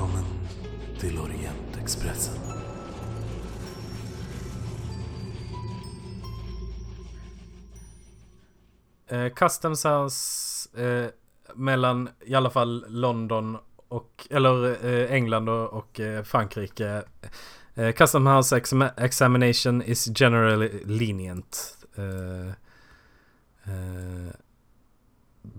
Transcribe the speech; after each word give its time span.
Välkommen 0.00 0.24
till 0.98 1.18
Orientexpressen. 1.18 2.34
Eh, 9.08 9.28
Customs 9.28 9.84
House 9.84 10.82
eh, 10.82 11.10
mellan 11.54 12.08
i 12.20 12.34
alla 12.34 12.50
fall 12.50 12.84
London 12.88 13.58
och, 13.88 14.26
eller 14.30 14.86
eh, 14.86 15.12
England 15.12 15.48
och, 15.48 15.72
och 15.72 16.00
eh, 16.00 16.22
Frankrike. 16.22 17.02
Eh, 17.74 17.92
Custom 17.92 18.26
House 18.26 18.56
exam 18.56 18.82
examination 18.96 19.82
is 19.82 20.20
generally 20.20 20.84
lenient. 20.84 21.76
Eh, 21.96 22.48
eh, 23.64 24.34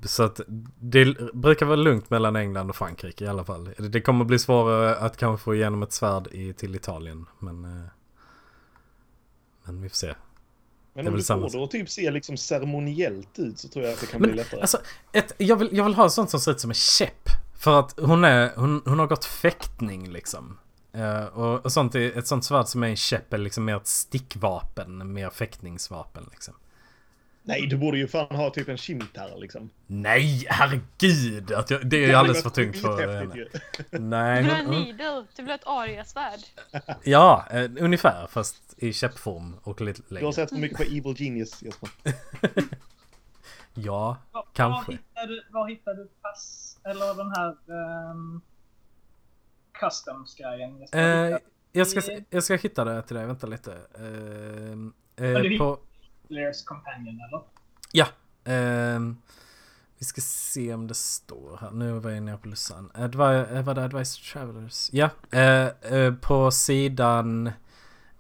så 0.06 0.24
att 0.24 0.42
det 0.80 1.34
brukar 1.34 1.66
vara 1.66 1.76
lugnt 1.76 2.10
mellan 2.10 2.36
England 2.36 2.70
och 2.70 2.76
Frankrike 2.76 3.26
i 3.26 3.28
alla 3.28 3.46
fall. 3.46 3.70
Det 3.78 4.02
kommer 4.02 4.26
bli 4.26 4.40
svårare 4.40 4.96
att 4.96 5.18
kanske 5.18 5.44
få 5.44 5.56
igenom 5.56 5.84
ett 5.84 5.94
svärd 5.94 6.28
i, 6.28 6.54
till 6.54 6.76
Italien. 6.76 7.26
Men, 7.40 7.66
eh, 7.66 7.88
men 9.64 9.82
vi 9.82 9.90
får 9.90 9.96
se. 9.96 10.14
Men 10.94 11.08
om 11.08 11.16
du 11.16 11.24
samma 11.24 11.50
får 11.50 11.58
det 11.58 11.64
att 11.64 11.72
typ 11.72 11.90
se 11.90 12.12
liksom 12.12 12.38
ceremoniellt 12.38 13.40
ut 13.40 13.60
så 13.60 13.68
tror 13.68 13.86
jag 13.86 13.94
att 13.94 14.00
det 14.00 14.08
kan 14.08 14.22
Men, 14.22 14.30
bli 14.30 14.38
lättare. 14.38 14.62
Alltså, 14.62 14.78
ett, 15.12 15.34
jag, 15.38 15.56
vill, 15.56 15.70
jag 15.72 15.84
vill 15.84 15.94
ha 15.94 16.10
sånt 16.10 16.30
som 16.30 16.40
ser 16.40 16.52
ut 16.52 16.60
som 16.60 16.72
en 16.72 16.76
käpp. 16.76 17.30
För 17.60 17.80
att 17.80 18.00
hon, 18.00 18.24
är, 18.24 18.52
hon, 18.56 18.82
hon 18.86 19.00
har 19.00 19.08
gått 19.08 19.26
fäktning 19.26 20.12
liksom. 20.12 20.58
Eh, 20.94 21.26
och, 21.26 21.66
och 21.66 21.72
sånt 21.72 21.96
ett 21.96 22.28
sånt 22.28 22.46
svärd 22.46 22.68
som 22.68 22.84
är 22.84 22.88
en 22.88 22.96
käpp 22.96 23.34
är 23.34 23.38
liksom 23.38 23.66
mer 23.66 23.78
ett 23.78 23.88
stickvapen, 23.88 25.14
mer 25.14 25.30
fäktningsvapen 25.30 26.28
liksom. 26.32 26.54
Nej, 27.44 27.68
du 27.68 27.78
borde 27.78 27.98
ju 27.98 28.08
fan 28.08 28.36
ha 28.36 28.50
typ 28.50 28.70
en 28.70 28.78
skimtar 28.78 29.38
liksom. 29.38 29.70
Nej, 29.88 30.46
herregud! 30.50 31.52
Att 31.52 31.70
jag, 31.72 31.88
det 31.90 32.04
är 32.04 32.08
ju 32.08 32.14
alldeles 32.14 32.44
för 32.44 32.50
tungt 32.50 32.78
för 32.78 33.08
henne. 33.20 33.36
ju. 33.36 33.48
Nej, 34.00 34.44
Du 34.44 34.48
vill 34.48 34.52
ha 34.56 34.58
hon, 34.64 34.66
en 34.68 34.74
hon, 34.76 34.84
needle, 34.84 35.26
du 35.36 35.42
vill 35.42 35.48
ha 35.52 35.56
ett 35.56 35.68
ariasvärd. 35.68 36.40
Ja, 37.04 37.46
eh, 37.52 37.70
ungefär. 37.80 38.28
Fast 38.28 38.74
i 38.78 38.94
käppform 38.94 39.56
och 39.64 39.82
lite 39.82 40.02
Du 40.10 40.16
har 40.16 40.22
längre. 40.22 40.34
sett 40.34 40.50
för 40.50 40.56
mycket 40.56 40.78
på 40.78 40.84
Evil 40.84 41.16
Genius 41.22 41.62
Jesper. 41.64 41.90
Ja, 43.74 44.18
Var, 44.32 44.46
Kanske. 44.54 44.92
Var 44.92 44.98
hittar 44.98 45.28
du, 45.28 45.44
var 45.52 45.70
hittar 45.70 45.94
du 45.94 46.10
pass, 46.22 46.78
eller 46.84 47.16
den 47.16 47.32
här 47.32 47.56
um, 48.12 48.42
customs-grejen? 49.80 50.80
Jag 50.80 50.88
ska 50.90 50.98
Eh, 51.00 51.26
hitta 51.26 51.40
jag, 51.72 51.88
ska, 51.88 52.02
jag 52.30 52.44
ska 52.44 52.56
hitta 52.56 52.84
det 52.86 53.02
till 53.02 53.16
dig, 53.16 53.26
vänta 53.26 53.48
lite. 53.48 53.72
Eh, 53.74 54.02
Men 54.02 54.94
du 55.16 55.54
eh, 55.54 55.58
på, 55.60 55.80
Players 56.32 56.64
Companion, 56.66 57.22
eller? 57.22 57.42
Ja. 57.92 58.08
ehm, 58.44 59.18
vi 60.00 60.06
ska 60.06 60.22
se 60.22 60.74
om 60.74 60.88
det 60.88 60.94
står 60.96 61.58
här. 61.62 61.72
Nu 61.72 61.92
var 62.00 62.12
jag 62.12 62.24
nere 62.24 62.38
på 62.38 62.48
Lusan. 62.48 62.92
Advi- 62.94 63.56
eh, 63.58 63.64
var 63.64 63.74
det 63.74 63.84
Advice 63.84 64.18
to 64.18 64.24
Travelers? 64.34 64.90
Ja. 64.94 65.10
eh, 65.32 65.68
eh, 65.68 66.14
på 66.14 66.52
sidan 66.52 67.48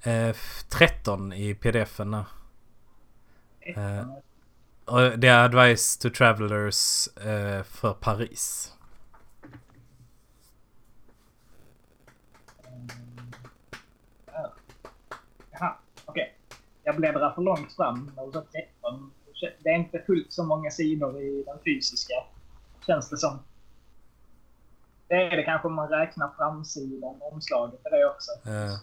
eh, 0.01 0.29
f- 0.29 0.63
13 0.69 1.33
i 1.33 1.55
pdf-en. 1.55 2.11
där. 2.11 2.25
Eh. 3.65 4.05
Det 5.17 5.27
är 5.27 5.45
Advice 5.45 5.97
to 5.97 6.09
Travelers 6.09 7.07
eh, 7.17 7.63
för 7.63 7.93
Paris. 7.93 8.73
Jaha, 15.51 15.75
okej. 16.05 16.35
Jag 16.83 16.95
bläddrar 16.95 17.31
för 17.31 17.41
långt 17.41 17.73
fram. 17.73 18.11
och 18.15 18.33
så 18.33 18.41
13. 18.41 19.11
Det 19.63 19.69
är 19.69 19.75
inte 19.75 20.03
fullt 20.05 20.33
så 20.33 20.43
många 20.43 20.71
sidor 20.71 21.21
i 21.21 21.43
den 21.47 21.57
fysiska, 21.65 22.13
känns 22.85 23.09
det 23.09 23.17
som. 23.17 23.39
Det 25.07 25.15
är 25.15 25.37
det 25.37 25.43
kanske 25.43 25.67
om 25.67 25.73
man 25.73 25.89
räknar 25.89 26.29
framsidan, 26.37 27.15
omslaget 27.21 27.79
är 27.83 27.91
det 27.91 28.05
också. 28.05 28.31
Eh, 28.49 28.77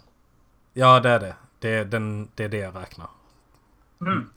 ja, 0.72 1.00
det 1.00 1.08
är 1.08 1.20
det. 1.20 1.34
Det 1.58 1.68
är, 1.68 1.84
den, 1.84 2.28
det 2.34 2.44
är 2.44 2.48
det 2.48 2.58
jag 2.58 2.76
räknar. 2.76 3.08
Mm. 4.00 4.30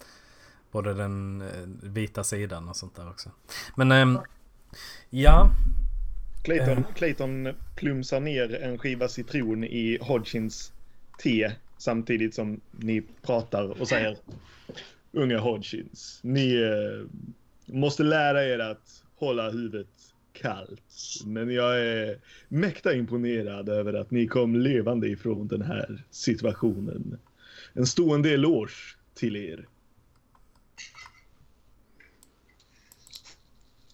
Både 0.72 0.94
den 0.94 1.42
eh, 1.42 1.90
vita 1.90 2.24
sidan 2.24 2.70
och 2.70 2.76
sånt 2.76 2.96
där 2.96 3.10
också. 3.10 3.30
Men 3.76 3.92
ehm, 3.92 4.20
ja. 5.10 5.50
Clayton, 6.44 6.84
Clayton 6.96 7.50
plumsar 7.76 8.20
ner 8.20 8.64
en 8.64 8.78
skiva 8.78 9.08
citron 9.08 9.64
i 9.64 9.98
Hodgins 10.02 10.74
te 11.18 11.52
samtidigt 11.82 12.36
som 12.36 12.62
ni 12.72 13.02
pratar 13.22 13.82
och 13.82 13.88
säger 13.88 14.18
Unga 15.12 15.40
Hodgins, 15.40 16.20
ni 16.24 16.56
eh, 16.56 17.08
måste 17.66 18.04
lära 18.04 18.46
er 18.46 18.60
att 18.60 19.04
hålla 19.16 19.50
huvudet 19.50 19.88
kallt. 20.34 20.84
Men 21.26 21.50
jag 21.50 21.80
är 21.80 22.20
mäkta 22.48 22.94
imponerad 22.94 23.70
över 23.70 23.94
att 23.94 24.12
ni 24.12 24.28
kom 24.28 24.56
levande 24.56 25.08
ifrån 25.08 25.48
den 25.48 25.62
här 25.62 26.04
situationen. 26.12 27.20
En 27.74 27.88
stående 27.88 28.30
eloge 28.34 28.96
till 29.14 29.36
er. 29.36 29.68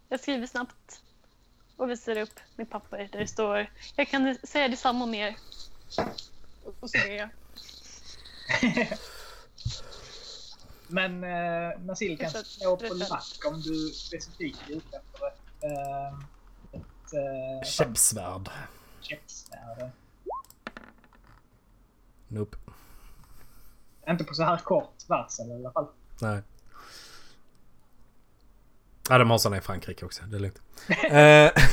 Jag 0.09 0.19
skriver 0.19 0.47
snabbt 0.47 1.01
och 1.75 1.89
visar 1.89 2.17
upp 2.17 2.39
mitt 2.55 2.69
papper 2.69 3.09
där 3.11 3.19
det 3.19 3.27
står 3.27 3.69
Jag 3.95 4.07
kan 4.07 4.35
säga 4.43 4.67
detsamma 4.67 5.03
om 5.03 5.13
er. 5.13 5.35
Och 6.79 6.89
så 6.89 6.97
är 6.97 7.17
jag. 7.17 7.29
Men 10.89 11.23
eh, 11.23 11.79
Nasil 11.79 12.17
kan 12.17 12.29
slå 12.31 12.77
på 12.77 12.93
lack 12.93 13.45
om 13.47 13.61
du 13.61 13.87
specifikt 13.89 14.59
är 14.69 14.71
ute 14.75 14.97
efter 14.97 15.27
ett, 15.27 15.63
eh, 15.63 16.07
ett 16.79 17.13
eh, 17.13 17.67
Käppsvärd. 17.69 18.49
käppsvärd. 19.01 19.89
Nope. 22.27 22.57
Inte 24.09 24.23
på 24.23 24.33
så 24.33 24.43
här 24.43 24.57
kort 24.57 24.93
varsel 25.07 25.51
i 25.51 25.53
alla 25.53 25.71
fall. 25.71 25.87
Nej. 26.21 26.41
Ja, 29.09 29.17
de 29.17 29.29
har 29.29 29.37
sådana 29.37 29.57
i 29.57 29.61
Frankrike 29.61 30.05
också. 30.05 30.23
Det 30.23 30.35
är 30.37 30.39
lugnt. 30.39 30.61
eh, 30.89 31.63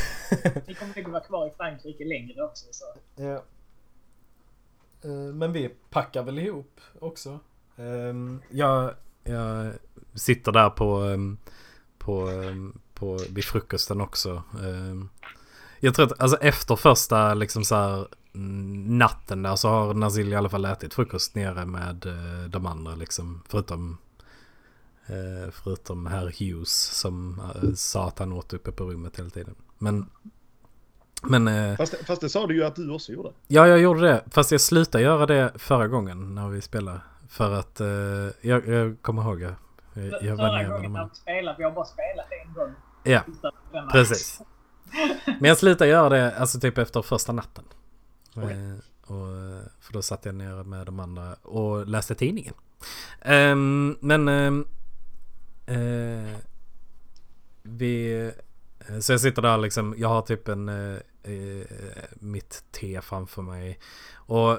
Ni 0.67 0.75
kommer 0.75 1.03
nog 1.03 1.13
vara 1.13 1.25
kvar 1.25 1.47
i 1.47 1.51
Frankrike 1.51 2.05
längre 2.05 2.43
också. 2.43 2.67
Så. 2.71 2.85
ja. 3.23 3.45
Eh, 5.05 5.35
men 5.35 5.53
vi 5.53 5.69
packar 5.91 6.23
väl 6.23 6.39
ihop 6.39 6.81
också. 6.99 7.41
Ehm, 7.77 8.41
jag, 8.51 8.95
jag 9.25 9.73
sitter 10.15 10.53
där 10.53 10.71
på, 10.71 10.95
ehm, 10.95 11.39
på, 11.99 12.29
ehm, 12.29 12.79
på, 12.95 13.21
vid 13.31 13.45
frukosten 13.45 14.01
också. 14.01 14.43
Jag 15.81 15.95
tror 15.95 16.07
att 16.07 16.21
alltså 16.21 16.37
efter 16.37 16.77
första 16.77 17.35
liksom 17.35 17.65
så 17.65 17.75
här, 17.75 18.07
natten 18.89 19.43
där 19.43 19.57
så 19.57 19.69
har 19.69 19.95
Nazil 19.95 20.33
i 20.33 20.37
alla 20.37 20.49
fall 20.49 20.65
ätit 20.65 20.95
frukost 20.95 21.35
nere 21.35 21.67
med 21.67 22.07
eh, 22.07 22.49
de 22.49 22.67
andra 22.67 22.95
liksom. 22.95 23.43
Förutom 23.49 23.99
eh, 25.07 25.51
förutom 25.53 26.07
herr 26.07 26.35
Hughes 26.39 26.99
som 26.99 27.43
sa 27.75 28.09
att 28.09 28.19
han 28.19 28.33
åt 28.33 28.53
uppe 28.53 28.73
på 28.73 28.85
rummet 28.85 29.19
hela 29.19 29.31
tiden. 29.31 29.55
Men 29.79 30.07
men 31.29 31.49
eh, 31.49 31.77
Fast, 31.77 32.07
fast 32.07 32.21
det 32.21 32.29
sa 32.29 32.47
du 32.47 32.55
ju 32.55 32.65
att 32.65 32.77
du 32.77 32.91
också 32.91 33.13
gjorde. 33.13 33.33
Ja, 33.47 33.67
jag 33.67 33.79
gjorde 33.79 34.01
det. 34.01 34.25
Fast 34.31 34.53
jag 34.53 34.61
slutade 34.61 35.05
göra 35.05 35.27
det 35.27 35.53
förra 35.55 35.89
gången 35.89 36.35
när 36.35 36.49
vi 36.49 36.61
spelade. 36.61 37.01
För 37.29 37.53
att 37.53 37.81
eh, 37.81 37.87
jag, 38.41 38.69
jag 38.69 39.03
kommer 39.03 39.23
ihåg 39.23 39.41
det. 39.41 39.55
Jag, 39.95 40.23
jag 40.23 40.37
var 40.37 40.49
Förra 40.49 40.69
gången 40.69 40.93
när 40.93 41.05
vi 41.05 41.15
spelade, 41.15 41.59
vi 41.59 41.65
har 41.65 41.71
bara 41.71 41.85
spelat 41.85 42.27
en 42.47 42.55
gång. 42.55 42.75
Ja, 43.03 43.21
precis. 43.93 44.41
Men 45.25 45.49
jag 45.49 45.59
slutade 45.59 45.91
göra 45.91 46.09
det 46.09 46.37
alltså 46.37 46.61
typ 46.61 46.79
efter 46.79 47.03
första 47.03 47.33
natten. 47.33 47.65
Okej. 48.37 48.53
Eh, 48.53 48.77
och, 49.13 49.29
för 49.81 49.93
då 49.93 50.03
satt 50.03 50.25
jag 50.25 50.35
nere 50.35 50.65
med 50.65 50.87
de 50.87 51.01
andra 51.01 51.35
och 51.35 51.87
läste 51.87 52.15
tidningen. 52.15 52.55
Ehm, 53.21 53.97
men 54.01 54.29
ehm, 54.29 54.67
eh, 55.67 56.37
vi... 57.63 58.33
Så 59.01 59.13
jag 59.13 59.21
sitter 59.21 59.43
där 59.43 59.59
liksom, 59.59 59.95
jag 59.99 60.09
har 60.09 60.23
typ 60.23 60.49
en... 60.49 60.69
Eh, 61.25 61.67
mitt 62.15 62.65
te 62.71 63.01
framför 63.01 63.43
mig. 63.43 63.79
Och 64.15 64.59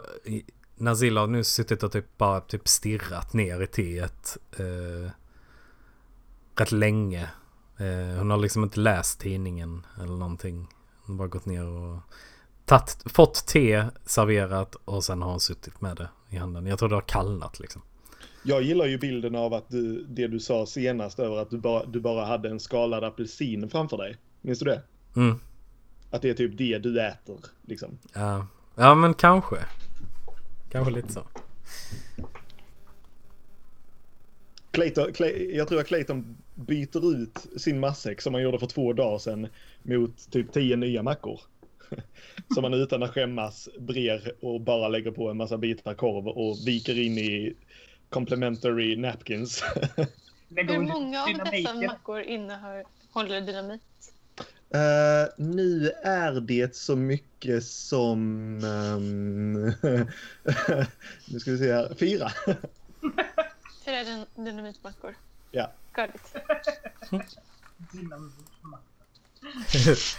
Nazila 0.75 1.21
har 1.21 1.27
nu 1.27 1.43
suttit 1.43 1.83
och 1.83 1.91
typ 1.91 2.17
bara 2.17 2.41
typ 2.41 2.67
stirrat 2.67 3.33
ner 3.33 3.61
i 3.61 3.67
teet. 3.67 4.37
Eh, 4.57 5.11
rätt 6.55 6.71
länge. 6.71 7.29
Eh, 7.77 8.17
hon 8.17 8.29
har 8.29 8.37
liksom 8.37 8.63
inte 8.63 8.79
läst 8.79 9.19
tidningen 9.19 9.85
eller 9.97 10.15
någonting. 10.15 10.67
Hon 11.05 11.15
har 11.15 11.17
bara 11.17 11.27
gått 11.27 11.45
ner 11.45 11.65
och 11.65 11.97
tatt, 12.65 13.03
fått 13.05 13.47
te 13.47 13.85
serverat 14.05 14.75
och 14.85 15.03
sen 15.03 15.21
har 15.21 15.31
hon 15.31 15.39
suttit 15.39 15.81
med 15.81 15.97
det 15.97 16.09
i 16.29 16.35
handen. 16.37 16.65
Jag 16.65 16.79
tror 16.79 16.89
det 16.89 16.95
har 16.95 17.01
kallnat 17.01 17.59
liksom. 17.59 17.81
Jag 18.43 18.61
gillar 18.61 18.85
ju 18.85 18.97
bilden 18.97 19.35
av 19.35 19.53
att 19.53 19.69
du, 19.69 20.03
det 20.03 20.27
du 20.27 20.39
sa 20.39 20.65
senast 20.65 21.19
över 21.19 21.37
att 21.37 21.49
du 21.49 21.57
bara, 21.57 21.85
du 21.85 21.99
bara 21.99 22.25
hade 22.25 22.49
en 22.49 22.59
skalad 22.59 23.03
apelsin 23.03 23.69
framför 23.69 23.97
dig. 23.97 24.17
Minns 24.41 24.59
du 24.59 24.65
det? 24.65 24.81
Mm. 25.15 25.39
Att 26.09 26.21
det 26.21 26.29
är 26.29 26.33
typ 26.33 26.57
det 26.57 26.77
du 26.77 27.01
äter, 27.01 27.39
liksom. 27.61 27.97
Ja. 28.13 28.47
ja, 28.75 28.95
men 28.95 29.13
kanske. 29.13 29.55
Kanske 30.69 30.93
lite 30.93 31.13
så. 31.13 31.23
Clayton, 34.71 35.13
Clay, 35.13 35.55
jag 35.55 35.67
tror 35.67 35.79
att 35.79 35.87
Clayton 35.87 36.37
byter 36.55 37.13
ut 37.13 37.47
sin 37.57 37.79
matsäck 37.79 38.21
som 38.21 38.33
han 38.33 38.43
gjorde 38.43 38.59
för 38.59 38.67
två 38.67 38.93
dagar 38.93 39.17
sedan 39.17 39.47
mot 39.83 40.31
typ 40.31 40.51
tio 40.53 40.75
nya 40.75 41.03
mackor. 41.03 41.39
Som 42.53 42.61
man 42.61 42.73
utan 42.73 43.03
att 43.03 43.11
skämmas 43.11 43.69
brer 43.79 44.31
och 44.41 44.61
bara 44.61 44.87
lägger 44.87 45.11
på 45.11 45.29
en 45.29 45.37
massa 45.37 45.57
bitar 45.57 45.93
korv 45.93 46.27
och 46.27 46.57
viker 46.67 46.99
in 46.99 47.17
i 47.17 47.55
complementary 48.09 48.95
napkins. 48.95 49.63
Hur 50.49 50.79
många 50.79 51.23
av 51.23 51.51
dessa 51.51 51.73
mackor 51.73 52.21
innehåller 52.21 53.41
dynamit? 53.41 53.81
Eh, 54.75 55.27
nu 55.37 55.91
är 56.03 56.41
det 56.41 56.75
så 56.75 56.95
mycket 56.95 57.63
som... 57.65 58.53
ehm, 58.63 59.53
nu 61.25 61.39
ska 61.39 61.51
vi 61.51 61.57
se 61.57 61.73
här. 61.73 61.95
Fyra. 61.99 62.31
Fyra 63.85 64.03
dyn- 64.03 64.25
dynamitmackor. 64.35 65.15
Ja. 65.51 65.71
Got 65.95 66.09
it. 66.15 66.35
dynamit? 67.91 68.33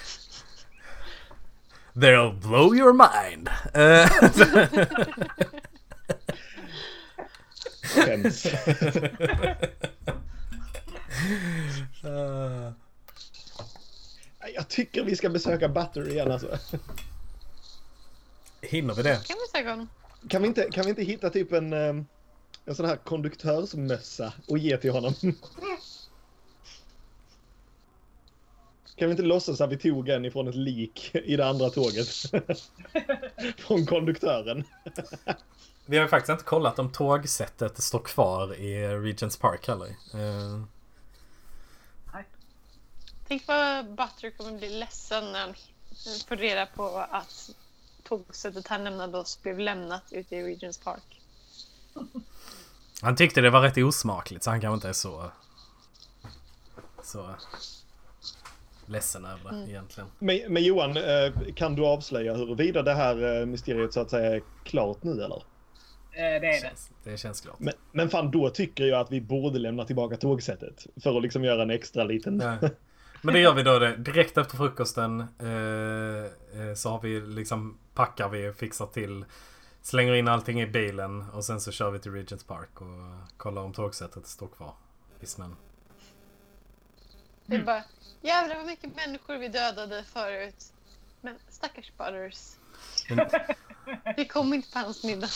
They'll 1.95 2.33
blow 2.33 2.75
your 2.75 2.93
mind. 2.93 3.49
Skäms. 7.83 8.47
Eh, 14.57 14.61
Jag 14.61 14.69
tycker 14.69 15.05
vi 15.05 15.17
ska 15.17 15.29
besöka 15.29 15.69
Butter 15.69 16.09
igen 16.09 16.33
alltså. 16.33 16.59
hinner 18.61 18.95
vi 18.95 19.03
det? 19.03 19.27
Kan 19.27 19.37
vi 19.37 19.59
söka 19.59 19.71
honom? 19.71 19.89
Kan 20.29 20.43
vi 20.43 20.49
inte, 20.49 20.69
kan 20.73 20.85
vi 20.85 20.91
inte 20.91 21.03
hitta 21.03 21.31
typ 21.31 21.53
en, 21.53 21.73
ehm, 21.73 22.07
en 22.65 22.75
sån 22.75 22.87
här 22.87 22.97
konduktörsmössa 22.97 24.33
och 24.49 24.59
ge 24.59 24.77
till 24.77 24.91
honom? 24.91 25.15
Kan 28.97 29.09
vi 29.09 29.11
inte 29.11 29.23
låtsas 29.23 29.61
att 29.61 29.71
vi 29.73 29.77
tog 29.77 30.09
en 30.09 30.25
ifrån 30.25 30.49
ett 30.49 30.55
lik 30.55 31.11
i 31.15 31.37
det 31.37 31.47
andra 31.47 31.71
tåget? 31.71 32.09
Från 33.59 33.87
konduktören. 33.87 34.65
Vi 35.87 35.97
har 35.97 36.05
ju 36.05 36.09
faktiskt 36.09 36.31
inte 36.31 36.45
kollat 36.45 36.79
om 36.79 36.93
tågsättet 36.93 37.83
står 37.83 37.99
kvar 37.99 38.55
i 38.55 38.89
Regents 38.89 39.37
Park 39.37 39.69
heller. 39.69 39.89
Tänk 43.29 43.47
vad 43.47 43.87
Butter 43.87 44.31
kommer 44.31 44.59
bli 44.59 44.69
ledsen 44.69 45.33
när 45.33 45.41
han 45.41 45.55
får 46.29 46.37
reda 46.37 46.67
på 46.67 47.07
att 47.11 47.51
tågsättet 48.03 48.67
han 48.67 48.85
lämnade 48.85 49.19
oss 49.19 49.43
blev 49.43 49.59
lämnat 49.59 50.03
ute 50.11 50.37
i 50.37 50.43
Regents 50.43 50.79
Park. 50.79 51.21
han 53.03 53.17
tyckte 53.17 53.41
det 53.41 53.51
var 53.51 53.61
rätt 53.61 53.77
osmakligt 53.77 54.45
så 54.45 54.51
han 54.51 54.61
kanske 54.61 54.75
inte 54.75 54.89
är 54.89 54.93
så... 54.93 55.31
Så... 57.03 57.35
Ledsen 58.89 59.25
över 59.25 59.53
det 59.53 59.71
egentligen. 59.71 60.09
Men, 60.19 60.41
men 60.49 60.65
Johan, 60.65 60.97
eh, 60.97 61.33
kan 61.55 61.75
du 61.75 61.87
avslöja 61.87 62.35
huruvida 62.35 62.83
det 62.83 62.95
här 62.95 63.41
eh, 63.41 63.47
mysteriet 63.47 63.93
så 63.93 64.01
att 64.01 64.11
säga 64.11 64.37
är 64.37 64.43
klart 64.65 65.03
nu 65.03 65.11
eller? 65.11 65.37
Eh, 65.37 65.41
Det 66.13 66.21
är 66.21 66.41
det. 66.41 66.61
Känns, 66.63 66.91
det 67.05 67.17
känns 67.17 67.41
klart. 67.41 67.59
Men, 67.59 67.75
men 67.93 68.09
fan, 68.09 68.31
då 68.31 68.51
tycker 68.51 68.85
jag 68.85 69.01
att 69.01 69.13
vi 69.13 69.21
borde 69.21 69.59
lämna 69.59 69.85
tillbaka 69.85 70.17
tågsättet. 70.17 70.87
För 71.03 71.17
att 71.17 71.23
liksom 71.23 71.45
göra 71.45 71.63
en 71.63 71.71
extra 71.71 72.05
liten... 72.05 72.37
Nej. 72.37 72.59
Men 73.27 73.35
det 73.35 73.41
gör 73.41 73.55
vi 73.55 73.63
då 73.63 73.79
det. 73.79 73.97
Direkt 73.97 74.39
efter 74.39 74.57
frukosten 74.57 75.21
eh, 75.21 76.61
eh, 76.61 76.75
så 76.75 76.91
har 76.91 77.01
vi 77.01 77.21
liksom 77.21 77.79
packar 77.95 78.29
vi, 78.29 78.53
fixar 78.53 78.87
till, 78.87 79.25
slänger 79.83 80.15
in 80.15 80.29
allting 80.29 80.63
i 80.63 80.67
bilen 80.67 81.31
och 81.31 81.45
sen 81.45 81.61
så 81.61 81.73
kör 81.73 81.91
vi 81.91 81.99
till 81.99 82.13
Regents 82.13 82.45
Park 82.45 82.81
och 82.81 83.37
kollar 83.37 83.63
om 83.63 83.73
tågsättet 83.73 84.27
står 84.27 84.49
kvar 84.49 84.75
i 85.21 85.27
snön. 85.27 85.57
Det 87.47 87.57
är 87.57 87.63
bara 87.63 87.83
jävlar 88.21 88.57
vad 88.57 88.67
mycket 88.67 88.97
människor 88.97 89.37
vi 89.37 89.49
dödade 89.49 90.05
förut. 90.05 90.73
Men 91.21 91.39
stackars 91.49 91.93
Butters. 91.99 92.57
Men, 93.09 93.27
Vi 94.17 94.29
kom 94.29 94.55
inte 94.55 94.73
på 94.73 94.79
hans 94.79 95.05
middag. 95.05 95.29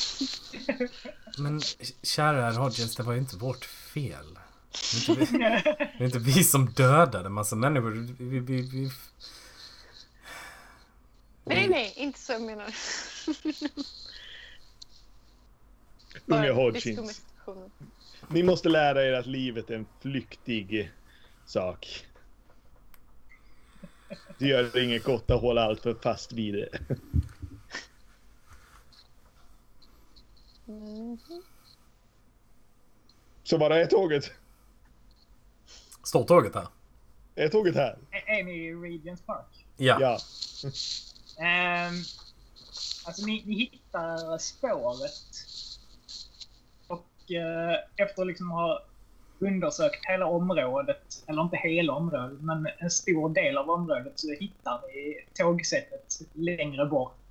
men 1.39 1.61
kära 2.03 2.43
herr 2.43 2.59
Hodges, 2.59 2.97
det 2.97 3.03
var 3.03 3.13
ju 3.13 3.19
inte 3.19 3.37
vårt 3.37 3.65
fel. 3.65 4.39
Det 4.73 5.09
är 5.09 5.11
inte 5.11 5.25
vi, 5.25 5.39
det 5.99 5.99
är 5.99 6.05
inte 6.05 6.19
vi 6.19 6.45
som 6.45 6.67
dödade 6.71 7.29
massa 7.29 7.57
människor. 7.57 7.91
Vi, 8.19 8.39
vi, 8.39 8.63
vi, 8.63 8.91
Nej, 11.45 11.69
nej, 11.69 11.93
inte 11.97 12.19
så 12.19 12.33
jag 12.33 12.43
menar. 12.43 12.75
Hodgins. 16.55 16.85
diskrimination. 16.85 17.71
Ni 18.29 18.43
måste 18.43 18.69
lära 18.69 19.05
er 19.05 19.13
att 19.13 19.27
livet 19.27 19.71
är 19.71 19.75
en 19.75 19.87
flyktig 20.01 20.91
sak. 21.47 22.07
Det 24.39 24.47
gör 24.47 24.79
inget 24.79 25.05
gott 25.05 25.31
att 25.31 25.41
hålla 25.41 25.65
allt 25.65 25.81
för 25.81 25.95
fast 25.95 26.33
vid 26.33 26.55
det. 26.55 26.69
Mhm. 30.65 31.19
Så 33.43 33.59
var 33.59 33.71
det 33.71 33.83
är 33.83 33.87
tåget? 33.87 34.33
Står 36.11 36.25
tåget 36.25 36.55
här? 36.55 36.67
Är 37.35 37.49
tåget 37.49 37.75
här? 37.75 37.99
Är 38.11 38.39
är 38.39 38.45
ni 38.45 38.53
i 38.53 38.75
Regents 38.75 39.23
Park? 39.23 39.67
Ja. 39.77 39.99
Ja. 40.01 40.19
Ehm, 41.45 41.95
alltså 43.07 43.27
ni, 43.27 43.43
ni 43.47 43.55
hittar 43.55 44.39
spåret. 44.39 45.27
Och 46.87 47.33
eh, 47.33 47.79
efter 47.97 48.23
att 48.23 48.29
liksom 48.29 48.51
ha 48.51 48.83
undersökt 49.39 50.07
hela 50.07 50.27
området, 50.27 51.25
eller 51.27 51.43
inte 51.43 51.57
hela 51.57 51.93
området, 51.93 52.41
men 52.41 52.69
en 52.79 52.91
stor 52.91 53.35
del 53.35 53.59
av 53.59 53.71
området 53.71 54.13
så 54.21 54.33
hittar 54.33 54.81
ni 54.89 55.27
tågsättet 55.35 56.21
längre 56.33 56.87
bort. 56.87 57.31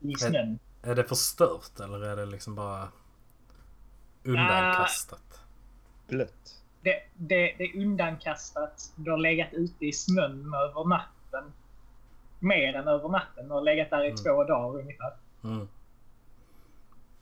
I 0.00 0.14
snön. 0.14 0.58
Är 0.82 0.94
det 0.94 1.04
förstört 1.04 1.80
eller 1.80 2.04
är 2.04 2.16
det 2.16 2.26
liksom 2.26 2.54
bara 2.54 2.88
undankastat? 4.24 5.40
Blött. 6.08 6.62
Det, 6.80 7.02
det, 7.16 7.54
det 7.58 7.64
är 7.64 7.76
undankastat. 7.82 8.92
Det 8.96 9.10
har 9.10 9.18
legat 9.18 9.48
ute 9.52 9.86
i 9.86 9.92
snön 9.92 10.54
över 10.54 10.84
natten. 10.84 11.52
Mer 12.38 12.74
än 12.74 12.88
över 12.88 13.08
natten. 13.08 13.48
Det 13.48 13.54
har 13.54 13.62
legat 13.62 13.90
där 13.90 14.04
i 14.04 14.06
Mm. 14.06 14.16
två 14.16 14.44
dagar 14.44 14.80
ungefär. 14.80 15.12
Mm. 15.44 15.68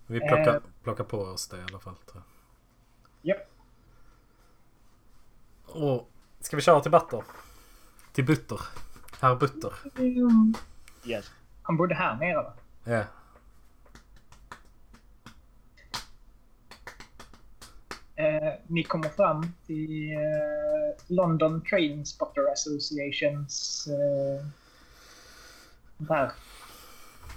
Vi 0.07 0.21
plockar, 0.21 0.55
Eh. 0.55 0.61
plockar 0.83 1.05
på 1.05 1.19
oss 1.19 1.49
det 1.49 1.57
i 1.57 1.63
alla 1.71 1.79
fall. 1.79 1.95
Japp. 3.23 3.39
Och 5.67 6.11
ska 6.41 6.57
vi 6.57 6.63
köra 6.63 6.81
till 6.81 6.91
Butter? 6.91 7.23
Till 8.13 8.25
Butter. 8.25 8.61
Herr 9.21 9.35
Butter. 9.37 9.73
Yes. 11.05 11.31
Han 11.63 11.77
bodde 11.77 11.95
här 11.95 12.17
nere 12.17 12.35
va? 12.35 12.53
Ja. 12.85 13.05
Eh, 18.17 18.53
ni 18.67 18.83
kommer 18.83 19.09
fram 19.09 19.53
till 19.67 20.13
eh, 20.13 21.05
London 21.07 21.63
Train 21.63 22.07
Spotter 22.07 22.53
Associations 22.53 23.87
eh, 23.89 24.47
där 25.97 26.31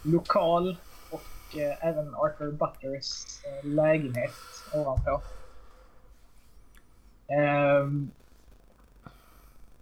lokal 0.03 0.77
och 1.09 1.57
eh, 1.59 1.86
även 1.86 2.15
Arthur 2.15 2.51
Butters 2.51 3.43
eh, 3.45 3.69
lägenhet 3.69 4.33
ovanpå. 4.74 5.21
Ehm, 7.27 8.12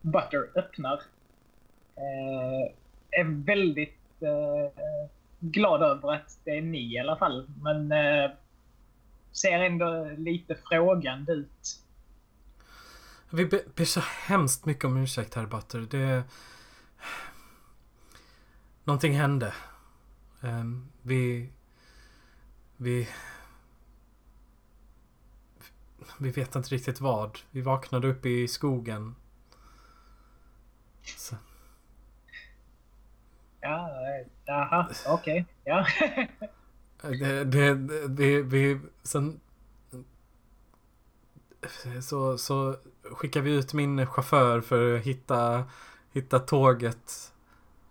Butter 0.01 0.49
öppnar. 0.55 1.01
Eh, 1.95 2.71
är 3.11 3.45
väldigt 3.45 4.21
eh, 4.21 4.81
glad 5.39 5.81
över 5.83 6.13
att 6.13 6.39
det 6.43 6.57
är 6.57 6.61
ni 6.61 6.93
i 6.93 6.99
alla 6.99 7.17
fall. 7.17 7.47
Men 7.61 7.91
eh, 7.91 8.31
ser 9.37 9.59
ändå 9.59 10.11
lite 10.17 10.55
frågande 10.69 11.31
ut. 11.31 11.83
Vi 13.29 13.45
be- 13.45 13.63
ber 13.75 13.85
så 13.85 13.99
hemskt 13.99 14.65
mycket 14.65 14.85
om 14.85 14.97
ursäkt 14.97 15.33
herr 15.33 15.45
Butter. 15.45 15.79
Det... 15.79 16.23
Någonting 18.83 19.13
hände. 19.13 19.53
Ehm, 20.41 20.87
vi... 21.01 21.49
Vi... 22.77 23.09
Vi 26.19 26.31
vet 26.31 26.55
inte 26.55 26.69
riktigt 26.69 27.01
vad. 27.01 27.39
Vi 27.51 27.61
vaknade 27.61 28.07
upp 28.07 28.25
i 28.25 28.47
skogen. 28.47 29.15
Så, 31.17 31.35
Ja, 33.61 33.89
eh, 33.89 34.27
jaha, 34.45 34.89
okej. 35.07 35.45
Ja. 35.63 35.85
det, 37.01 37.43
det, 37.43 37.73
det, 38.07 38.41
vi. 38.41 38.79
Sen... 39.03 39.39
Så, 42.01 42.37
så 42.37 42.75
skickade 43.03 43.45
vi 43.45 43.55
ut 43.55 43.73
min 43.73 44.07
chaufför 44.07 44.61
för 44.61 44.95
att 44.95 45.01
hitta, 45.03 45.63
hitta 46.11 46.39
tåget. 46.39 47.33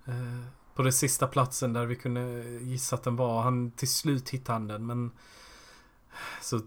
Eh, 0.05 0.47
på 0.75 0.83
den 0.83 0.93
sista 0.93 1.27
platsen 1.27 1.73
där 1.73 1.87
vi 1.87 1.97
kunde 1.97 2.21
gissa 2.61 2.97
att 2.97 3.03
den 3.03 3.17
var. 3.17 3.43
Han, 3.43 3.71
till 3.71 3.91
slut 3.91 4.31
hittade 4.31 4.53
han 4.53 4.69
den 4.69 4.87
men 4.87 5.11
så 6.43 6.61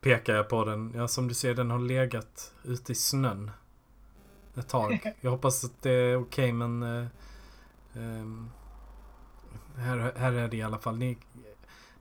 pekar 0.00 0.34
jag 0.34 0.48
på 0.48 0.64
den. 0.64 0.92
Ja 0.96 1.08
som 1.08 1.28
du 1.28 1.34
ser 1.34 1.54
den 1.54 1.70
har 1.70 1.78
legat 1.78 2.54
ute 2.64 2.92
i 2.92 2.94
snön. 2.94 3.50
ett 4.54 4.68
tag. 4.68 5.14
Jag 5.20 5.30
hoppas 5.30 5.64
att 5.64 5.82
det 5.82 5.92
är 5.92 6.16
okej 6.16 6.52
men... 6.52 6.82
eh, 6.82 7.06
ehm, 7.94 8.50
här, 9.76 10.12
här 10.16 10.32
är 10.32 10.48
det 10.48 10.56
i 10.56 10.62
alla 10.62 10.78
fall. 10.78 10.98
Ni, 10.98 11.18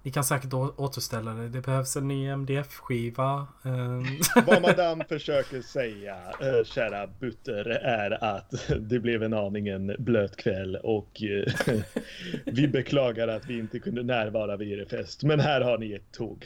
ni 0.03 0.11
kan 0.11 0.23
säkert 0.23 0.53
återställa 0.53 1.33
det. 1.33 1.49
Det 1.49 1.61
behövs 1.61 1.95
en 1.97 2.07
ny 2.07 2.27
MDF-skiva. 2.27 3.47
ehm. 3.63 4.03
Vad 4.45 4.61
madame 4.61 5.05
försöker 5.05 5.61
säga, 5.61 6.15
äh, 6.41 6.63
kära 6.65 7.07
Butter, 7.07 7.65
är 7.69 8.23
att 8.23 8.53
det 8.79 8.99
blev 8.99 9.23
en 9.23 9.33
aningen 9.33 9.95
blöt 9.99 10.37
kväll 10.37 10.75
och 10.75 11.23
eh, 11.23 11.53
vi 12.45 12.67
beklagar 12.67 13.27
att 13.27 13.45
vi 13.45 13.59
inte 13.59 13.79
kunde 13.79 14.03
närvara 14.03 14.57
vid 14.57 14.79
er 14.79 14.85
fest. 14.85 15.23
Men 15.23 15.39
här 15.39 15.61
har 15.61 15.77
ni 15.77 15.93
ett 15.93 16.11
tåg. 16.11 16.45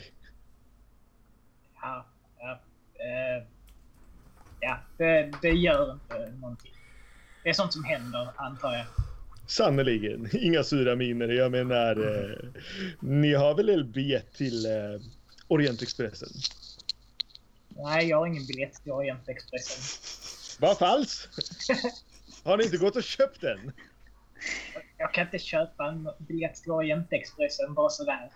Ja, 1.82 2.06
ja, 2.38 2.60
eh, 2.94 3.44
ja 4.60 4.78
det, 4.96 5.32
det 5.42 5.50
gör 5.50 5.92
inte 5.92 6.30
någonting. 6.40 6.72
Det 7.42 7.48
är 7.48 7.54
sånt 7.54 7.72
som 7.72 7.84
händer, 7.84 8.28
antar 8.36 8.72
jag. 8.72 8.86
Sannerligen, 9.46 10.28
inga 10.36 10.64
sura 10.64 10.96
miner. 10.96 11.28
Jag 11.28 11.52
menar, 11.52 11.96
eh, 11.96 12.36
ni 13.00 13.34
har 13.34 13.54
väl 13.54 13.68
en 13.68 13.92
biljett 13.92 14.34
till 14.34 14.66
eh, 14.66 15.00
Orientexpressen? 15.48 16.28
Nej, 17.68 18.08
jag 18.08 18.16
har 18.16 18.26
ingen 18.26 18.46
biljett 18.46 18.82
till 18.82 18.92
Orientexpressen. 18.92 20.00
Vad 20.60 20.78
falskt! 20.78 21.50
Har 22.44 22.56
ni 22.56 22.64
inte 22.64 22.76
gått 22.76 22.96
och 22.96 23.02
köpt 23.02 23.40
den? 23.40 23.72
Jag 24.98 25.14
kan 25.14 25.24
inte 25.24 25.38
köpa 25.38 25.88
en 25.88 26.08
biljett 26.18 26.54
till 26.54 26.72
Orientexpressen 26.72 27.74
bara 27.74 27.90
sådär. 27.90 28.30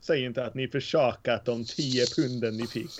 Säg 0.00 0.24
inte 0.24 0.44
att 0.44 0.54
ni 0.54 0.68
försakat 0.68 1.44
de 1.44 1.64
10 1.64 2.04
punden 2.16 2.56
ni 2.56 2.66
fick. 2.66 2.90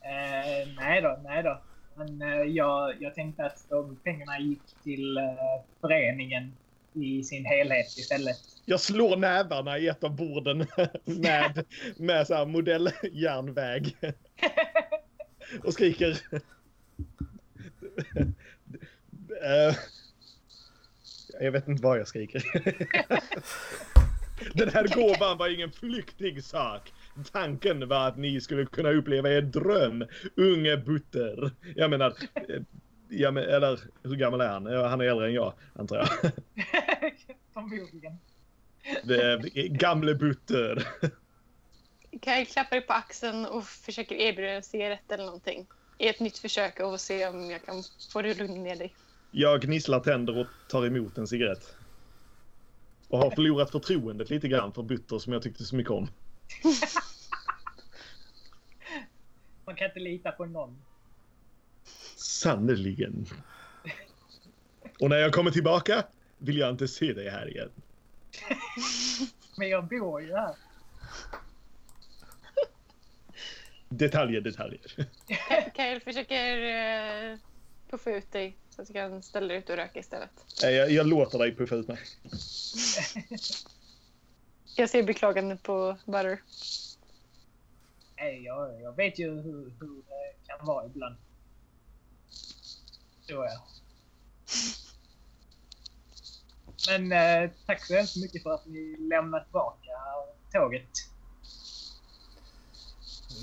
Eh, 0.00 0.68
nej 0.76 1.02
då, 1.02 1.20
nej 1.24 1.42
då. 1.42 1.62
Men 1.98 2.22
eh, 2.22 2.42
jag, 2.42 3.02
jag 3.02 3.14
tänkte 3.14 3.46
att 3.46 3.66
de 3.68 3.96
pengarna 3.96 4.40
gick 4.40 4.62
till 4.84 5.16
eh, 5.16 5.24
föreningen 5.80 6.52
i 6.92 7.24
sin 7.24 7.44
helhet 7.44 7.86
istället. 7.86 8.36
Jag 8.64 8.80
slår 8.80 9.16
nävarna 9.16 9.78
i 9.78 9.88
ett 9.88 10.04
av 10.04 10.16
borden 10.16 10.58
med, 11.04 11.64
med 11.96 12.26
så 12.26 12.34
här 12.34 12.46
modelljärnväg. 12.46 13.96
Och 15.64 15.72
skriker. 15.72 16.18
Eh, 19.44 19.74
Jag 21.40 21.52
vet 21.52 21.68
inte 21.68 21.82
vad 21.82 21.98
jag 21.98 22.08
skriker. 22.08 22.42
Den 24.54 24.68
här 24.68 24.94
gåvan 24.94 25.38
var 25.38 25.54
ingen 25.54 25.72
flyktig 25.72 26.44
sak. 26.44 26.92
Tanken 27.32 27.88
var 27.88 28.08
att 28.08 28.18
ni 28.18 28.40
skulle 28.40 28.66
kunna 28.66 28.90
uppleva 28.90 29.30
er 29.30 29.42
dröm, 29.42 30.04
unge 30.36 30.76
Butter. 30.76 31.50
Jag 31.76 31.90
menar, 31.90 32.14
eh, 32.34 32.62
ja, 33.08 33.30
men, 33.30 33.44
eller 33.44 33.80
hur 34.02 34.16
gammal 34.16 34.40
är 34.40 34.48
han? 34.48 34.66
Han 34.66 35.00
är 35.00 35.04
äldre 35.04 35.26
än 35.26 35.34
jag, 35.34 35.52
antar 35.74 35.96
jag. 35.96 36.08
Förmodligen. 37.54 38.18
Det, 39.04 39.38
gamle 39.68 40.14
Butter. 40.14 40.88
Kyle 42.24 42.46
klappar 42.46 42.76
dig 42.76 42.86
på 42.86 42.92
axeln 42.92 43.46
och 43.46 43.64
försöker 43.64 44.14
erbjuda 44.14 44.50
en 44.50 44.62
cigarett 44.62 45.12
eller 45.12 45.24
någonting. 45.24 45.66
I 45.98 46.08
ett 46.08 46.20
nytt 46.20 46.38
försök 46.38 46.80
att 46.80 47.00
se 47.00 47.28
om 47.28 47.50
jag 47.50 47.64
kan 47.64 47.82
få 48.12 48.22
dig 48.22 48.30
att 48.30 48.38
lugna 48.38 48.54
ner 48.54 48.76
dig. 48.76 48.94
Jag 49.30 49.60
gnisslar 49.60 50.00
tänder 50.00 50.38
och 50.38 50.46
tar 50.68 50.86
emot 50.86 51.18
en 51.18 51.26
cigarett. 51.26 51.74
Och 53.08 53.18
har 53.18 53.30
förlorat 53.30 53.70
förtroendet 53.70 54.30
lite 54.30 54.48
grann 54.48 54.72
för 54.72 54.82
Butter 54.82 55.18
som 55.18 55.32
jag 55.32 55.42
tyckte 55.42 55.64
så 55.64 55.76
mycket 55.76 55.90
om. 55.90 56.08
Man 59.64 59.76
kan 59.76 59.86
inte 59.88 60.00
lita 60.00 60.32
på 60.32 60.44
någon. 60.46 60.76
Sannerligen. 62.16 63.26
Och 65.00 65.08
när 65.08 65.16
jag 65.16 65.32
kommer 65.32 65.50
tillbaka 65.50 66.04
vill 66.38 66.58
jag 66.58 66.70
inte 66.70 66.88
se 66.88 67.12
dig 67.12 67.28
här 67.30 67.50
igen. 67.50 67.70
Men 69.56 69.68
jag 69.68 69.88
bor 69.88 70.22
ju 70.22 70.34
här. 70.34 70.54
Detaljer, 73.88 74.40
detaljer. 74.40 74.80
Kyle 75.76 76.00
försöker 76.00 76.56
eh, 77.32 77.38
puffa 77.90 78.10
ut 78.10 78.32
dig 78.32 78.56
så 78.70 78.82
att 78.82 78.88
du 78.88 78.94
kan 78.94 79.22
ställa 79.22 79.46
dig 79.46 79.56
ut 79.56 79.70
och 79.70 79.76
röka 79.76 79.98
istället. 80.00 80.30
Nej, 80.62 80.74
Jag, 80.74 80.90
jag 80.90 81.06
låter 81.06 81.38
dig 81.38 81.56
puffa 81.56 81.74
ut 81.74 81.88
mig. 81.88 81.98
Jag 84.78 84.90
ser 84.90 85.02
beklagande 85.02 85.56
på 85.56 85.96
Butter. 86.04 86.42
Nej, 88.16 88.42
jag, 88.44 88.82
jag 88.82 88.96
vet 88.96 89.18
ju 89.18 89.30
hur, 89.30 89.72
hur 89.80 90.02
det 90.02 90.46
kan 90.46 90.66
vara 90.66 90.86
ibland. 90.86 91.16
Så 93.20 93.32
ja. 93.32 93.66
Men 96.88 97.12
eh, 97.12 97.50
tack 97.66 97.86
så 97.86 97.94
hemskt 97.94 98.16
mycket 98.16 98.42
för 98.42 98.54
att 98.54 98.66
ni 98.66 98.96
lämnade 98.96 99.44
tillbaka 99.44 99.90
tåget. 100.52 100.90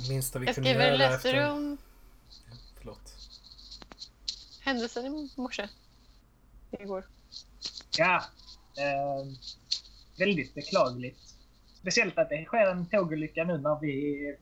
Minsta 0.09 0.39
vi 0.39 0.45
Jag 0.45 0.55
kunde 0.55 0.69
skriver, 0.69 0.85
göra 0.87 0.97
läste 0.97 1.31
du 1.31 1.37
efter... 1.37 1.51
om 1.51 1.77
Förlåt. 2.77 3.15
händelsen 4.61 5.05
i 5.05 5.29
morse? 5.35 5.69
Igår. 6.71 7.07
Ja, 7.97 8.23
eh, 8.77 9.25
väldigt 10.17 10.53
beklagligt. 10.53 11.19
Speciellt 11.81 12.17
att 12.17 12.29
det 12.29 12.45
sker 12.45 12.67
en 12.67 12.85
tågolycka 12.85 13.43
nu 13.43 13.57
när 13.57 13.79
vi 13.81 14.35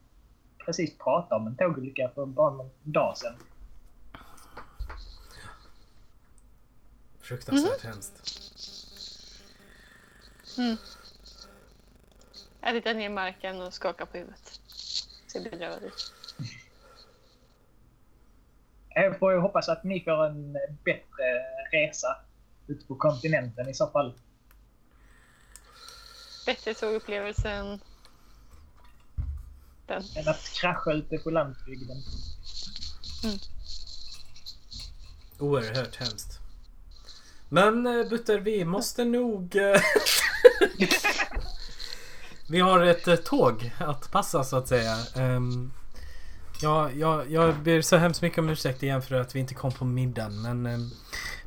precis 0.64 0.98
pratade 0.98 1.40
om 1.40 1.46
en 1.46 1.56
tågolycka 1.56 2.10
för 2.14 2.26
bara 2.26 2.50
någon 2.50 2.70
dag 2.82 3.18
sedan. 3.18 3.34
Fruktansvärt 7.20 7.84
hemskt. 7.84 8.40
Mm. 10.58 10.76
Jag 12.60 12.74
tittar 12.74 12.94
ner 12.94 13.06
i 13.06 13.08
marken 13.08 13.60
och 13.60 13.74
skakar 13.74 14.06
på 14.06 14.16
huvudet. 14.16 14.60
Ser 15.26 15.50
bedrövad 15.50 15.82
ut. 15.82 16.12
Jag 18.88 19.18
får 19.18 19.32
ju 19.32 19.38
hoppas 19.38 19.68
att 19.68 19.84
ni 19.84 20.00
får 20.00 20.26
en 20.26 20.52
bättre 20.84 21.24
resa 21.72 22.16
ute 22.66 22.86
på 22.86 22.94
kontinenten 22.94 23.68
i 23.68 23.74
så 23.74 23.86
fall. 23.86 24.14
Bättre 26.46 26.74
tågupplevelse 26.74 27.50
än 27.50 27.80
den. 29.86 30.02
Än 30.16 30.28
att 30.28 30.52
krascha 30.54 30.92
ute 30.92 31.18
på 31.18 31.30
landsbygden. 31.30 31.96
Oerhört 35.38 35.96
hemskt. 35.96 36.40
Men 37.48 37.86
eh, 37.86 38.08
Butter, 38.08 38.38
vi 38.38 38.64
måste 38.64 39.04
nog... 39.04 39.56
eh, 39.56 39.80
vi 42.48 42.60
har 42.60 42.80
ett 42.80 43.08
eh, 43.08 43.16
tåg 43.16 43.72
att 43.78 44.10
passa 44.10 44.44
så 44.44 44.56
att 44.56 44.68
säga. 44.68 44.96
Um, 45.16 45.72
ja, 46.62 46.90
ja, 46.90 47.24
jag 47.24 47.54
ber 47.54 47.80
så 47.82 47.96
hemskt 47.96 48.22
mycket 48.22 48.38
om 48.38 48.48
ursäkt 48.48 48.82
igen 48.82 49.02
för 49.02 49.14
att 49.14 49.34
vi 49.34 49.40
inte 49.40 49.54
kom 49.54 49.72
på 49.72 49.84
middagen. 49.84 50.42
Men 50.42 50.66
ehm, 50.66 50.90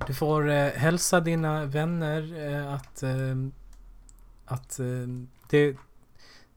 du 0.08 0.13
får 0.13 0.48
uh, 0.48 0.70
hälsa 0.70 1.20
dina 1.20 1.66
vänner 1.66 2.48
eh, 2.48 2.74
att... 2.74 3.04
ehm, 3.04 3.51
att 4.48 4.80
ehm, 4.80 5.30
det... 5.50 5.77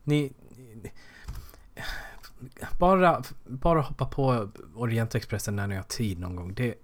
Ni... 0.03 0.33
Bara, 2.79 3.23
bara 3.43 3.81
hoppa 3.81 4.05
på 4.05 4.49
Orientexpressen 4.75 5.55
när 5.55 5.67
ni 5.67 5.75
har 5.75 5.83
tid 5.83 6.19
någon 6.19 6.35
gång. 6.35 6.53
Det, 6.53 6.75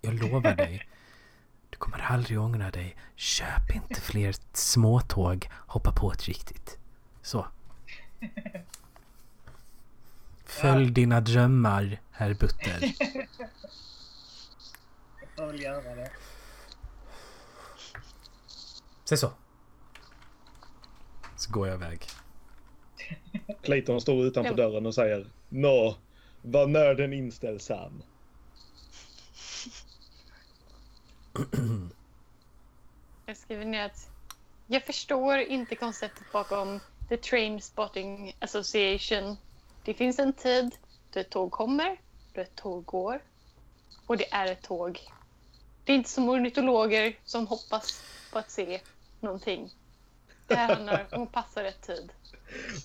jag 0.00 0.14
lovar 0.14 0.54
dig. 0.54 0.88
Du 1.70 1.76
kommer 1.78 1.98
aldrig 1.98 2.40
ångra 2.40 2.70
dig. 2.70 2.96
Köp 3.16 3.74
inte 3.74 4.00
fler 4.00 4.34
småtåg. 4.52 5.50
Hoppa 5.52 5.92
på 5.92 6.12
ett 6.12 6.24
riktigt. 6.24 6.78
Så. 7.22 7.46
Följ 10.44 10.90
dina 10.90 11.20
drömmar, 11.20 12.00
herr 12.10 12.34
Butter. 12.34 12.80
Jag 15.20 15.28
får 15.36 15.46
väl 15.46 15.62
göra 15.62 15.94
det. 15.94 16.10
Säg 19.04 19.18
så. 19.18 19.32
Så 21.36 21.52
går 21.52 21.68
jag 21.68 21.74
iväg. 21.74 22.00
Clayton 23.62 24.00
står 24.00 24.24
utanför 24.24 24.54
dörren 24.54 24.86
och 24.86 24.94
säger 24.94 25.26
Nå, 25.48 25.96
var 26.42 26.66
nörden 26.66 27.12
inställsam? 27.12 28.02
Jag 33.26 33.36
skriver 33.36 33.64
ner 33.64 33.84
att 33.84 34.10
jag 34.66 34.84
förstår 34.84 35.38
inte 35.38 35.74
konceptet 35.74 36.32
bakom 36.32 36.80
The 37.08 37.16
Train 37.16 37.60
Spotting 37.62 38.36
Association. 38.38 39.36
Det 39.84 39.94
finns 39.94 40.18
en 40.18 40.32
tid 40.32 40.76
då 41.12 41.20
ett 41.20 41.30
tåg 41.30 41.50
kommer, 41.50 42.00
då 42.32 42.40
ett 42.40 42.54
tåg 42.54 42.84
går 42.84 43.22
och 44.06 44.16
det 44.16 44.32
är 44.34 44.52
ett 44.52 44.62
tåg. 44.62 45.00
Det 45.84 45.92
är 45.92 45.96
inte 45.96 46.10
som 46.10 46.28
ornitologer 46.28 47.18
som 47.24 47.46
hoppas 47.46 48.02
på 48.32 48.38
att 48.38 48.50
se 48.50 48.80
någonting. 49.20 49.70
Det 50.46 50.54
här 50.54 50.74
handlar 50.74 51.06
om 51.10 51.22
att 51.22 51.32
passa 51.32 51.62
rätt 51.62 51.82
tid. 51.82 52.12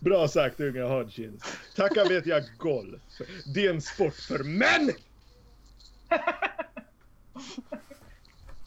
Bra 0.02 0.28
sagt 0.28 0.60
unga 0.60 0.86
Hodgins. 0.86 1.44
Tacka 1.76 2.04
vet 2.04 2.26
jag 2.26 2.44
golf. 2.58 3.02
Det 3.54 3.66
är 3.66 3.70
en 3.70 3.82
sport 3.82 4.16
för 4.16 4.44
män! 4.44 4.92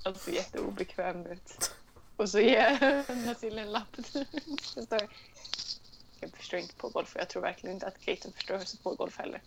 Alltså 0.02 0.30
jätteobekväm 0.30 1.26
ut. 1.26 1.70
Och 2.16 2.30
så 2.30 2.40
ger 2.40 3.26
Nasil 3.26 3.58
en 3.58 3.72
lapp. 3.72 3.96
Jag 6.20 6.30
förstår 6.32 6.58
inte 6.58 6.74
på 6.74 6.88
golf 6.88 7.14
och 7.14 7.20
jag 7.20 7.28
tror 7.28 7.42
verkligen 7.42 7.74
inte 7.74 7.86
att 7.86 8.00
Clayton 8.00 8.32
förstår 8.32 8.58
sig 8.58 8.80
på 8.80 8.94
golf 8.94 9.18
heller. 9.18 9.42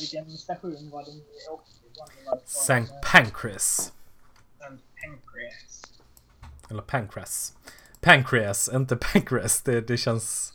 Vilken 0.00 0.38
station 0.38 0.90
var 0.90 1.04
det 1.04 1.12
ni 1.12 1.24
det 2.66 2.72
eh, 2.74 2.84
Pancras. 3.12 3.92
Pancras. 4.60 5.82
Eller 6.70 6.82
Pancras. 6.82 7.52
Pancreas, 8.00 8.68
inte 8.72 8.96
Pancras. 8.96 9.62
Det, 9.62 9.80
det 9.80 9.96
känns... 9.96 10.52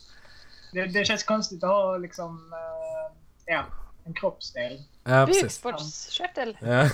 Det, 0.72 0.86
det 0.86 1.04
känns 1.04 1.22
konstigt 1.24 1.64
att 1.64 1.70
ha 1.70 1.96
liksom, 1.96 2.52
eh, 2.52 3.16
ja, 3.46 3.64
en 4.04 4.14
kroppsdel. 4.14 4.82
Ja. 5.04 5.26
Bukspottkörtel. 5.26 6.58
Ja. 6.60 6.88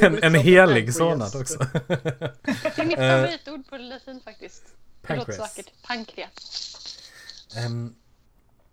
En, 0.00 0.22
en 0.22 0.34
helig 0.34 0.94
sådan 0.94 1.22
också. 1.22 1.58
Det 1.58 2.78
är 2.78 2.84
mitt 2.84 2.98
Eh. 2.98 3.10
favoritord 3.10 3.68
på 3.68 3.76
latin 3.76 4.20
faktiskt. 4.24 4.62
Det 5.06 5.16
låter 5.16 5.32
så 5.32 5.38
Pancreas. 5.38 5.56
vackert. 5.56 5.72
Pankreas. 5.82 6.98
Ehm, 7.56 7.94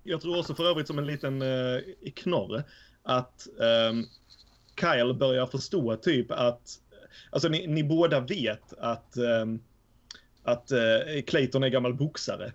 Jag 0.03 0.21
tror 0.21 0.39
också 0.39 0.55
för 0.55 0.63
övrigt 0.69 0.87
som 0.87 0.97
en 0.99 1.05
liten 1.07 1.41
uh, 1.41 1.81
knorr 2.15 2.63
att 3.05 3.47
ehm, 3.62 4.05
Kyle 4.79 5.13
börjar 5.13 5.45
förstå 5.45 5.95
typ 5.95 6.31
att, 6.31 6.79
alltså 7.29 7.50
ni, 7.50 7.67
ni 7.67 7.83
båda 7.83 8.19
vet 8.19 8.74
att, 8.77 9.17
ehm, 9.17 9.59
att 10.43 10.71
eh, 10.71 11.21
Clayton 11.27 11.63
är 11.63 11.69
gammal 11.69 11.93
boxare. 11.93 12.53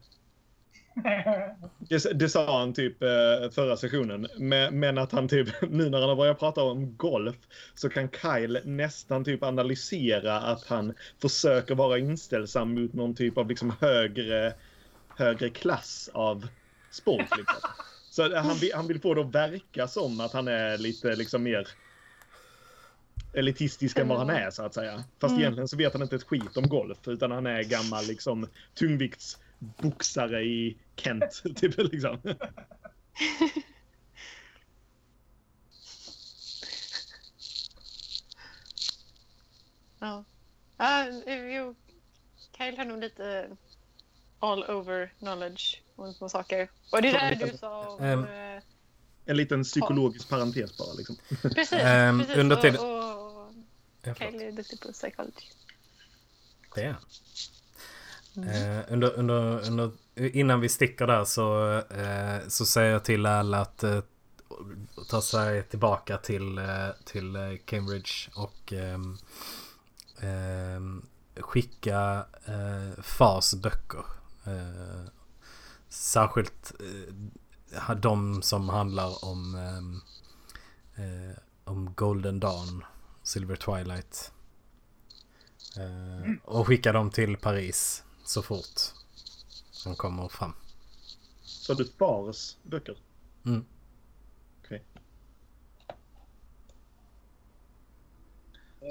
Det, 1.78 2.18
det 2.18 2.28
sa 2.28 2.58
han 2.58 2.72
typ 2.72 3.02
eh, 3.02 3.50
förra 3.50 3.76
sessionen. 3.76 4.26
Men, 4.36 4.80
men 4.80 4.98
att 4.98 5.12
han 5.12 5.28
typ, 5.28 5.48
nu 5.70 5.90
när 5.90 6.00
han 6.00 6.08
har 6.08 6.16
börjat 6.16 6.38
prata 6.38 6.62
om 6.62 6.96
golf, 6.96 7.36
så 7.74 7.88
kan 7.88 8.08
Kyle 8.08 8.60
nästan 8.64 9.24
typ 9.24 9.42
analysera 9.42 10.40
att 10.40 10.64
han 10.64 10.94
försöker 11.22 11.74
vara 11.74 11.98
inställsam 11.98 12.74
mot 12.74 12.92
någon 12.92 13.14
typ 13.14 13.38
av 13.38 13.48
liksom 13.48 13.72
högre, 13.80 14.54
högre 15.16 15.48
klass 15.48 16.10
av 16.12 16.46
sport. 16.90 17.36
Liksom. 17.38 17.70
Så 18.10 18.36
han 18.36 18.56
vill, 18.56 18.74
han 18.74 18.86
vill 18.86 19.00
få 19.00 19.14
det 19.14 19.20
att 19.20 19.34
verka 19.34 19.88
som 19.88 20.20
att 20.20 20.32
han 20.32 20.48
är 20.48 20.78
lite 20.78 21.16
liksom 21.16 21.42
mer 21.42 21.68
elitistisk 23.32 23.98
än 23.98 24.08
vad 24.08 24.18
han 24.18 24.30
är 24.30 24.50
så 24.50 24.62
att 24.62 24.74
säga. 24.74 25.04
Fast 25.20 25.30
Mm. 25.30 25.40
egentligen 25.40 25.68
så 25.68 25.76
vet 25.76 25.92
han 25.92 26.02
inte 26.02 26.16
ett 26.16 26.22
skit 26.22 26.56
om 26.56 26.68
golf 26.68 27.08
utan 27.08 27.30
han 27.30 27.46
är 27.46 27.62
gammal 27.62 28.04
liksom 28.06 28.48
tungviktsboxare 28.74 30.42
i 30.42 30.78
Kent. 30.96 31.42
Typ 31.56 31.76
liksom. 31.76 32.18
Ja. 39.98 40.24
Ja, 40.76 41.06
jo. 41.56 41.74
Kyle 42.56 42.76
har 42.76 42.84
nog 42.84 43.00
lite 43.00 43.56
all 44.40 44.64
over 44.64 45.12
knowledge 45.18 45.82
om 45.96 46.14
små 46.14 46.28
saker. 46.28 46.70
Och 46.92 47.02
det 47.02 47.08
är 47.08 47.12
där 47.38 47.46
du 47.46 47.58
sa 47.58 47.88
om... 47.88 48.04
Eh, 48.24 48.62
En 49.24 49.36
liten 49.36 49.64
psykologisk 49.64 50.28
parentes 50.28 50.76
bara 50.78 50.92
liksom. 50.94 51.16
precis, 51.42 51.72
ehm, 51.72 52.18
precis. 52.20 52.36
under 52.36 52.56
och, 52.56 52.62
tiden- 52.62 52.80
och 52.80 52.86
ja, 54.02 54.14
förlåt. 54.14 54.18
Kyle 54.32 54.42
är 54.48 54.52
duktig 54.52 54.80
på 54.80 54.92
psychology. 54.92 55.46
Det 56.74 56.82
är 56.84 56.92
han. 56.92 57.02
Eh, 58.48 58.84
under, 58.92 59.12
under, 59.18 59.66
under, 59.68 59.90
innan 60.16 60.60
vi 60.60 60.68
sticker 60.68 61.06
där 61.06 61.24
så, 61.24 61.78
eh, 61.78 62.48
så 62.48 62.66
säger 62.66 62.92
jag 62.92 63.04
till 63.04 63.26
Al 63.26 63.54
att 63.54 63.82
eh, 63.82 64.00
ta 65.10 65.22
sig 65.22 65.62
tillbaka 65.62 66.18
till, 66.18 66.58
eh, 66.58 66.88
till 67.04 67.36
eh, 67.36 67.42
Cambridge 67.64 68.30
och 68.34 68.72
ehm, 68.72 69.18
skicka 71.40 72.26
eh, 72.44 73.02
Fars 73.02 73.54
böcker. 73.54 74.04
Eh, 74.50 75.04
särskilt 75.88 76.72
eh, 77.70 77.94
de 77.96 78.42
som 78.42 78.68
handlar 78.68 79.24
om, 79.24 79.54
ehm, 79.54 80.00
eh, 80.96 81.38
om 81.64 81.94
Golden 81.94 82.40
Dawn, 82.40 82.84
Silver 83.22 83.56
Twilight. 83.56 84.32
Eh, 85.76 86.32
och 86.44 86.66
skicka 86.66 86.92
dem 86.92 87.10
till 87.10 87.36
Paris 87.36 88.04
så 88.24 88.42
fort 88.42 88.80
han 89.84 89.96
kommer 89.96 90.28
fram. 90.28 90.52
Så 91.42 91.74
du 91.74 91.84
fars 91.98 92.56
böcker? 92.62 92.96
Mm. 93.46 93.64
Okej. 94.64 94.84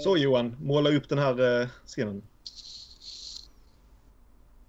Så 0.03 0.17
Johan, 0.17 0.55
måla 0.59 0.89
upp 0.89 1.09
den 1.09 1.17
här 1.17 1.61
eh, 1.61 1.67
scenen. 1.85 2.23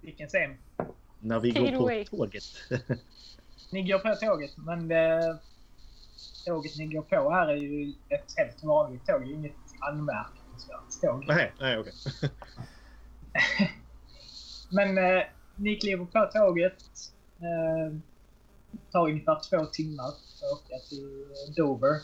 Vilken 0.00 0.28
scen? 0.28 0.56
När 1.20 1.40
vi 1.40 1.52
Take 1.52 1.70
går 1.70 1.78
på 1.78 1.82
away. 1.84 2.04
tåget. 2.04 2.44
Ni 3.72 3.82
går 3.82 3.98
på 3.98 4.14
tåget, 4.26 4.50
men 4.56 4.88
det, 4.88 5.38
tåget 6.46 6.76
ni 6.78 6.86
går 6.86 7.02
på 7.02 7.30
här 7.30 7.48
är 7.48 7.56
ju 7.56 7.92
ett 8.08 8.34
helt 8.36 8.64
vanligt 8.64 9.06
tåg. 9.06 9.20
Det 9.20 9.26
är 9.26 9.34
inget 9.34 9.52
anmärkningsvärt 9.80 11.00
tåg. 11.02 11.24
nej, 11.28 11.52
nej 11.60 11.78
okej. 11.78 11.92
Men 14.70 14.98
eh, 14.98 15.22
ni 15.56 15.76
kliver 15.76 16.04
på 16.04 16.30
tåget. 16.32 16.82
Eh, 17.38 17.96
tar 18.92 19.08
ungefär 19.08 19.40
två 19.50 19.66
timmar 19.66 20.04
att 20.04 20.42
åka 20.52 20.78
till 20.88 21.26
Dover. 21.56 21.94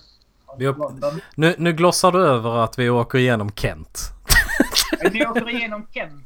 upp-. 0.58 1.22
Nu, 1.34 1.54
nu 1.58 1.72
glossar 1.72 2.12
du 2.12 2.26
över 2.26 2.56
att 2.56 2.78
vi 2.78 2.90
åker 2.90 3.18
igenom 3.18 3.50
Kent. 3.52 3.98
Ni 5.12 5.26
åker 5.26 5.50
igenom 5.50 5.86
Kent. 5.94 6.24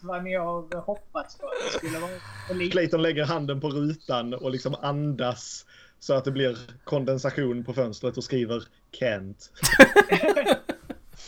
Vad 0.00 0.24
ni 0.24 0.34
har 0.34 0.80
hoppats 0.80 1.38
på 1.38 1.46
att 1.46 1.52
det 1.72 1.78
skulle 1.78 1.98
vara. 1.98 2.10
Clayton 2.70 3.02
lägger 3.02 3.24
handen 3.24 3.60
på 3.60 3.68
rutan 3.68 4.34
och 4.34 4.50
liksom 4.50 4.74
andas 4.74 5.66
så 6.00 6.14
att 6.14 6.24
det 6.24 6.30
blir 6.30 6.58
kondensation 6.84 7.64
på 7.64 7.74
fönstret 7.74 8.16
och 8.16 8.24
skriver 8.24 8.62
Kent. 8.92 9.50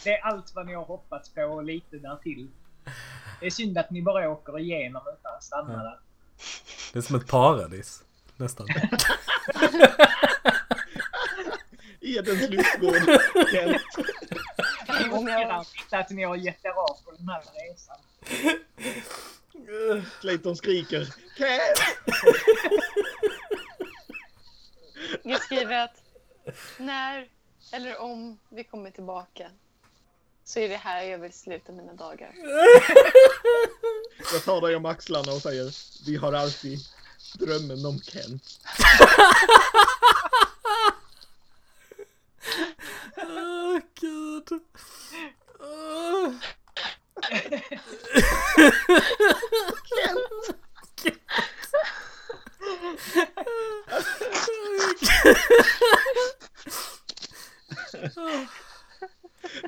Det 0.05 0.11
är 0.11 0.25
allt 0.27 0.53
vad 0.55 0.67
ni 0.67 0.75
har 0.75 0.85
hoppats 0.85 1.29
på 1.29 1.43
och 1.43 1.65
lite 1.65 1.97
därtill. 1.99 2.49
Det 3.41 3.47
är 3.47 3.51
synd 3.51 3.79
att 3.79 3.91
ni 3.91 4.03
bara 4.03 4.31
åker 4.31 4.59
igenom 4.59 5.03
utan 5.19 5.35
att 5.35 5.45
stanna 5.45 5.73
Ja. 5.73 5.79
där. 5.83 5.99
Det 6.93 6.99
är 6.99 7.03
som 7.03 7.17
ett 7.17 7.27
paradis. 7.27 8.03
Nästan. 8.37 8.67
Edens 12.01 12.51
lustgård. 12.51 12.97
Kent. 13.53 13.83
Noterar 15.09 15.67
inte 15.83 15.99
att 15.99 16.11
ni 16.11 16.23
har 16.25 16.37
gett 16.37 16.65
er 16.65 16.71
av 16.71 16.99
på 17.05 17.11
den 17.19 17.29
här 17.29 17.43
resan. 17.55 17.97
Clayton 20.21 20.57
skriker 20.57 21.15
Kent! 21.39 21.79
Jag 25.23 25.43
skriver 25.43 25.85
att 25.85 26.03
när 26.79 27.29
eller 27.73 28.01
om 28.01 28.39
vi 28.49 28.65
kommer 28.65 28.91
tillbaka 28.91 29.51
så 30.45 30.59
är 30.59 30.69
det 30.69 30.77
här 30.77 31.03
jag 31.03 31.19
vill 31.19 31.33
sluta 31.33 31.73
mina 31.73 31.93
dagar. 31.93 32.33
Jag 34.33 34.45
tar 34.45 34.61
dig 34.61 34.77
om 34.77 34.87
axlarna 34.87 35.33
och 35.33 35.43
säger 35.43 35.75
Vi 36.07 36.17
har 36.17 36.33
alltid 36.33 36.79
drömmen 37.39 37.87
om 37.87 38.01
Kent. 38.01 38.43
Åh 43.17 43.81
gud. 44.01 44.61
Åh. 45.61 46.33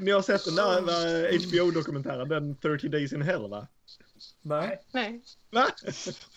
Ni 0.00 0.10
har 0.10 0.22
sett 0.22 0.44
den 0.44 0.54
där 0.54 0.78
eh, 0.78 1.40
HBO-dokumentären, 1.40 2.28
den 2.28 2.56
30 2.56 2.88
Days 2.88 3.12
in 3.12 3.22
Hell 3.22 3.48
va? 3.48 3.68
Nej. 4.42 4.80
Nej. 4.92 5.22
Va? 5.50 5.66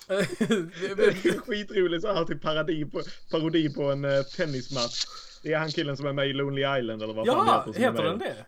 Det 0.08 1.04
är 1.04 1.40
skitroligt 1.40 2.02
så 2.02 2.14
här 2.14 2.26
typ 2.26 2.42
parodi 2.42 2.86
på, 2.86 3.02
parodi 3.32 3.74
på 3.74 3.84
en 3.92 4.06
uh, 4.06 4.24
tennismatch. 4.24 5.06
Det 5.46 5.54
är 5.54 5.58
han 5.60 5.70
killen 5.70 5.98
som 5.98 6.06
är 6.06 6.14
med 6.14 6.28
i 6.28 6.34
Lonely 6.34 6.62
Island 6.80 7.04
eller 7.04 7.14
vad 7.14 7.26
fan 7.28 7.36
Ja, 7.48 7.62
som 7.64 7.74
är 7.76 7.80
heter 7.80 7.94
med. 8.04 8.06
den 8.06 8.20
det? 8.20 8.46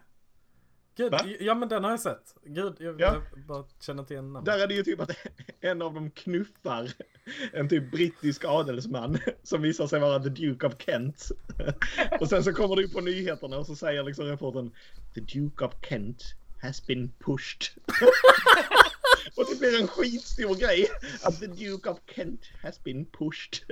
Gud, 0.96 1.12
Va? 1.12 1.20
ja 1.40 1.56
men 1.56 1.70
den 1.70 1.84
har 1.84 1.92
jag 1.92 2.00
sett. 2.00 2.36
Gud, 2.46 2.76
jag, 2.80 3.02
Ja. 3.02 3.22
jag 3.36 3.46
bara 3.48 3.64
känner 3.80 4.02
inte 4.04 4.14
igen 4.14 4.34
namnet. 4.34 4.46
Där 4.46 4.64
är 4.64 4.68
det 4.68 4.74
ju 4.74 4.84
typ 4.84 5.00
att 5.00 5.12
en 5.62 5.82
av 5.82 5.94
dem 5.94 6.12
knuffar 6.12 6.92
en 7.54 7.70
typ 7.70 7.92
brittisk 7.92 8.46
adelsman 8.46 9.18
som 9.44 9.62
visar 9.62 9.88
sig 9.88 10.00
vara 10.00 10.20
the 10.24 10.30
Duke 10.30 10.68
of 10.68 10.74
Kent. 10.80 11.28
Och 12.20 12.30
sen 12.30 12.44
så 12.44 12.54
kommer 12.54 12.76
det 12.76 12.82
ju 12.82 12.90
på 12.90 13.02
nyheterna 13.02 13.58
och 13.58 13.66
så 13.66 13.76
säger 13.76 14.04
liksom 14.04 14.26
reportern 14.26 14.72
The 15.16 15.22
Duke 15.22 15.66
of 15.66 15.74
Kent 15.90 16.24
has 16.62 16.88
been 16.88 17.12
pushed. 17.20 17.64
Och 19.36 19.46
det 19.52 19.60
blir 19.60 19.82
en 19.82 19.88
skitstor 19.88 20.56
grej 20.56 20.88
att 21.24 21.40
the 21.40 21.48
Duke 21.48 21.90
of 21.90 21.98
Kent 22.16 22.42
has 22.64 22.84
been 22.84 23.06
pushed. 23.06 23.64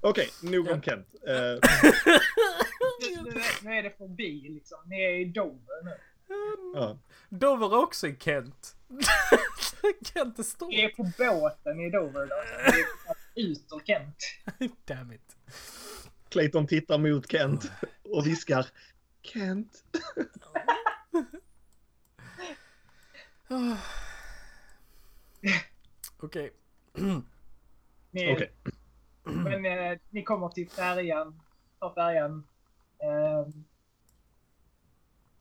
Okej, 0.00 0.30
nog 0.42 0.68
om 0.70 0.82
Kent. 0.82 1.06
Eh, 1.26 1.34
Nu, 3.00 3.22
nu, 3.22 3.40
nu 3.62 3.74
är 3.74 3.82
det 3.82 3.90
förbi 3.98 4.48
liksom. 4.48 4.78
Ni 4.86 5.02
är 5.02 5.20
i 5.20 5.24
Dover 5.24 5.84
nu. 5.84 5.96
ja. 6.74 6.98
Dover 7.28 7.66
är 7.66 7.78
också 7.82 8.06
i 8.06 8.16
Kent. 8.20 8.76
Kent 10.14 10.38
är 10.38 10.42
stor. 10.42 10.68
Vi 10.70 10.84
är 10.84 10.88
på 10.88 11.02
båten 11.18 11.80
i 11.80 11.90
Dover 11.90 12.26
då. 12.26 12.36
Vi 12.72 12.80
är 12.80 12.86
ut 13.50 13.66
ur 13.72 13.80
Kent. 13.86 14.16
Damn 14.84 15.12
it. 15.12 15.36
Clayton 16.28 16.66
tittar 16.66 16.98
mot 16.98 17.30
Kent 17.30 17.70
och 18.04 18.26
viskar 18.26 18.66
Kent. 19.22 19.84
Okej. 26.20 26.52
Ni, 28.10 28.32
Okej. 28.32 28.50
Men 29.22 29.64
eh, 29.66 29.98
ni 30.10 30.22
kommer 30.22 30.48
till 30.48 30.70
färjan. 30.70 31.40
Tar 31.80 31.94
färjan. 31.94 32.46
Eh, 33.02 33.46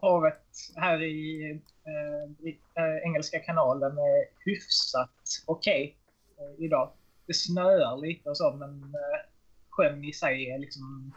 havet 0.02 0.44
här 0.76 1.04
i 1.04 1.52
eh, 1.84 2.30
Brit- 2.30 2.62
eh, 2.78 2.98
Engelska 3.08 3.40
kanalen 3.40 3.98
är 3.98 4.26
hyfsat 4.46 5.44
okej 5.46 5.98
eh, 6.38 6.66
idag. 6.66 6.92
Det 7.26 7.34
snöar 7.34 7.98
lite 7.98 8.30
och 8.30 8.38
så 8.38 8.52
men 8.54 8.84
eh, 8.84 9.30
sjön 9.70 10.04
i 10.04 10.14
sig 10.14 10.50
är 10.52 10.58
liksom 10.60 11.14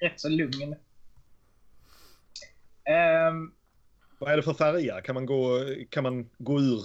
rätt 0.00 0.20
så 0.20 0.28
lugn. 0.28 0.76
Ehm, 2.84 3.52
Vad 4.18 4.32
är 4.32 4.36
det 4.36 4.42
för 4.42 4.54
färja? 4.54 5.00
Kan 5.00 5.14
man 5.14 5.26
gå, 5.26 5.60
kan 5.90 6.02
man 6.02 6.30
gå, 6.38 6.60
ur, 6.60 6.80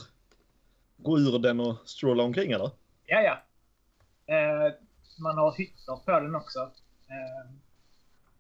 gå 0.98 1.20
ur 1.20 1.40
den 1.40 1.60
och 1.60 1.76
strolla 1.90 2.24
omkring 2.24 2.52
eller? 2.52 2.72
ja, 3.06 3.22
ja. 3.22 3.44
Man 5.22 5.38
har 5.38 5.52
hytter 5.58 5.96
på 6.06 6.12
den 6.12 6.36
också. 6.36 6.60
Ehm, 7.08 7.60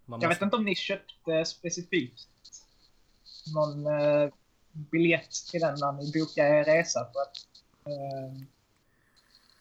Man 0.06 0.22
Jag 0.22 0.30
vet 0.30 0.36
måste- 0.36 0.46
inte 0.46 0.56
om 0.58 0.66
ni 0.66 0.76
köpte 0.76 1.46
specifikt 1.46 2.28
någon 3.56 3.88
eh, 3.88 4.30
biljett 4.74 5.32
till 5.52 5.62
den 5.62 5.76
när 5.80 5.92
ni 5.92 6.12
bokade 6.20 6.48
er 6.60 6.64
resa. 6.64 7.00
För 7.14 7.22
att, 7.22 7.38
eh, 7.88 8.42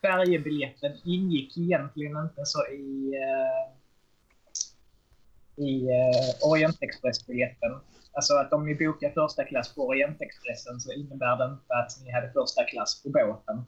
färjebiljetten 0.02 0.92
ingick 1.04 1.58
egentligen 1.58 2.16
inte 2.16 2.46
så 2.46 2.66
i, 2.66 3.14
eh, 3.14 3.66
i 5.64 5.84
eh, 5.88 6.48
Orientexpress-biljetten. 6.50 7.80
Alltså 8.12 8.34
att 8.34 8.52
om 8.52 8.66
ni 8.66 8.74
bokar 8.74 9.10
första 9.10 9.44
klass 9.44 9.74
på 9.74 9.86
Orientexpressen 9.88 10.80
så 10.80 10.92
innebär 10.92 11.36
det 11.36 11.44
inte 11.52 11.74
att 11.74 11.92
ni 12.04 12.10
hade 12.12 12.32
första 12.32 12.64
klass 12.64 13.02
på 13.02 13.08
båten. 13.10 13.64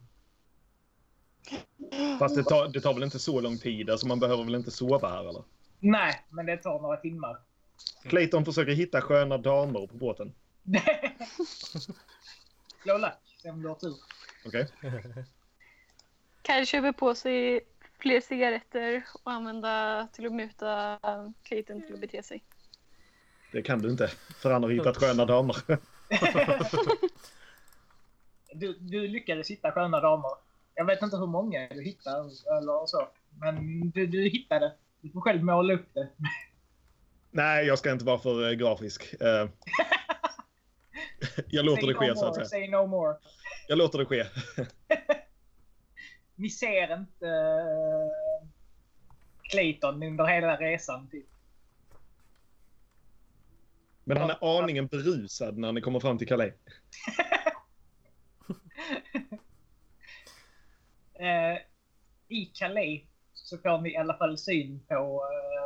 Fast 2.18 2.35
det 2.35 2.44
tar, 2.44 2.68
det 2.68 2.81
tar 2.81 2.94
väl 2.94 3.02
inte 3.02 3.18
så 3.18 3.40
lång 3.40 3.59
tid? 3.59 3.90
Alltså 3.90 4.07
man 4.07 4.20
behöver 4.20 4.44
väl 4.44 4.55
inte 4.55 4.70
sova 4.70 5.09
här 5.09 5.28
eller? 5.28 5.42
Nej, 5.81 6.24
men 6.31 6.46
det 6.46 6.57
tar 6.57 6.81
några 6.81 6.96
timmar. 6.96 7.38
Clayton 8.02 8.44
försöker 8.44 8.72
hitta 8.72 9.00
sköna 9.00 9.38
damer 9.38 9.87
på 9.87 9.96
båten. 9.96 10.35
Slå 12.83 12.98
lack, 12.98 13.18
se 13.42 13.50
om 13.50 13.62
du 13.62 13.68
har 13.68 13.74
tur. 13.74 13.94
Okej? 14.46 14.68
Kyle 16.46 16.66
köper 16.66 16.92
på 16.92 17.14
sig 17.14 17.61
fler 17.98 18.20
cigaretter 18.20 19.05
och 19.22 19.33
använda 19.33 20.09
till 20.12 20.26
att 20.26 20.33
muta 20.33 20.98
Clayton 21.42 21.83
till 21.83 21.94
att 21.94 22.00
bete 22.00 22.22
sig. 22.22 22.42
Det 23.52 23.62
kan 23.62 23.83
du 23.83 23.90
inte. 23.90 24.09
För 24.42 24.50
han 24.50 24.62
har 24.62 24.70
hittat 24.70 24.96
sköna 24.96 25.24
damer. 25.24 25.57
Du, 28.55 28.72
du 28.81 29.09
lyckades 29.09 29.50
hitta 29.50 29.72
sköna 29.72 30.00
damer. 30.00 30.31
Jag 30.74 30.85
vet 30.85 31.02
inte 31.02 31.16
hur 31.16 31.26
många 31.26 31.68
du 31.68 31.82
hittade 31.82 32.18
eller 32.18 32.87
så. 32.87 33.08
Men 33.40 33.90
du, 33.90 34.06
du 34.06 34.22
hittade. 34.28 34.72
Du 35.00 35.11
får 35.11 35.20
själv 35.20 35.44
måla 35.44 35.74
upp 35.74 35.94
det. 35.94 36.08
Nej, 37.30 37.66
jag 37.66 37.78
ska 37.78 37.92
inte 37.92 38.04
vara 38.04 38.18
för 38.18 38.50
eh, 38.50 38.52
grafisk. 38.52 39.14
Eh, 39.20 39.48
jag 41.48 41.64
låter 41.64 41.87
det 41.87 41.94
Say 41.94 41.94
ske 41.94 42.08
no 42.08 42.16
så 42.16 42.26
att 42.26 42.35
säga. 42.35 42.46
Say 42.46 42.68
no 42.68 42.87
more. 42.87 43.16
Jag 43.68 43.78
låter 43.78 43.98
det 43.98 44.04
ske. 44.04 44.24
Ni 46.35 46.50
ser 46.50 46.94
inte 46.94 47.26
uh, 47.26 48.48
Clayton 49.42 50.02
under 50.02 50.24
hela 50.24 50.56
resan. 50.56 51.08
Typ. 51.08 51.26
Men 54.04 54.16
han 54.16 54.30
är 54.30 54.58
aningen 54.61 54.87
berusad 54.87 55.58
när 55.58 55.72
ni 55.72 55.80
kommer 55.80 56.00
fram 56.00 56.18
till 56.18 56.28
Calais. 56.28 56.54
Eh, 61.22 61.58
I 62.28 62.44
Calais 62.54 63.02
så 63.32 63.58
får 63.58 63.80
ni 63.80 63.92
i 63.92 63.96
alla 63.96 64.14
fall 64.14 64.38
syn 64.38 64.80
på 64.88 65.22
eh, 65.32 65.64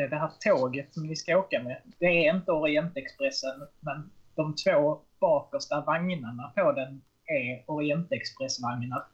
eh 0.00 0.10
det 0.10 0.16
här 0.16 0.30
tåget 0.40 0.94
som 0.94 1.06
ni 1.06 1.16
ska 1.16 1.38
åka 1.38 1.62
med. 1.62 1.82
Det 1.98 2.06
är 2.06 2.34
inte 2.34 2.52
Orientexpressen, 2.52 3.66
men 3.80 4.10
de 4.34 4.54
två 4.54 5.00
bakersta 5.20 5.80
vagnarna 5.80 6.52
på 6.56 6.72
den 6.72 7.02
är 7.24 7.64
Orientexpressvagnar. 7.66 9.04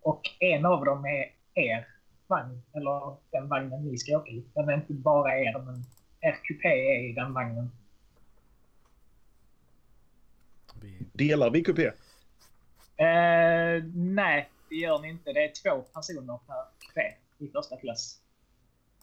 Och 0.00 0.22
en 0.40 0.66
av 0.66 0.84
dem 0.84 1.04
är 1.04 1.32
er 1.54 1.88
vagn, 2.26 2.62
eller 2.72 3.16
den 3.30 3.48
vagnen 3.48 3.84
ni 3.84 3.98
ska 3.98 4.16
åka 4.16 4.30
i. 4.30 4.44
Den 4.54 4.68
är 4.68 4.74
inte 4.74 4.92
bara 4.92 5.38
er, 5.38 5.58
men 5.58 5.84
er 6.20 6.38
kupé 6.42 6.68
är 6.68 7.10
i 7.10 7.12
den 7.12 7.34
vagnen. 7.34 7.70
Delar 11.12 11.50
vi 11.50 11.64
kupé? 11.64 11.90
Eh, 12.96 13.84
nej, 13.94 14.50
det 14.68 14.74
gör 14.74 14.98
ni 14.98 15.08
inte. 15.08 15.32
Det 15.32 15.44
är 15.44 15.52
två 15.62 15.82
personer 15.82 16.38
per 16.46 16.86
kupé 16.86 17.14
i 17.38 17.48
första 17.48 17.76
klass. 17.76 18.20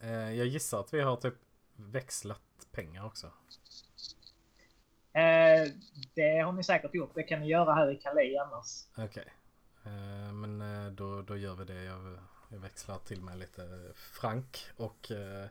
Eh, 0.02 0.34
jag 0.34 0.48
gissar 0.48 0.80
att 0.80 0.94
vi 0.94 1.02
har 1.02 1.16
typ 1.16 1.36
växlat 1.76 2.42
pengar 2.72 3.06
också. 3.06 3.28
Eh, 5.14 5.72
det 6.14 6.40
har 6.40 6.52
ni 6.52 6.64
säkert 6.64 6.96
gjort. 6.96 7.12
Det 7.16 7.24
kan 7.24 7.40
ni 7.40 7.48
göra 7.48 7.74
här 7.74 7.92
i 7.92 7.96
Calais 7.96 8.38
annars. 8.40 8.88
Okej. 8.98 9.26
Eh, 9.86 10.34
men 10.34 10.62
eh, 10.62 10.92
då, 10.92 11.22
då 11.22 11.38
gör 11.38 11.56
vi 11.56 11.66
det. 11.66 11.84
Jag, 11.84 12.18
jag 12.50 12.60
växlar 12.60 12.98
till 12.98 13.22
mig 13.22 13.38
lite 13.38 13.92
frank 13.96 14.58
och 14.78 15.12
eh, 15.12 15.48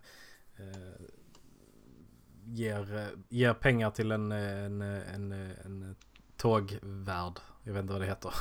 ger, 2.45 3.09
ger 3.29 3.55
pengar 3.55 3.91
till 3.91 4.13
en, 4.13 4.33
en, 4.33 4.83
en, 4.83 5.33
en 5.33 5.97
tågvärd. 6.37 7.41
Jag 7.63 7.73
vet 7.73 7.81
inte 7.81 7.93
vad 7.93 8.03
det 8.03 8.07
heter. 8.07 8.35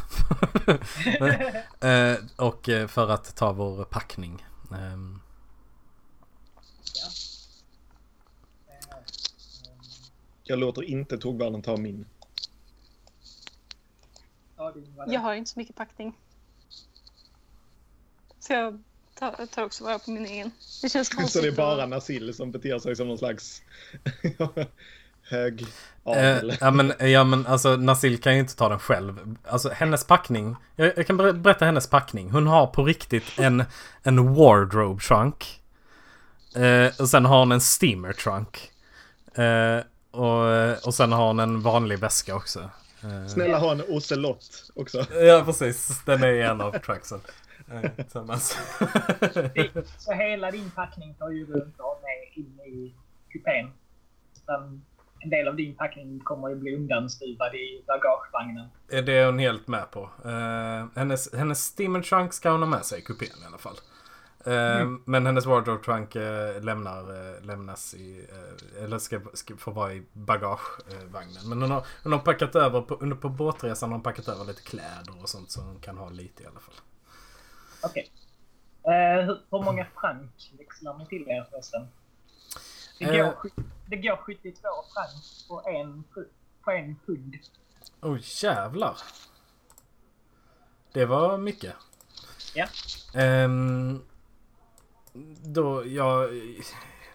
eh, 2.13 2.17
och 2.35 2.69
eh, 2.69 2.87
för 2.87 3.09
att 3.09 3.35
ta 3.35 3.53
vår 3.53 3.83
packning. 3.83 4.45
Ehm, 4.71 5.19
Eh, 8.67 8.97
Jag 10.43 10.59
låter 10.59 10.83
inte 10.83 11.17
tågvärden 11.17 11.61
ta 11.61 11.77
min. 11.77 12.05
Jag 15.07 15.19
har 15.19 15.33
inte 15.33 15.51
så 15.51 15.59
mycket 15.59 15.75
packning. 15.75 16.17
Så 18.39 18.53
jag 18.53 18.83
tar, 19.13 19.45
tar 19.45 19.63
också 19.63 19.83
vara 19.83 19.99
på 19.99 20.11
min 20.11 20.25
egen. 20.25 20.51
Det 20.81 20.89
känns 20.89 21.09
konstigt. 21.09 21.31
Så 21.33 21.41
det 21.41 21.47
är 21.47 21.55
bara 21.55 21.85
Nasil 21.85 22.33
som 22.33 22.51
beter 22.51 22.79
sig 22.79 22.95
som 22.95 23.07
någon 23.07 23.17
slags 23.17 23.61
hög 25.29 25.61
Eh, 26.05 26.11
adel. 26.11 26.57
ja, 26.61 26.71
men, 26.71 26.93
ja 27.11 27.23
men 27.23 27.47
alltså 27.47 27.75
Nasil 27.75 28.21
kan 28.21 28.33
ju 28.33 28.39
inte 28.39 28.55
ta 28.55 28.69
den 28.69 28.79
själv. 28.79 29.35
Alltså 29.47 29.69
hennes 29.69 30.03
packning. 30.07 30.55
Jag, 30.75 30.91
jag 30.97 31.07
kan 31.07 31.17
ber- 31.17 31.33
berätta 31.33 31.65
hennes 31.65 31.87
packning. 31.89 32.31
Hon 32.31 32.47
har 32.47 32.67
på 32.67 32.83
riktigt 32.83 33.39
en, 33.39 33.63
en 34.03 34.33
wardrobe 34.33 35.01
trunk. 35.01 35.61
Eh, 36.55 37.01
och 37.01 37.09
sen 37.09 37.25
har 37.25 37.39
hon 37.39 37.51
en 37.51 37.61
steamer 37.61 38.13
trunk. 38.13 38.71
Eh, 39.33 39.79
och, 40.11 40.85
och 40.87 40.93
sen 40.93 41.11
har 41.11 41.27
hon 41.27 41.39
en 41.39 41.61
vanlig 41.61 41.99
väska 41.99 42.35
också. 42.35 42.59
Eh, 43.03 43.27
Snälla 43.27 43.57
ha 43.59 43.71
en 43.71 43.83
ocelott 43.87 44.71
också. 44.75 45.05
Ja 45.13 45.41
precis, 45.45 46.01
den 46.05 46.23
är 46.23 46.27
en 46.33 46.61
av 46.61 46.71
trunksen. 46.79 47.21
Eh. 47.71 47.91
Så 49.97 50.11
hela 50.13 50.51
din 50.51 50.71
packning 50.71 51.13
tar 51.13 51.29
ju 51.29 51.45
du 51.45 51.53
inte 51.53 51.83
med 52.01 52.45
in 52.45 52.59
i 52.59 52.93
kupén. 53.31 53.71
Utan 54.43 54.85
en 55.19 55.29
del 55.29 55.47
av 55.47 55.55
din 55.55 55.75
packning 55.75 56.19
kommer 56.19 56.49
ju 56.49 56.55
bli 56.55 56.75
undanstuvad 56.75 57.55
i 57.55 57.83
bagagevagnen. 57.87 58.67
är 58.89 59.01
det 59.01 59.25
hon 59.25 59.39
helt 59.39 59.67
med 59.67 59.91
på. 59.91 60.09
Eh, 60.25 60.85
hennes, 60.95 61.33
hennes 61.33 61.63
steamer 61.63 62.01
trunk 62.01 62.33
ska 62.33 62.51
hon 62.51 62.61
ha 62.61 62.69
med 62.69 62.85
sig 62.85 62.99
i 62.99 63.01
kupén 63.01 63.43
i 63.43 63.45
alla 63.47 63.57
fall. 63.57 63.75
Eh, 64.45 64.87
Men 65.05 65.25
hennes 65.25 65.45
wardrobe 65.45 65.83
trunk 65.83 66.15
eh, 66.15 66.63
lämnar, 66.63 67.41
lämnas 67.41 67.93
i, 67.93 68.25
eller 68.83 68.99
ska, 68.99 69.21
ska 69.33 69.55
få 69.57 69.71
vara 69.71 69.93
i 69.93 70.03
bagagevagnen. 70.13 71.49
Men 71.49 71.61
hon 71.61 71.71
har, 71.71 71.85
hon 72.03 72.11
har 72.11 72.19
packat 72.19 72.55
över, 72.55 72.81
på, 72.81 72.95
under 72.95 73.15
på 73.15 73.29
båtresan 73.29 73.89
har 73.89 73.97
hon 73.97 74.03
packat 74.03 74.27
över 74.27 74.45
lite 74.45 74.61
kläder 74.61 75.21
och 75.21 75.29
sånt 75.29 75.51
som 75.51 75.65
hon 75.65 75.79
kan 75.79 75.97
ha 75.97 76.09
lite 76.09 76.43
i 76.43 76.45
alla 76.45 76.59
fall. 76.59 76.75
Okej. 77.83 78.11
Eh, 78.83 79.25
hur, 79.25 79.63
många 79.63 79.85
frank 80.01 80.51
växlar 80.57 80.97
ni 80.97 81.05
till 81.05 81.27
er 81.27 81.47
förresten? 81.51 81.87
Det 82.99 83.17
går, 83.17 83.33
det 83.89 83.97
går 83.97 84.17
72 84.17 84.67
franc 84.93 85.45
på 85.47 85.61
en, 85.69 86.03
på 86.63 86.71
en 86.71 86.95
pund. 87.05 87.35
Oh 88.01 88.17
jävlar. 88.43 88.97
Det 90.93 91.05
var 91.05 91.37
mycket. 91.37 91.75
Ja. 92.55 92.67
Ehm, 93.13 94.01
då, 95.43 95.87
jag... 95.87 96.29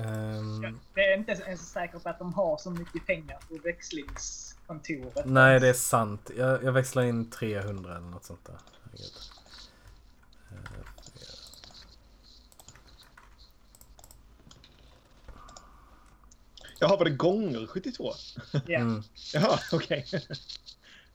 Ehm, 0.00 0.78
Det 0.94 1.00
är 1.00 1.16
inte 1.18 1.33
ens 1.33 1.72
säkert 1.72 2.07
att 2.07 2.18
de 2.18 2.35
har 2.35 2.57
så 2.57 2.70
mycket 2.70 3.07
pengar 3.07 3.38
på 3.48 3.54
växlingskontoret. 4.68 5.26
nej, 5.26 5.61
det 5.61 5.68
är 5.68 5.72
sant. 5.72 6.31
Jag, 6.37 6.64
jag 6.64 6.72
växlar 6.72 7.02
in 7.02 7.31
300 7.31 7.96
eller 7.96 8.07
något 8.07 8.24
sånt 8.24 8.44
där. 8.44 8.54
Eh, 8.54 9.00
Jaha, 16.81 16.96
var 16.96 17.04
det 17.04 17.11
gånger 17.11 17.66
72? 17.66 18.12
Ja. 18.66 18.78
Mm. 18.78 19.02
Jaha, 19.35 19.59
okej. 19.72 20.07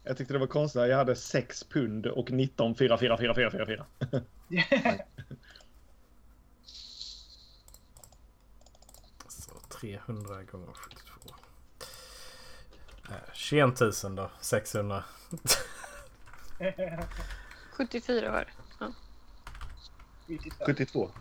Jag 0.03 0.17
tyckte 0.17 0.33
det 0.33 0.39
var 0.39 0.47
konstigt. 0.47 0.81
Jag 0.81 0.97
hade 0.97 1.15
6 1.15 1.63
pund 1.63 2.05
och 2.05 2.31
19 2.31 2.75
4 2.75 2.97
4 2.97 3.17
4 3.17 3.35
4 3.35 3.51
4 3.51 3.65
4. 3.65 3.85
Så 9.27 9.51
300 9.79 10.43
gånger 10.43 10.73
72. 10.73 11.02
Eh, 13.09 13.15
21 13.33 13.79
000 14.03 14.15
då. 14.15 14.31
600. 14.41 15.03
74 17.71 18.31
var 18.31 18.39
det. 18.39 18.51
Ja. 18.79 18.93
72. 20.27 20.65
72. 20.65 21.11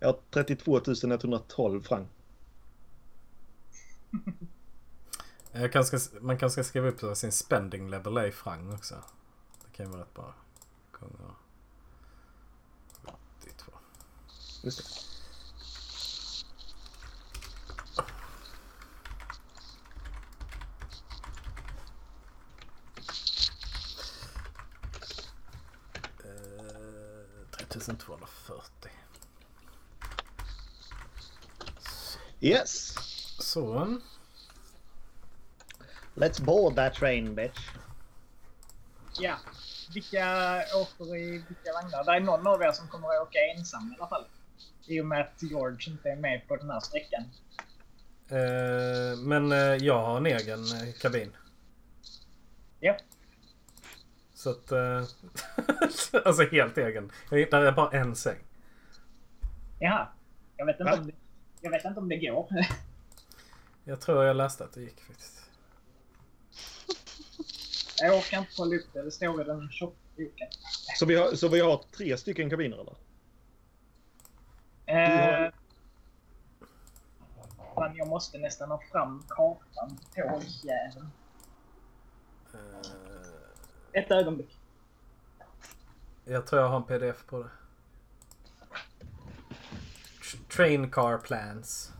Jag 0.00 0.08
har 0.08 0.18
32 0.30 0.80
112 1.00 1.82
franc. 1.82 2.06
Jag 5.52 5.72
kanske, 5.72 5.98
man 6.20 6.38
kanske 6.38 6.62
ska 6.62 6.68
skriva 6.68 6.88
upp 6.88 7.16
sin 7.16 7.32
spending 7.32 7.90
level 7.90 8.26
i 8.26 8.32
franc 8.32 8.74
också. 8.74 8.94
Det 9.64 9.76
kan 9.76 9.86
ju 9.86 9.92
vara 9.92 10.02
rätt 10.02 10.14
bra. 10.14 10.34
Gånger 10.92 11.34
72. 13.40 13.72
Just 14.62 14.78
det. 14.78 15.09
Eh, 27.70 27.78
3240. 27.78 28.90
Yes. 32.40 32.94
Så. 33.38 33.98
Let's 36.14 36.40
board 36.40 36.76
that 36.76 36.94
train, 36.94 37.34
bitch. 37.34 37.70
Ja. 39.20 39.36
Vilka 39.94 40.62
åker 40.74 41.16
i 41.16 41.30
vilka 41.30 41.72
vagnar? 41.82 42.04
Det 42.04 42.12
är 42.12 42.20
någon 42.20 42.46
av 42.46 42.62
er 42.62 42.72
som 42.72 42.88
kommer 42.88 43.08
att 43.08 43.28
åka 43.28 43.38
ensam 43.56 43.92
i 43.92 43.96
alla 43.98 44.08
fall. 44.08 44.24
I 44.86 45.00
och 45.00 45.06
med 45.06 45.20
att 45.20 45.42
George 45.42 45.92
inte 45.92 46.10
är 46.10 46.16
med 46.16 46.48
på 46.48 46.56
den 46.56 46.70
här 46.70 46.80
sträckan. 46.80 47.22
Eh, 48.28 49.18
men 49.18 49.52
eh, 49.52 49.58
jag 49.58 50.06
har 50.06 50.16
en 50.16 50.26
egen 50.26 50.64
eh, 50.64 50.92
kabin. 51.00 51.36
Ja. 52.80 52.96
Så 54.40 54.50
att... 54.50 54.72
Eh, 54.72 55.02
alltså 56.24 56.42
helt 56.42 56.78
egen. 56.78 57.10
Jag- 57.30 57.50
Där 57.50 57.62
är 57.62 57.72
bara 57.72 57.90
en 58.00 58.16
säng. 58.16 58.38
Jaha. 59.78 60.08
Jag 60.56 60.66
vet 60.66 60.80
inte, 60.80 60.92
om 60.92 61.06
det, 61.06 61.12
jag 61.60 61.70
vet 61.70 61.84
inte 61.84 62.00
om 62.00 62.08
det 62.08 62.16
går. 62.16 62.48
Jag 63.84 64.00
tror 64.00 64.24
jag 64.24 64.36
läste 64.36 64.64
att 64.64 64.72
det 64.72 64.80
gick 64.80 65.00
faktiskt. 65.00 65.50
Jag 68.02 68.18
orkar 68.18 68.38
inte 68.38 68.50
kolla 68.56 68.76
upp 68.76 68.92
det. 68.92 69.02
Det 69.02 69.10
står 69.10 69.40
i 69.40 69.44
den 69.44 69.70
tjocka 69.70 69.96
boken. 70.16 70.48
Så 70.98 71.06
vi, 71.06 71.14
har, 71.16 71.34
så 71.34 71.48
vi 71.48 71.60
har 71.60 71.84
tre 71.96 72.16
stycken 72.16 72.50
kabiner 72.50 72.76
eller? 72.80 72.96
Eh, 74.86 75.52
har- 77.58 77.74
fan, 77.74 77.96
jag 77.96 78.08
måste 78.08 78.38
nästan 78.38 78.70
ha 78.70 78.82
fram 78.92 79.24
kartan 79.28 79.96
på 79.96 80.04
tågjäveln. 80.14 81.10
Eh, 82.54 83.09
Ett 83.92 84.10
ögonblick. 84.10 84.58
jag 86.24 86.46
tror 86.46 86.62
jag 86.62 86.68
har 86.68 86.76
en 86.76 86.82
pdf 86.82 87.26
på 87.26 87.38
det. 87.42 87.50
Tr- 90.22 90.48
Train 90.56 90.90
car 90.90 91.18
plans. 91.18 91.92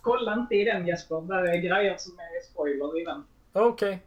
Kolla 0.00 0.34
inte 0.34 0.54
i 0.54 0.64
den 0.64 0.86
Jesper. 0.86 1.20
Där 1.20 1.42
är 1.42 1.56
grejer 1.56 1.96
som 1.98 2.18
är 2.18 2.44
spoiler 2.50 3.00
i 3.00 3.04
den. 3.04 3.24
Okej. 3.52 4.02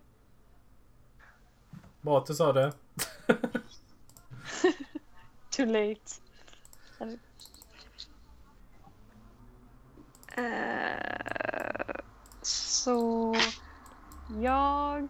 Bra 2.01 2.17
att 2.17 2.25
du 2.25 2.33
sa 2.35 2.53
det. 2.53 2.73
Too 5.49 5.65
late. 5.65 6.01
Eh, 10.37 11.95
så 12.41 13.35
jag, 14.41 15.07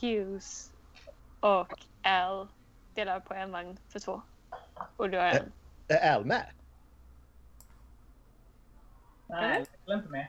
Hughes 0.00 0.72
och 1.40 1.86
Al 2.02 2.48
delar 2.94 3.20
på 3.20 3.34
en 3.34 3.52
vagn 3.52 3.78
för 3.88 3.98
två. 3.98 4.22
Och 4.96 5.10
du 5.10 5.18
har 5.18 5.24
en. 5.24 5.52
Är 5.88 6.14
Al 6.14 6.24
med? 6.24 6.46
Nej, 9.26 9.66
jag 9.84 9.94
är 9.94 9.98
inte 9.98 10.10
med. 10.10 10.26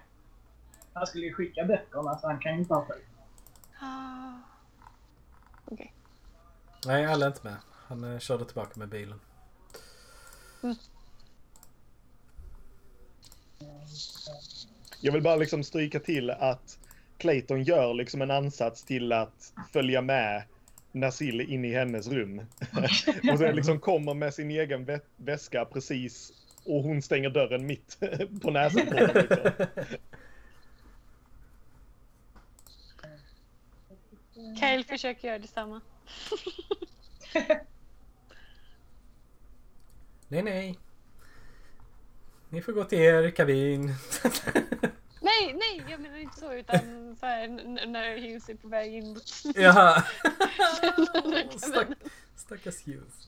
Han 0.94 1.08
skulle 1.08 1.26
ju 1.26 1.34
skicka 1.34 1.66
böckerna 1.66 2.18
så 2.18 2.28
han 2.28 2.40
kan 2.40 2.54
ju 2.54 2.60
inte 2.60 2.74
ha 2.74 2.86
själv. 2.86 3.02
Ah. 3.80 4.34
Okej. 5.66 5.94
Nej, 6.86 7.06
alla 7.06 7.26
är 7.26 7.30
inte 7.30 7.48
med. 7.48 7.58
Han 7.88 8.14
eh, 8.14 8.20
körde 8.20 8.46
tillbaka 8.46 8.72
med 8.76 8.90
bilen. 8.90 9.20
Jag 15.02 15.14
vill 15.14 15.24
bara 15.24 15.36
liksom 15.36 15.64
stryka 15.64 16.00
till 16.00 16.30
att 16.30 16.79
Clayton 17.20 17.64
gör 17.64 17.94
liksom 17.94 18.22
en 18.22 18.32
ansats 18.32 18.84
till 18.84 19.12
att 19.12 19.54
följa 19.72 20.02
med 20.02 20.44
Nasil 20.92 21.42
in 21.42 21.66
i 21.66 21.74
hennes 21.74 22.08
rum. 22.08 22.42
och 23.32 23.40
sen 23.40 23.56
liksom 23.56 23.80
kommer 23.80 24.14
med 24.14 24.34
sin 24.34 24.52
egen 24.52 24.86
vä- 24.86 25.02
väska 25.18 25.66
precis 25.66 26.34
och 26.66 26.84
hon 26.84 27.02
stänger 27.02 27.30
dörren 27.30 27.66
mitt 27.66 27.98
på 28.42 28.52
näsan 28.52 28.86
på 28.86 28.94
honom. 28.94 29.12
Liksom. 29.16 29.52
Kyle 34.60 34.84
försöker 34.84 35.28
göra 35.28 35.40
detsamma. 35.40 35.82
Nej, 40.28 40.44
nej. 40.44 40.80
Ni 42.50 42.62
får 42.62 42.72
gå 42.74 42.84
till 42.84 43.00
er 43.00 43.30
kabin. 43.32 43.96
Nej, 45.42 45.54
nej, 45.54 45.82
jag 45.92 46.00
menar 46.02 46.18
inte 46.18 46.40
så 46.40 46.54
utan 46.54 47.16
så 47.20 47.26
här, 47.26 47.48
när 47.88 48.18
Hughes 48.18 48.50
är 48.50 48.56
på 48.56 48.68
väg 48.68 48.94
in. 48.94 49.20
Jaha. 49.56 50.04
Stack- 50.82 51.58
Stack, 51.60 51.88
stackars 52.36 52.88
Hughes. 52.88 53.28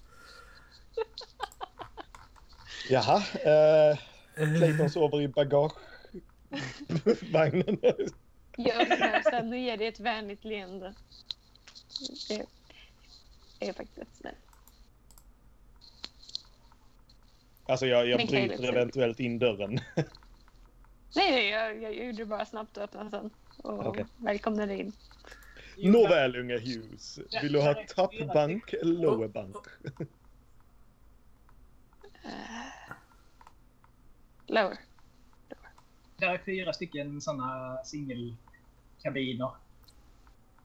Jaha, 2.90 3.18
eh, 3.18 3.98
Clayton 4.58 4.90
sover 4.90 5.22
i 5.22 5.28
bagagevagnen. 5.28 5.78
Jag 8.58 8.82
öppnar 8.82 9.22
sen 9.32 9.50
och 9.52 9.58
ger 9.58 9.78
dig 9.78 9.88
ett 9.88 10.00
vänligt 10.00 10.44
leende. 10.44 10.94
Det 13.60 13.68
är 13.70 13.74
faktiskt 13.74 13.98
rätt 13.98 14.16
snällt. 14.16 14.38
Alltså 17.66 17.86
jag, 17.86 18.08
jag 18.08 18.28
bryter 18.28 18.64
eventuellt 18.70 19.20
in 19.20 19.40
dörren. 19.40 19.80
Nej, 21.16 21.32
nej, 21.32 21.50
jag, 21.50 21.84
jag 21.84 22.06
gjorde 22.06 22.26
bara 22.26 22.46
snabbt 22.46 22.78
och 22.78 22.84
öppnade 22.84 23.10
sen. 23.10 23.30
Och 23.58 23.86
Okej. 23.88 24.06
välkomnade 24.18 24.78
in. 24.78 24.94
Nåväl 25.78 26.36
unge 26.36 26.58
Hughes, 26.58 27.20
vill 27.42 27.54
du 27.54 27.62
ha 27.62 27.74
tappbank 27.74 28.74
eller 28.74 29.02
lowerbank? 29.02 29.56
Lower. 34.48 34.78
Där 36.18 36.34
är 36.34 36.38
fyra 36.46 36.74
stycken 36.74 37.22
sådana 37.22 37.78
singelkabiner. 37.84 39.52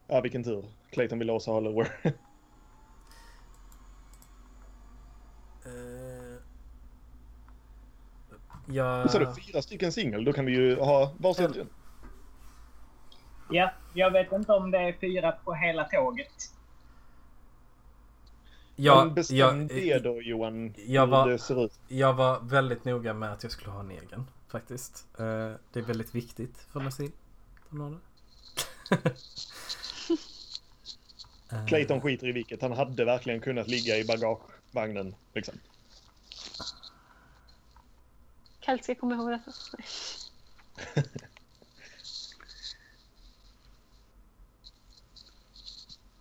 Ja, 0.06 0.20
vilken 0.20 0.44
tur. 0.44 0.64
Clayton 0.90 1.18
vill 1.18 1.30
också 1.30 1.50
ha 1.50 1.60
lower. 1.60 1.92
Eh, 5.66 6.42
Ja... 8.66 9.08
Så 9.08 9.16
är 9.18 9.24
det 9.24 9.34
fyra 9.46 9.62
stycken 9.62 9.92
singel, 9.92 10.24
då 10.24 10.32
kan 10.32 10.44
vi 10.46 10.52
ju 10.52 10.76
ha 10.76 11.12
varsitt 11.18 11.56
rum. 11.56 11.68
Ja, 13.50 13.72
jag 13.94 14.10
vet 14.10 14.32
inte 14.32 14.52
om 14.52 14.70
det 14.70 14.78
är 14.78 14.92
fyra 14.92 15.32
på 15.32 15.54
hela 15.54 15.84
tåget. 15.84 16.52
Ja, 18.76 19.14
jag, 19.30 19.68
det 19.68 19.98
då 19.98 20.22
Johan, 20.22 20.74
jag 20.86 21.06
var- 21.06 21.28
det 21.28 21.38
ser 21.38 21.64
ut. 21.64 21.72
jag 21.88 22.14
var 22.14 22.40
väldigt 22.40 22.84
noga 22.84 23.14
med 23.14 23.32
att 23.32 23.42
jag 23.42 23.52
skulle 23.52 23.70
ha 23.70 23.80
en 23.80 23.90
egen 23.90 24.26
faktiskt. 24.48 25.06
Eh, 25.18 25.24
Det 25.72 25.78
är 25.78 25.82
väldigt 25.82 26.14
viktigt 26.14 26.58
för 26.72 26.80
Nassim. 26.80 27.12
Eh, 31.52 31.66
Clayton 31.66 32.00
skiter 32.00 32.28
i 32.28 32.32
vilket, 32.32 32.62
han 32.62 32.72
hade 32.72 33.04
verkligen 33.04 33.40
kunnat 33.40 33.68
ligga 33.68 33.96
i 33.96 34.04
bagagevagnen. 34.04 35.14
Liksom. 35.34 35.54
Kallt 38.66 38.84
ska 38.84 38.94
komma 38.94 39.14
ihåg 39.14 39.30
detta. 39.30 39.50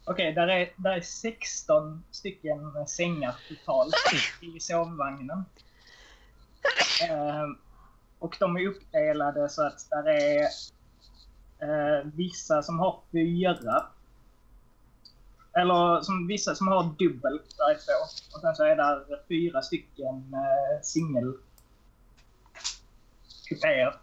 Okej, 0.05 0.33
där, 0.33 0.47
är, 0.47 0.73
där 0.75 0.91
är 0.91 1.01
16 1.01 2.03
stycken 2.11 2.87
sängar 2.87 3.35
totalt 3.49 3.95
i 4.41 4.59
sovvagnen. 4.59 5.45
Eh, 7.09 7.45
och 8.19 8.37
de 8.39 8.57
är 8.57 8.67
uppdelade 8.67 9.49
så 9.49 9.63
att 9.63 9.89
där 9.89 10.09
är 10.09 10.41
eh, 11.59 12.05
vissa 12.13 12.63
som 12.63 12.79
har 12.79 12.99
fyra. 13.11 13.85
Eller 15.53 16.01
som, 16.01 16.27
vissa 16.27 16.55
som 16.55 16.67
har 16.67 16.83
dubbelt, 16.83 17.57
där 17.57 17.71
är 17.71 17.75
två. 17.75 18.03
Och 18.35 18.41
sen 18.41 18.55
så 18.55 18.63
är 18.63 18.75
där 18.75 19.21
fyra 19.27 19.61
stycken 19.61 20.33
eh, 20.33 20.81
singel 20.81 21.33
kupéer. 23.49 23.99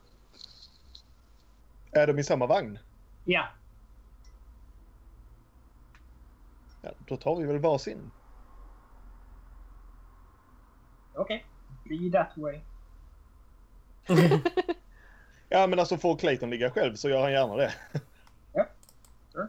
Är 1.92 2.06
de 2.06 2.18
i 2.18 2.24
samma 2.24 2.46
vagn? 2.46 2.78
Ja, 3.24 3.48
Ja, 6.84 6.90
då 7.06 7.16
tar 7.16 7.36
vi 7.36 7.46
väl 7.46 7.58
varsin. 7.58 8.10
okej. 11.14 11.44
Be 11.84 12.10
that 12.18 12.32
way. 12.38 12.60
Ja, 15.48 15.66
men 15.66 15.78
alltså 15.78 15.96
får 15.98 16.16
Clayton 16.16 16.50
ligga 16.50 16.70
själv 16.70 16.94
så 16.94 17.08
gör 17.08 17.22
han 17.22 17.32
gärna 17.32 17.56
det. 17.56 17.74
Sure. 19.32 19.48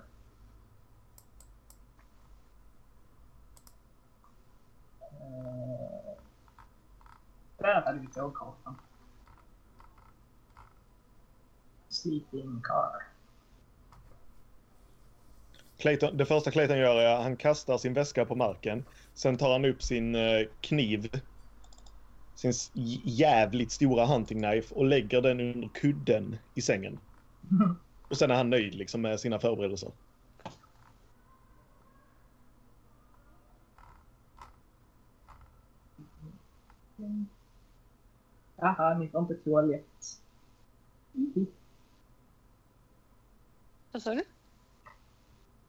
Eh, 5.02 6.18
Där 7.58 7.82
hade 7.82 8.00
vi 8.00 8.08
tågkartan. 8.08 8.76
Sleeping 12.04 12.62
car. 12.64 13.04
Clayton, 15.78 16.18
det 16.18 16.26
första 16.26 16.52
Clayton 16.52 16.78
gör 16.78 16.96
är 16.96 17.16
att 17.16 17.24
han 17.24 17.38
kastar 17.38 17.78
sin 17.78 17.94
väska 17.94 18.26
på 18.26 18.36
marken. 18.36 18.86
Sen 19.14 19.38
tar 19.38 19.52
han 19.52 19.66
upp 19.66 19.84
sin 19.84 20.16
eh, 20.16 20.48
kniv. 20.62 21.22
Sin 22.36 22.54
jävligt 23.04 23.72
stora 23.72 24.06
hunting 24.06 24.40
knife 24.40 24.76
och 24.76 24.86
lägger 24.86 25.22
den 25.22 25.40
under 25.40 25.68
kudden 25.68 26.38
i 26.54 26.62
sängen. 26.62 27.00
Och 28.10 28.18
sen 28.18 28.32
är 28.32 28.36
han 28.36 28.50
nöjd 28.50 28.76
liksom 28.76 29.02
med 29.02 29.20
sina 29.20 29.40
förberedelser. 29.40 29.92
Jaha, 38.56 38.98
ni 38.98 39.08
får 39.08 39.22
inte 39.22 39.36
toalett. 39.36 40.20
Vad 43.94 44.02
sa 44.02 44.14
du? 44.14 44.24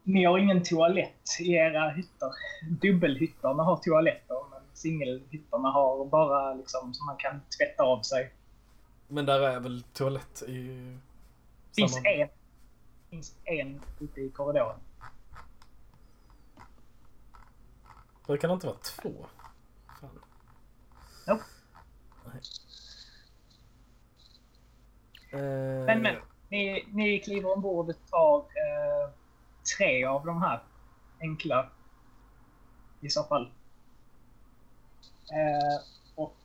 Ni 0.03 0.25
har 0.25 0.39
ingen 0.39 0.63
toalett 0.63 1.41
i 1.41 1.53
era 1.53 1.91
hytter. 1.91 2.31
Dubbelhytterna 2.71 3.63
har 3.63 3.77
toaletter, 3.77 4.51
men 4.51 4.61
singelhytterna 4.73 5.69
har 5.69 6.07
bara 6.07 6.55
liksom 6.55 6.95
så 6.95 7.05
man 7.05 7.17
kan 7.17 7.41
tvätta 7.59 7.83
av 7.83 8.03
sig. 8.03 8.33
Men 9.09 9.27
där 9.27 9.41
är 9.41 9.61
väl 9.61 9.83
toalett 9.83 10.43
i... 10.43 10.97
finns 11.77 11.93
samma- 11.95 12.09
en, 12.09 12.29
finns 13.11 13.37
en 13.45 13.81
ute 14.01 14.21
i 14.21 14.31
korridoren. 14.31 14.79
Det 18.27 18.39
inte 18.55 18.67
vara 18.67 18.77
två? 18.79 19.27
Fan. 20.01 20.21
Nope. 21.27 21.43
Nej. 22.25 22.41
Eh, 25.33 25.87
Men, 25.87 26.03
men. 26.03 26.17
Ni, 26.55 26.85
ni 26.93 27.21
kliver 27.21 27.53
ombord 27.53 27.89
och 27.89 28.11
tar 28.11 28.39
eh, 28.39 29.11
tre 29.79 30.05
av 30.05 30.27
de 30.27 30.43
här 30.43 30.61
enkla. 31.21 31.71
I 33.01 33.09
så 33.09 33.25
fall. 33.25 33.51
Eh, 35.33 35.85
och... 36.15 36.37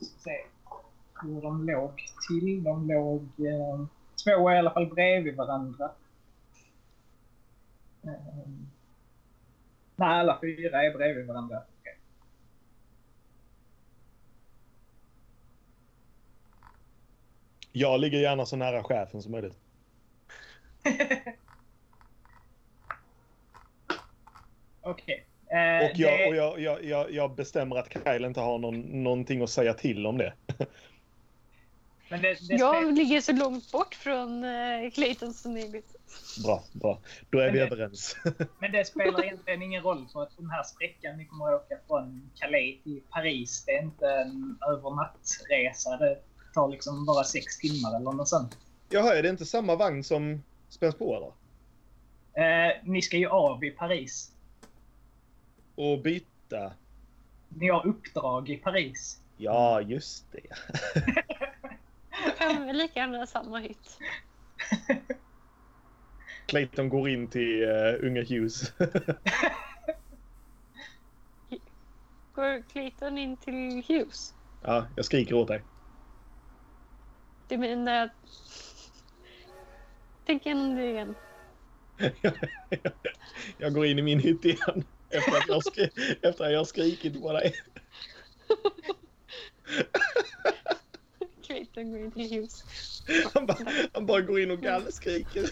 Ska 0.00 0.18
se 0.18 0.44
hur 1.22 1.42
de 1.42 1.66
låg 1.66 2.04
till. 2.28 2.64
De 2.64 2.88
låg... 2.88 3.22
Eh, 3.22 3.86
två 4.24 4.50
i 4.50 4.58
alla 4.58 4.70
fall 4.70 4.86
bredvid 4.86 5.36
varandra. 5.36 5.90
Eh, 8.02 8.48
nej, 9.96 10.20
alla 10.20 10.38
fyra 10.40 10.84
är 10.84 10.94
bredvid 10.94 11.26
varandra. 11.26 11.62
Jag 17.78 18.00
ligger 18.00 18.18
gärna 18.18 18.46
så 18.46 18.56
nära 18.56 18.82
chefen 18.82 19.22
som 19.22 19.32
möjligt. 19.32 19.56
Okej. 24.82 25.26
Eh, 25.50 25.84
Och 25.90 25.96
jag, 25.96 26.18
det- 26.18 26.28
och 26.28 26.34
jag, 26.36 26.60
jag, 26.60 26.84
jag, 26.84 27.10
jag 27.12 27.34
bestämmer 27.34 27.76
att 27.76 27.92
Kyle 27.92 28.24
inte 28.24 28.40
har 28.40 28.58
någon, 28.58 28.80
någonting 29.02 29.42
att 29.42 29.50
säga 29.50 29.74
till 29.74 30.06
om 30.06 30.18
det. 30.18 30.32
men 32.08 32.22
det, 32.22 32.28
det 32.48 32.54
Jag 32.54 32.76
spelar- 32.76 32.92
ligger 32.92 33.20
så 33.20 33.32
långt 33.32 33.72
bort 33.72 33.94
från 33.94 34.44
uh, 34.44 34.90
Clayton 34.90 35.34
som 35.34 35.52
möjligt. 35.52 35.94
Bra, 36.44 36.62
bra. 36.72 36.98
Då 37.30 37.38
är 37.38 37.50
vi 37.50 37.58
Men 37.58 37.68
det- 37.68 37.74
överens. 37.74 38.16
Men 38.60 38.72
det 38.72 38.84
spelar 38.84 39.24
egentligen 39.24 39.62
ingen 39.62 39.82
roll 39.82 40.06
för 40.12 40.22
att 40.22 40.36
den 40.36 40.50
här 40.50 40.62
sträckan 40.62 41.16
ni 41.16 41.24
kommer 41.26 41.52
att 41.52 41.64
åka 41.64 41.78
från 41.86 42.30
Calais 42.34 42.82
till 42.84 43.00
Paris, 43.10 43.64
det 43.66 43.72
är 43.72 43.82
inte 43.82 44.06
en 44.10 44.58
övernattresa. 44.68 45.96
Det 45.96 46.18
tar 46.56 46.68
liksom 46.68 47.04
bara 47.04 47.24
sex 47.24 47.58
timmar 47.58 47.96
eller 47.96 48.12
något 48.12 48.28
sånt. 48.28 48.58
Jaha, 48.88 49.14
är 49.14 49.22
det 49.22 49.28
inte 49.28 49.46
samma 49.46 49.76
vagn 49.76 50.04
som 50.04 50.42
spänns 50.68 50.94
på 50.94 51.16
eller? 51.16 51.32
Eh, 52.32 52.72
ni 52.84 53.02
ska 53.02 53.16
ju 53.16 53.28
av 53.28 53.64
i 53.64 53.70
Paris. 53.70 54.32
Och 55.74 56.02
byta? 56.02 56.72
Ni 57.48 57.68
har 57.68 57.86
uppdrag 57.86 58.50
i 58.50 58.56
Paris. 58.56 59.20
Ja, 59.36 59.80
just 59.80 60.32
det. 60.32 60.46
Kan 62.38 62.66
vi 62.66 62.72
lika 62.72 63.00
gärna 63.00 63.26
samma 63.26 63.58
hytt. 63.58 63.98
Clayton 66.46 66.88
går 66.88 67.08
in 67.08 67.28
till 67.28 67.64
uh, 67.64 67.94
unga 68.06 68.22
Hughes. 68.22 68.72
Går 72.34 72.68
Clayton 72.68 73.18
in 73.18 73.36
till 73.36 73.82
Hughes? 73.88 74.34
ja, 74.62 74.86
jag 74.96 75.04
skriker 75.04 75.34
åt 75.34 75.48
dig. 75.48 75.62
Det 77.48 77.58
menar... 77.58 78.10
Tänk 80.26 80.46
igenom 80.46 80.76
det 80.76 80.90
igen. 80.90 81.14
Jag 83.58 83.74
går 83.74 83.86
in 83.86 83.98
i 83.98 84.02
min 84.02 84.20
hytt 84.20 84.44
igen. 84.44 84.84
Efter 85.10 85.32
att 85.36 85.48
jag, 85.48 85.62
skri- 85.64 86.18
efter 86.22 86.44
att 86.44 86.52
jag 86.52 86.66
skrikit 86.66 87.22
på 87.22 87.32
dig. 87.32 87.54
Clayton 91.46 91.90
går 91.90 92.00
in 92.00 92.10
till 92.10 92.30
Hughes. 92.30 92.64
Han 93.34 93.46
bara, 93.46 93.58
han 93.94 94.06
bara 94.06 94.20
går 94.20 94.40
in 94.40 94.50
och 94.50 94.60
gallskriker. 94.60 95.46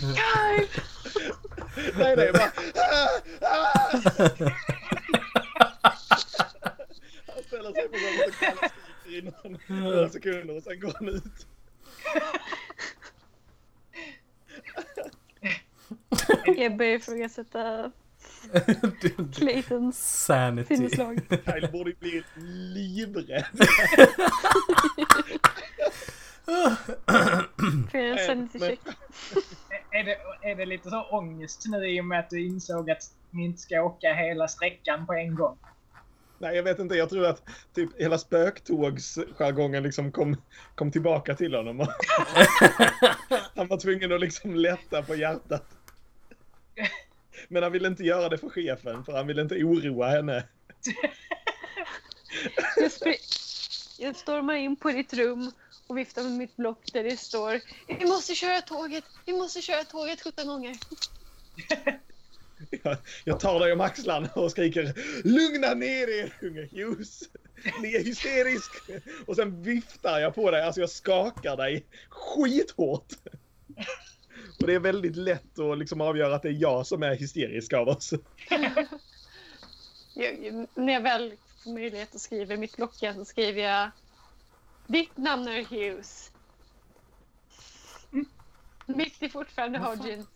Kyle! 0.00 0.68
Nej, 1.98 2.16
nej, 2.16 2.32
bara... 2.32 2.52
Ställer 7.70 7.88
sig 7.88 7.88
på 7.88 7.98
golvet 7.98 8.26
och 8.26 8.40
gallskriker 8.40 9.68
i 9.68 9.80
några 9.80 10.08
sekunder 10.08 10.56
och 10.56 10.62
sen 10.62 10.80
går 10.80 10.92
han 10.94 11.08
ut. 11.08 11.46
Jag 16.56 16.76
börjar 16.76 16.94
ifrågasätta 16.94 17.92
Claytons 19.34 20.24
Sanity. 20.24 20.76
sinneslag. 20.76 21.20
Kyle 21.28 21.68
borde 21.72 21.92
bli 22.00 22.22
livrädd. 22.74 23.44
För 27.90 27.98
en 27.98 28.14
Nej, 28.14 28.26
sanity 28.26 28.58
check. 28.58 28.80
Är 29.90 30.04
det, 30.04 30.16
är 30.42 30.56
det 30.56 30.66
lite 30.66 30.90
så 30.90 31.02
ångest 31.02 31.64
nu 31.66 31.86
i 31.86 32.00
och 32.00 32.04
med 32.04 32.20
att 32.20 32.30
du 32.30 32.46
insåg 32.46 32.90
att 32.90 33.02
ni 33.30 33.44
inte 33.44 33.60
ska 33.60 33.82
åka 33.82 34.14
hela 34.14 34.48
sträckan 34.48 35.06
på 35.06 35.12
en 35.12 35.34
gång? 35.34 35.58
Nej, 36.38 36.56
jag 36.56 36.62
vet 36.62 36.78
inte. 36.78 36.94
Jag 36.94 37.10
tror 37.10 37.26
att 37.26 37.42
typ 37.74 38.00
hela 38.00 38.18
spöktågsjargongen 38.18 39.82
liksom 39.82 40.12
kom, 40.12 40.36
kom 40.74 40.92
tillbaka 40.92 41.34
till 41.34 41.54
honom. 41.54 41.78
han 43.54 43.66
var 43.66 43.80
tvungen 43.80 44.12
att 44.12 44.20
liksom 44.20 44.54
lätta 44.54 45.02
på 45.02 45.14
hjärtat. 45.14 45.64
Men 47.48 47.62
han 47.62 47.72
ville 47.72 47.88
inte 47.88 48.04
göra 48.04 48.28
det 48.28 48.38
för 48.38 48.48
chefen, 48.48 49.04
för 49.04 49.12
han 49.12 49.26
ville 49.26 49.42
inte 49.42 49.54
oroa 49.54 50.08
henne. 50.08 50.44
Jag, 52.76 52.90
jag 53.98 54.16
stormar 54.16 54.54
in 54.54 54.76
på 54.76 54.90
ditt 54.90 55.14
rum 55.14 55.52
och 55.86 55.98
viftar 55.98 56.22
med 56.22 56.32
mitt 56.32 56.56
block 56.56 56.92
där 56.92 57.04
det 57.04 57.16
står 57.16 57.60
Vi 57.98 58.06
måste 58.06 58.34
köra 58.34 58.60
tåget! 58.60 59.04
Vi 59.24 59.32
måste 59.32 59.62
köra 59.62 59.84
tåget 59.84 60.22
17 60.22 60.46
gånger! 60.46 60.76
Jag, 62.70 62.96
jag 63.24 63.40
tar 63.40 63.60
dig 63.60 63.72
om 63.72 63.80
axlarna 63.80 64.28
och 64.34 64.50
skriker 64.50 64.92
Lugna 65.24 65.74
ner 65.74 66.08
er 66.08 66.32
unge 66.42 66.68
Hughes! 66.72 67.20
Ni 67.82 67.94
är 67.94 68.04
hysterisk! 68.04 68.70
Och 69.26 69.36
sen 69.36 69.62
viftar 69.62 70.18
jag 70.18 70.34
på 70.34 70.50
dig, 70.50 70.62
alltså 70.62 70.80
jag 70.80 70.90
skakar 70.90 71.56
dig 71.56 71.86
skithårt. 72.08 73.12
Och 74.60 74.66
det 74.66 74.74
är 74.74 74.80
väldigt 74.80 75.16
lätt 75.16 75.58
att 75.58 75.78
liksom 75.78 76.00
avgöra 76.00 76.34
att 76.34 76.42
det 76.42 76.48
är 76.48 76.60
jag 76.60 76.86
som 76.86 77.02
är 77.02 77.14
hysterisk 77.14 77.72
av 77.72 77.88
oss. 77.88 78.12
Jag, 80.14 80.66
när 80.74 80.92
jag 80.92 81.00
väl 81.00 81.34
får 81.64 81.72
möjlighet 81.72 82.14
att 82.14 82.20
skriva 82.20 82.54
i 82.54 82.56
mitt 82.56 82.76
block 82.76 82.94
så 82.94 83.24
skriver 83.24 83.62
jag 83.62 83.90
Ditt 84.86 85.16
namn 85.16 85.48
är 85.48 85.64
Hughes. 85.64 86.32
Mitt 88.86 89.22
är 89.22 89.28
fortfarande 89.28 89.78
Hodgins. 89.78 90.26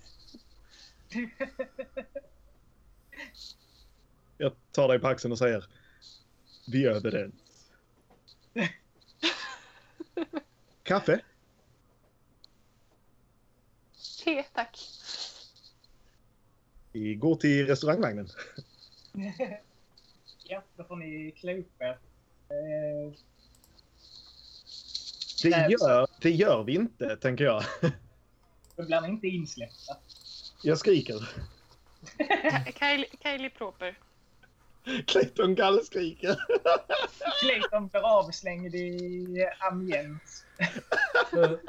Jag 4.38 4.52
tar 4.72 4.88
dig 4.88 4.98
på 4.98 5.08
axeln 5.08 5.32
och 5.32 5.38
säger 5.38 5.64
Vi 6.72 6.86
är 6.86 6.90
överens. 6.90 7.34
Kaffe? 10.82 11.20
Te, 14.24 14.42
tack. 14.42 14.78
Vi 16.92 17.14
går 17.14 17.36
till 17.36 17.66
restaurangvagnen. 17.66 18.28
ja, 20.44 20.62
då 20.76 20.84
får 20.84 20.96
ni 20.96 21.32
klä 21.36 21.58
upp 21.58 21.80
er. 21.82 21.98
Eh, 22.48 23.12
Det 25.42 25.48
gör, 25.70 26.06
det 26.20 26.30
gör 26.30 26.64
vi 26.64 26.74
inte, 26.74 27.16
tänker 27.16 27.44
jag. 27.44 27.64
Då 28.76 28.82
blir 28.86 29.00
ni 29.00 29.08
inte 29.08 29.26
insläppta. 29.26 29.96
Jag 30.62 30.78
skriker. 30.78 31.28
Kylie, 32.78 33.06
Kylie 33.22 33.50
Proper. 33.50 33.98
Clayton 35.06 35.54
gallskriker. 35.54 36.36
Clayton 37.40 37.88
blir 37.88 38.00
avslängd 38.00 38.74
i 38.74 39.46
ambiens. 39.70 40.44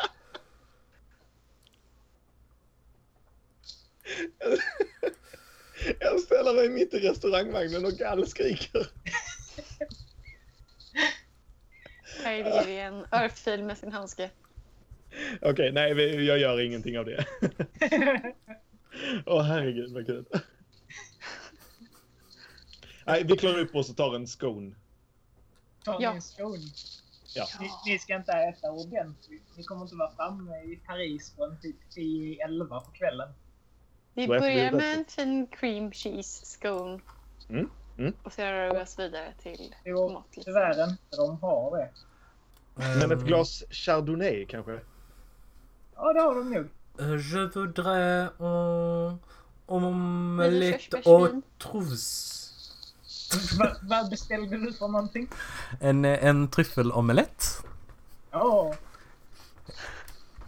Jag 5.99 6.19
ställer 6.19 6.53
mig 6.53 6.69
mitt 6.69 6.93
i 6.93 6.99
restaurangvagnen 6.99 7.85
och 7.85 7.91
gallskriker. 7.91 8.87
Kylie 12.23 12.63
ger 12.67 12.83
en 12.85 13.05
örfil 13.11 13.63
med 13.63 13.77
sin 13.77 13.91
handske. 13.91 14.29
Okej, 15.41 15.71
nej, 15.71 15.93
vi- 15.93 16.27
jag 16.27 16.39
gör 16.39 16.61
ingenting 16.61 16.99
av 16.99 17.05
det. 17.05 17.25
Åh 19.25 19.41
herregud 19.41 19.93
vad 19.93 20.05
kul. 20.05 20.25
Nej, 23.05 23.23
vi 23.23 23.37
klär 23.37 23.59
upp 23.59 23.75
oss 23.75 23.89
och 23.89 23.97
tar 23.97 24.15
en 24.15 24.27
scone. 24.27 24.75
Ta 25.83 25.97
Ja. 26.01 26.11
min 26.13 26.21
skon. 26.21 26.57
Ja. 27.35 27.45
Ni, 27.59 27.69
ni 27.91 27.99
ska 27.99 28.15
inte 28.15 28.31
äta 28.31 28.71
ordentligt. 28.71 29.43
Ni 29.57 29.63
kommer 29.63 29.81
inte 29.81 29.95
vara 29.95 30.11
framme 30.11 30.63
i 30.63 30.75
Paris 30.75 31.33
från 31.35 31.59
typ 31.61 31.75
10-11 31.95 32.67
på 32.67 32.91
kvällen. 32.91 33.29
Vi 34.13 34.27
börjar 34.27 34.71
med 34.71 34.97
en 34.97 35.05
fin 35.05 35.47
cream 35.47 35.91
cheese 35.91 36.45
scone. 36.45 36.99
Mm, 37.49 37.69
mm. 37.97 38.13
Och 38.23 38.33
sen 38.33 38.53
rör 38.53 38.73
vi 38.73 38.81
oss 38.81 38.99
vidare 38.99 39.33
till 39.41 39.75
Jo, 39.85 40.23
tyvärr 40.31 40.89
inte 40.89 41.17
de 41.17 41.39
har 41.41 41.77
det. 41.77 41.89
Men 42.75 43.11
ett 43.11 43.25
glas 43.25 43.63
chardonnay 43.69 44.45
kanske? 44.45 44.79
Ja, 45.95 46.13
det 46.13 46.21
har 46.21 46.35
de 46.35 46.53
nog. 46.53 46.67
Je 46.99 47.39
voudrais 47.39 48.29
un 48.39 49.19
omelette 49.67 51.01
trousses. 51.59 52.37
Va, 53.59 53.75
vad 53.81 54.09
beställde 54.09 54.57
du 54.57 54.73
för 54.73 54.87
någonting? 54.87 55.27
En, 55.79 56.05
en 56.05 56.47
tryffelomelett. 56.47 57.43
Ja. 58.31 58.73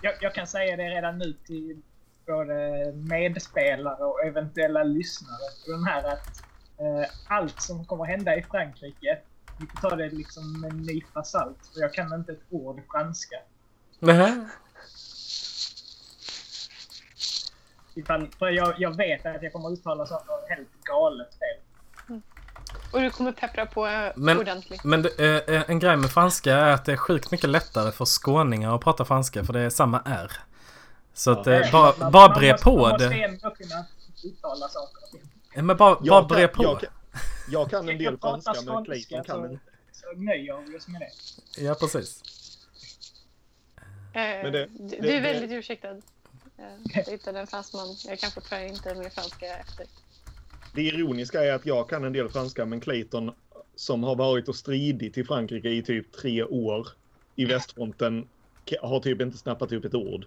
Jag, 0.02 0.14
jag 0.22 0.34
kan 0.34 0.48
säga 0.48 0.78
det 0.78 0.89
redan 0.89 1.18
nu 1.18 1.34
till 1.46 1.82
både 2.28 2.91
medspelare 2.96 4.04
och 4.04 4.24
eventuella 4.24 4.84
lyssnare. 4.84 5.50
på 5.66 5.72
Den 5.72 5.84
här 5.84 6.04
att 6.04 6.44
eh, 6.78 7.10
allt 7.28 7.62
som 7.62 7.86
kommer 7.86 8.06
hända 8.06 8.36
i 8.36 8.44
Frankrike, 8.44 9.20
ni 9.60 9.68
får 9.68 9.89
ta 9.89 9.96
det 9.96 10.10
liksom 10.10 10.62
med 10.62 10.72
en 10.72 10.82
nypa 10.82 11.24
salt. 11.24 11.58
För 11.74 11.82
jag 11.82 11.94
kan 11.94 12.14
inte 12.14 12.32
ett 12.32 12.44
ord 12.50 12.82
franska. 12.91 13.36
Nähä? 14.00 14.50
Ifall, 17.96 18.28
för 18.39 18.50
jag, 18.50 18.74
jag 18.78 18.98
vet 18.98 19.26
att 19.26 19.44
jag 19.44 19.54
kommer 19.54 19.72
uttala 19.74 20.06
saker 20.06 20.56
helt 20.56 20.70
galet 20.84 21.28
fel. 21.34 22.20
Och 22.94 23.00
du 23.02 23.10
kommer 23.10 23.32
peppra 23.32 23.66
på 23.66 23.88
eh, 23.88 24.12
Men- 24.16 24.39
ordentligt. 24.39 24.84
Men 24.84 25.02
det, 25.02 25.50
eh, 25.50 25.64
en 25.70 25.80
grej 25.80 25.98
med 25.98 26.10
franska 26.12 26.54
är 26.56 26.72
att 26.74 26.86
det 26.86 26.91
är 26.91 26.98
sjukt 26.98 27.32
mycket 27.32 27.50
lättare 27.50 27.91
för 27.91 28.06
skåningar 28.06 28.76
att 28.76 28.82
prata 28.82 29.06
franska 29.06 29.44
för 29.44 29.54
det 29.54 29.60
är 29.60 29.70
samma 29.70 30.02
R. 30.06 30.32
Så 31.14 31.32
att 31.32 31.46
Ja. 31.46 31.52
eh, 31.54 31.72
bara, 31.72 31.94
Man- 32.00 32.12
bara 32.12 32.28
man 32.28 32.39
bre 32.39 32.52
måste- 32.52 32.64
på 32.64 32.78
Man 32.78 32.89
måste 32.91 33.10
det. 33.10 33.24
ändå 33.24 33.50
kunna 33.50 33.86
uttala 34.24 34.68
saker. 34.68 35.20
Eh, 35.56 35.64
Men 35.64 35.78
bara, 35.78 35.96
bara 35.96 36.00
Jag 36.04 36.28
bre 36.28 36.48
kan, 36.48 36.56
på. 36.56 36.64
jag, 36.64 36.80
kan, 36.80 36.89
jag 37.50 37.70
kan 37.70 37.89
en 37.89 37.98
del 37.98 38.18
franska, 38.18 38.54
men 38.66 38.86
Clayton 38.86 39.24
kan 39.24 39.52
inte. 39.52 39.64
Så 39.91 40.20
nöjer 40.20 40.58
vi 40.68 40.78
oss 40.78 40.88
med 40.88 41.02
det. 41.02 41.62
Ja, 41.64 41.76
precis. 41.80 42.22
Eh, 44.14 44.22
Men 44.22 44.52
det- 44.52 44.66
du, 44.66 44.68
det- 44.88 45.02
du 45.02 45.08
är 45.10 45.14
det- 45.14 45.20
väldigt 45.20 45.52
ursäktad. 45.52 45.96
Jag 46.56 47.04
hittade 47.04 47.39
en 47.39 47.47
fransman. 47.47 47.95
Jag 48.06 48.20
kan 48.20 48.32
fortfarande 48.32 48.68
inte 48.68 48.95
mer 48.95 49.10
franska 49.10 49.58
efter. 49.58 49.86
Det 50.72 50.82
ironiska 50.82 51.43
är 51.43 51.54
att 51.54 51.66
jag 51.66 51.89
kan 51.89 52.04
en 52.04 52.14
del 52.14 52.30
franska, 52.30 52.66
men 52.66 52.82
Clayton 52.82 53.32
som 53.76 54.04
har 54.04 54.16
varit 54.16 54.47
och 54.49 54.56
stridit 54.56 55.18
i 55.18 55.24
Frankrike 55.24 55.70
i 55.70 55.84
typ 55.84 56.12
tre 56.14 56.43
år 56.43 56.88
i 57.36 57.45
västfronten 57.45 58.30
har 58.82 58.99
typ 58.99 59.22
inte 59.22 59.38
snappat 59.38 59.72
upp 59.72 59.86
ett 59.86 59.95
ord. 59.95 60.26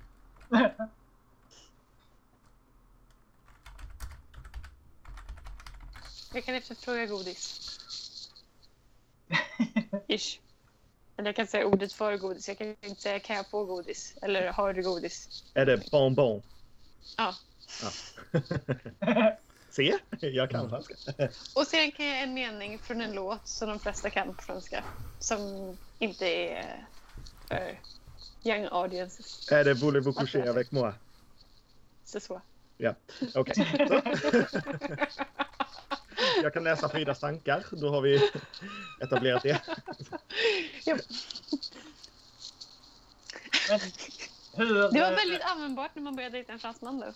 Jag 6.32 6.44
kan 6.44 6.54
efterfråga 6.54 7.06
godis. 7.06 7.60
Ish. 10.08 10.40
Eller 11.16 11.28
jag 11.28 11.36
kan 11.36 11.46
säga 11.46 11.66
ordet 11.66 11.92
för 11.92 12.16
godis. 12.16 12.48
Jag 12.48 12.58
kan 12.58 12.66
inte 12.66 13.02
säga 13.02 13.20
kan 13.20 13.36
jag 13.36 13.50
få 13.50 13.64
godis? 13.64 14.14
Eller 14.22 14.46
har 14.46 14.72
du 14.72 14.82
godis? 14.82 15.44
Är 15.54 15.66
det 15.66 15.90
bonbon? 15.90 16.42
Ja. 17.16 17.34
Ja. 17.82 17.90
Se, 19.70 19.98
jag 20.20 20.50
kan 20.50 20.70
franska. 20.70 20.94
Och 21.54 21.66
sen 21.66 21.92
kan 21.92 22.06
jag 22.06 22.22
en 22.22 22.34
mening 22.34 22.78
från 22.78 23.00
en 23.00 23.12
låt 23.12 23.48
som 23.48 23.68
de 23.68 23.78
flesta 23.78 24.10
kan 24.10 24.34
på 24.34 24.42
franska. 24.42 24.84
Som 25.18 25.76
inte 25.98 26.26
är 26.26 26.86
för 27.48 27.80
young 28.44 28.68
audiences. 28.70 29.52
Är 29.52 29.64
det 29.64 29.74
Voulez-vous 29.74 30.12
coucher 30.12 30.48
avec 30.48 30.70
moi? 30.70 30.92
Så 32.04 32.20
så. 32.20 32.42
Ja, 32.76 32.94
okej. 33.34 33.88
Så. 33.88 34.02
Jag 36.42 36.54
kan 36.54 36.64
läsa 36.64 36.88
Fridas 36.88 37.20
tankar. 37.20 37.64
Då 37.70 37.90
har 37.90 38.00
vi 38.00 38.30
etablerat 39.00 39.42
det. 39.42 39.62
Japp. 40.86 41.00
Men 43.70 43.80
hur... 44.54 44.74
Det 44.74 45.00
var 45.00 45.10
eh, 45.10 45.16
väldigt 45.16 45.42
användbart 45.42 45.90
när 45.94 46.02
man 46.02 46.16
började 46.16 46.36
dejta 46.36 46.52
en 46.52 46.58
fransman 46.58 47.00
då. 47.00 47.06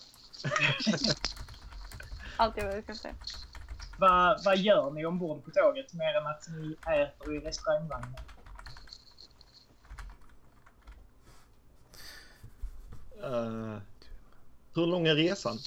Allt 2.37 2.57
jag 2.57 2.85
kan 2.85 2.95
säga. 2.95 3.13
Vad, 3.97 4.43
vad 4.43 4.57
gör 4.57 4.91
ni 4.91 5.05
ombord 5.05 5.45
på 5.45 5.51
tåget 5.51 5.93
mer 5.93 6.15
än 6.15 6.27
att 6.27 6.47
ni 6.49 6.75
äter 6.95 7.35
i 7.35 7.39
restaurangvagnen? 7.39 8.15
Eh, 13.23 13.77
hur 14.75 14.87
lång 14.87 15.07
är 15.07 15.15
resan? 15.15 15.57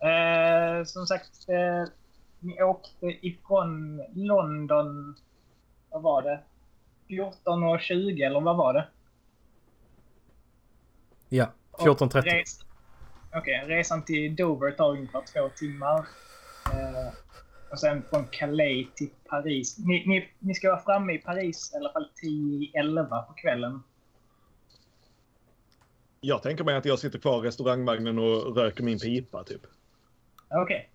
Eh, 0.00 0.84
som 0.84 1.06
sagt, 1.06 1.48
eh, 1.48 1.92
ni 2.40 2.62
åkte 2.62 3.06
ifrån 3.26 4.02
London, 4.14 5.16
vad 5.90 6.02
var 6.02 6.22
det? 6.22 6.40
14.20 7.08 8.26
eller 8.26 8.40
vad 8.40 8.56
var 8.56 8.72
det? 8.74 8.88
Ja, 11.28 11.46
Och 11.70 11.80
14.30. 11.80 12.20
res- 12.22 12.64
Okej, 13.34 13.64
resan 13.66 14.02
till 14.04 14.36
Dover 14.36 14.70
tar 14.70 14.90
ungefär 14.90 15.22
två 15.32 15.48
timmar. 15.56 15.98
Eh, 16.72 17.12
och 17.70 17.78
sen 17.80 18.02
från 18.10 18.26
Calais 18.30 18.86
till 18.94 19.10
Paris. 19.28 19.78
Ni, 19.78 20.06
ni, 20.06 20.28
ni 20.38 20.54
ska 20.54 20.70
vara 20.70 20.80
framme 20.82 21.12
i 21.12 21.18
Paris 21.18 21.72
i 21.74 21.76
alla 21.76 21.92
fall 21.92 22.08
10-11 22.74 23.26
på 23.26 23.32
kvällen. 23.32 23.82
Jag 26.20 26.42
tänker 26.42 26.64
mig 26.64 26.76
att 26.76 26.84
jag 26.84 26.98
sitter 26.98 27.18
kvar 27.18 27.44
i 27.44 27.48
restaurangvagnen 27.48 28.18
och 28.18 28.56
röker 28.56 28.84
min 28.84 28.98
pipa, 28.98 29.44
typ. 29.44 29.60
Okej. 30.50 30.90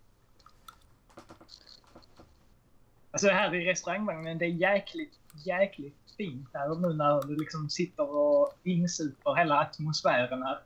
Alltså 3.16 3.30
här 3.30 3.56
i 3.56 3.66
restaurangvagnen, 3.66 4.38
det 4.38 4.46
är 4.46 4.50
jäkligt, 4.50 5.20
jäkligt 5.46 5.98
fint 6.18 6.50
här 6.54 6.76
nu 6.76 6.94
när 6.94 7.28
du 7.28 7.36
liksom 7.36 7.70
sitter 7.70 8.16
och 8.16 8.54
insuper 8.64 9.36
hela 9.36 9.60
atmosfären 9.60 10.44
här. 10.44 10.60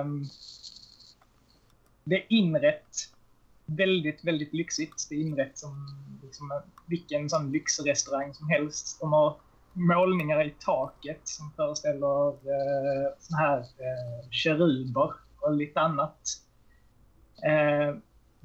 Um, 0.00 0.24
det 2.04 2.16
är 2.16 2.26
inrätt 2.28 3.12
väldigt, 3.66 4.24
väldigt 4.24 4.52
lyxigt. 4.52 5.06
Det 5.08 5.14
är 5.14 5.20
inrätt 5.20 5.58
som 5.58 5.86
liksom 6.22 6.62
vilken 6.86 7.30
sån 7.30 7.52
lyxrestaurang 7.52 8.34
som 8.34 8.48
helst. 8.48 9.00
De 9.00 9.12
har 9.12 9.36
målningar 9.72 10.46
i 10.46 10.54
taket 10.58 11.20
som 11.28 11.50
föreställer 11.56 12.28
eh, 12.28 13.12
såna 13.18 13.38
här 13.38 13.58
eh, 13.58 14.30
keruber 14.30 15.12
och 15.40 15.52
lite 15.52 15.80
annat. 15.80 16.20
Eh, 17.42 17.96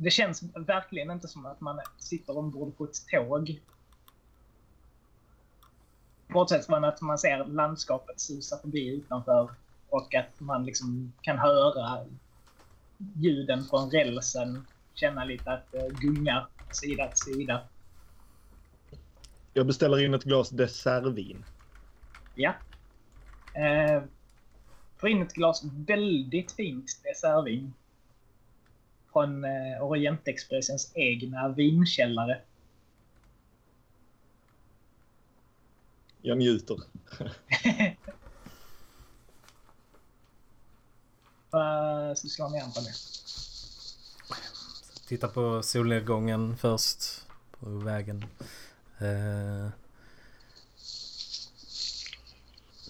det 0.04 0.12
känns 0.12 0.44
verkligen 0.56 1.12
inte 1.12 1.28
som 1.28 1.46
att 1.46 1.62
man 1.62 1.80
sitter 1.98 2.38
ombord 2.38 2.78
på 2.78 2.84
ett 2.84 3.08
tåg. 3.08 3.62
Bortsett 6.28 6.66
från 6.66 6.84
att 6.84 7.02
man 7.02 7.18
ser 7.18 7.46
landskapet 7.46 8.20
susa 8.20 8.58
förbi 8.58 8.88
utanför 8.88 9.50
och 9.90 10.16
att 10.16 10.40
man 10.40 10.66
liksom 10.66 11.14
kan 11.22 11.38
höra 11.38 12.06
ljuden 13.16 13.64
från 13.64 13.92
rälsen, 13.92 14.68
känna 14.94 15.26
lite 15.26 15.52
att 15.52 15.72
det 15.72 15.90
gungar 15.90 16.48
sida 16.72 17.08
till 17.08 17.34
sida. 17.34 17.62
Jag 19.54 19.68
beställer 19.68 20.06
in 20.06 20.14
ett 20.14 20.24
glas 20.24 20.50
dessertvin. 20.50 21.46
Ja. 22.36 22.54
Eh, 23.54 24.04
får 24.98 25.10
in 25.10 25.22
ett 25.22 25.34
glas 25.34 25.64
väldigt 25.64 26.52
fint 26.52 27.02
dessertvin. 27.04 27.74
Från 29.14 29.46
eh, 29.46 29.84
Orientexpressens 29.84 30.92
egna 30.96 31.50
vinkällare. 31.50 32.42
Jag 36.22 36.38
njuter. 36.38 36.78
Vad 41.50 42.18
sysslar 42.18 42.50
ni 42.50 42.60
andra 42.60 42.82
med? 42.82 42.94
Titta 45.08 45.28
på 45.28 45.64
solnedgången 45.64 46.58
först. 46.58 47.28
På 47.60 47.70
vägen. 47.70 48.26
Eh, 48.98 49.68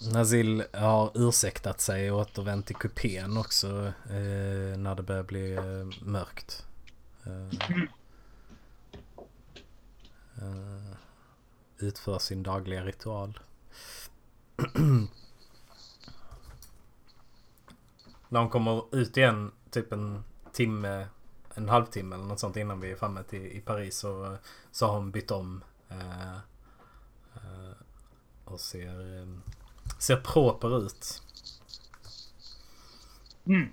Nazil 0.01 0.63
har 0.73 1.11
ursäktat 1.15 1.81
sig 1.81 2.11
och 2.11 2.19
återvänt 2.19 2.65
till 2.65 2.75
kupén 2.75 3.37
också 3.37 3.93
eh, 4.09 4.77
när 4.77 4.95
det 4.95 5.03
börjar 5.03 5.23
bli 5.23 5.53
eh, 5.53 5.87
mörkt. 6.01 6.65
Eh, 7.23 7.47
eh, 10.41 10.95
utför 11.77 12.19
sin 12.19 12.43
dagliga 12.43 12.85
ritual. 12.85 13.39
när 18.29 18.39
hon 18.39 18.49
kommer 18.49 18.95
ut 18.95 19.17
igen 19.17 19.51
typ 19.69 19.91
en 19.91 20.23
timme, 20.51 21.07
en 21.53 21.69
halvtimme 21.69 22.15
eller 22.15 22.25
något 22.25 22.39
sånt 22.39 22.57
innan 22.57 22.79
vi 22.79 22.91
är 22.91 22.95
framme 22.95 23.23
till, 23.23 23.45
i 23.45 23.61
Paris 23.61 23.97
så, 23.97 24.37
så 24.71 24.87
har 24.87 24.93
hon 24.93 25.11
bytt 25.11 25.31
om. 25.31 25.63
Eh, 25.89 26.33
eh 27.35 27.71
och 28.45 28.59
ser, 28.59 29.21
eh, 29.21 29.27
ser 30.03 30.15
proper 30.15 30.85
ut. 30.85 31.21
Mm. 33.47 33.69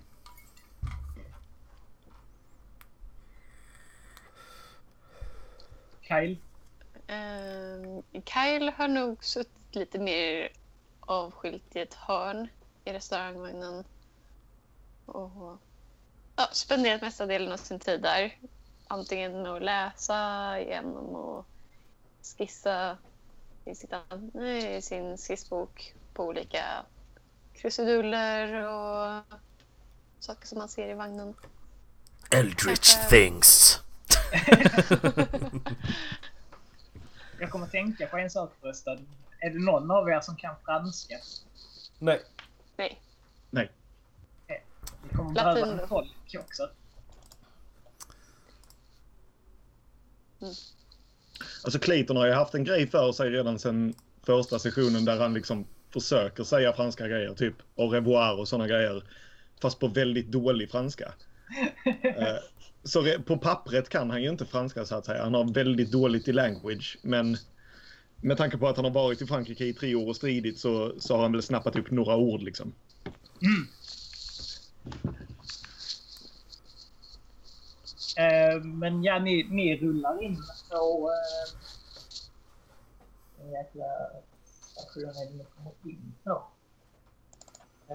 Kyle? 6.02 6.36
Um, 7.08 8.02
Kyle 8.24 8.72
har 8.76 8.88
nog 8.88 9.24
suttit 9.24 9.74
lite 9.74 9.98
mer 9.98 10.48
avskilt 11.00 11.76
i 11.76 11.80
ett 11.80 11.94
hörn 11.94 12.48
i 12.84 12.92
restaurangvagnen. 12.92 13.84
Och 15.06 15.58
ja, 16.36 16.48
spenderat 16.52 17.02
mesta 17.02 17.26
delen 17.26 17.52
av 17.52 17.56
sin 17.56 17.78
tid 17.78 18.02
där. 18.02 18.38
Antingen 18.88 19.42
med 19.42 19.52
att 19.52 19.62
läsa, 19.62 20.60
genom 20.60 21.16
att 21.16 21.46
skissa 22.38 22.98
i, 23.64 23.74
sitt, 23.74 23.92
i 24.42 24.82
sin 24.82 25.16
skissbok 25.18 25.94
på 26.20 26.26
olika 26.26 26.84
krusiduller 27.54 28.66
och 28.68 29.22
saker 30.18 30.46
som 30.46 30.58
man 30.58 30.68
ser 30.68 30.88
i 30.90 30.94
vagnen. 30.94 31.34
Eldritch 32.30 32.94
Kanske- 32.94 33.08
things. 33.08 33.78
Jag 37.40 37.50
kommer 37.50 37.66
tänka 37.66 38.06
på 38.06 38.16
en 38.16 38.30
sak 38.30 38.52
förresten. 38.60 39.06
Är 39.38 39.50
det 39.50 39.58
någon 39.58 39.90
av 39.90 40.08
er 40.08 40.20
som 40.20 40.36
kan 40.36 40.54
franska? 40.64 41.18
Nej. 41.98 42.22
Nej, 42.76 43.00
Nej. 43.50 43.70
Vi 45.02 45.16
kommer 45.16 45.34
Latin 45.34 45.62
behöva 45.64 45.86
tolk 45.86 46.36
också. 46.38 46.70
Alltså 51.64 51.78
Clayton 51.78 52.16
har 52.16 52.26
ju 52.26 52.32
haft 52.32 52.54
en 52.54 52.64
grej 52.64 52.86
för 52.86 53.12
sig 53.12 53.30
redan 53.30 53.58
sedan 53.58 53.94
första 54.22 54.58
sessionen 54.58 55.04
där 55.04 55.20
han 55.20 55.34
liksom 55.34 55.66
försöker 55.92 56.44
säga 56.44 56.72
franska 56.72 57.08
grejer, 57.08 57.34
typ 57.34 57.54
au 57.76 57.88
revoir 57.88 58.38
och 58.38 58.48
sådana 58.48 58.68
grejer. 58.68 59.02
Fast 59.62 59.78
på 59.78 59.88
väldigt 59.88 60.26
dålig 60.30 60.70
franska. 60.70 61.12
Eh, 62.02 62.36
Så 62.82 63.18
på 63.26 63.38
pappret 63.38 63.88
kan 63.88 64.10
han 64.10 64.22
ju 64.22 64.28
inte 64.30 64.46
franska 64.46 64.84
så 64.84 64.94
att 64.94 65.04
säga. 65.04 65.22
Han 65.22 65.34
har 65.34 65.54
väldigt 65.54 65.90
dåligt 65.92 66.28
i 66.28 66.32
language. 66.32 66.98
Men 67.02 67.36
med 68.22 68.36
tanke 68.36 68.58
på 68.58 68.68
att 68.68 68.76
han 68.76 68.84
har 68.84 68.92
varit 68.92 69.22
i 69.22 69.26
Frankrike 69.26 69.64
i 69.64 69.74
tre 69.74 69.94
år 69.94 70.08
och 70.08 70.16
stridit 70.16 70.58
så, 70.58 71.00
så 71.00 71.14
har 71.14 71.22
han 71.22 71.32
väl 71.32 71.42
snappat 71.42 71.76
upp 71.76 71.90
några 71.90 72.16
ord 72.16 72.42
liksom. 72.42 72.72
Eh, 78.16 78.62
men 78.64 79.02
ja, 79.04 79.18
ni, 79.18 79.46
ni 79.50 79.76
rullar 79.76 80.22
in 80.22 80.36
på... 80.70 81.10
Eh, 83.38 83.52
jäkla 83.52 83.84
station 84.80 85.04
är 85.04 85.30
det 85.30 85.36
ni 85.36 85.44
kommer 85.44 85.72
in 85.84 86.14
på. 86.24 86.42
Eh, 87.88 87.94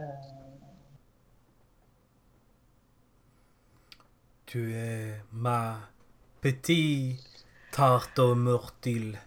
Tu 4.45 4.73
es 4.75 5.21
ma 5.29 5.75
petit 6.41 7.19
tarte 7.71 8.21
aux 8.21 8.35
myrtilles. 8.35 9.19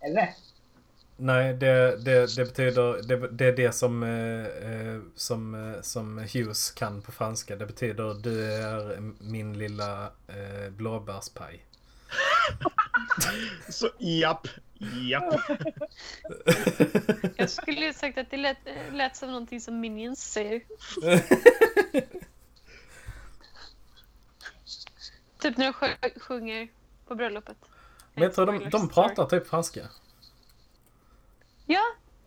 eller? 0.00 0.34
Nej, 1.16 1.54
det, 1.54 1.96
det, 2.04 2.36
det 2.36 2.44
betyder... 2.44 3.02
Det, 3.02 3.28
det 3.28 3.44
är 3.46 3.56
det 3.56 3.72
som, 3.72 4.02
eh, 4.02 4.46
eh, 4.46 5.00
som, 5.14 5.54
eh, 5.54 5.80
som 5.82 6.18
Hughes 6.18 6.70
kan 6.70 7.02
på 7.02 7.12
franska. 7.12 7.56
Det 7.56 7.66
betyder 7.66 8.14
du 8.14 8.52
är 8.52 9.00
min 9.18 9.58
lilla 9.58 10.04
eh, 10.26 10.70
blåbärspaj. 10.70 11.64
Så 13.68 13.90
japp, 13.98 14.48
japp. 15.10 15.34
Jag 17.36 17.50
skulle 17.50 17.80
ju 17.86 17.92
sagt 17.92 18.18
att 18.18 18.30
det 18.30 18.36
lät, 18.36 18.58
lät 18.92 19.16
som 19.16 19.28
någonting 19.28 19.60
som 19.60 19.80
Minions 19.80 20.32
säger. 20.32 20.62
Typ 25.38 25.56
när 25.56 25.64
de 25.64 25.72
sjö- 25.72 26.18
sjunger 26.20 26.68
på 27.06 27.14
bröllopet. 27.14 27.56
Men 28.14 28.22
jag 28.22 28.34
tror 28.34 28.46
de, 28.46 28.70
de 28.70 28.88
pratar 28.88 29.26
typ 29.26 29.48
franska. 29.48 29.88
Ja, 31.66 31.82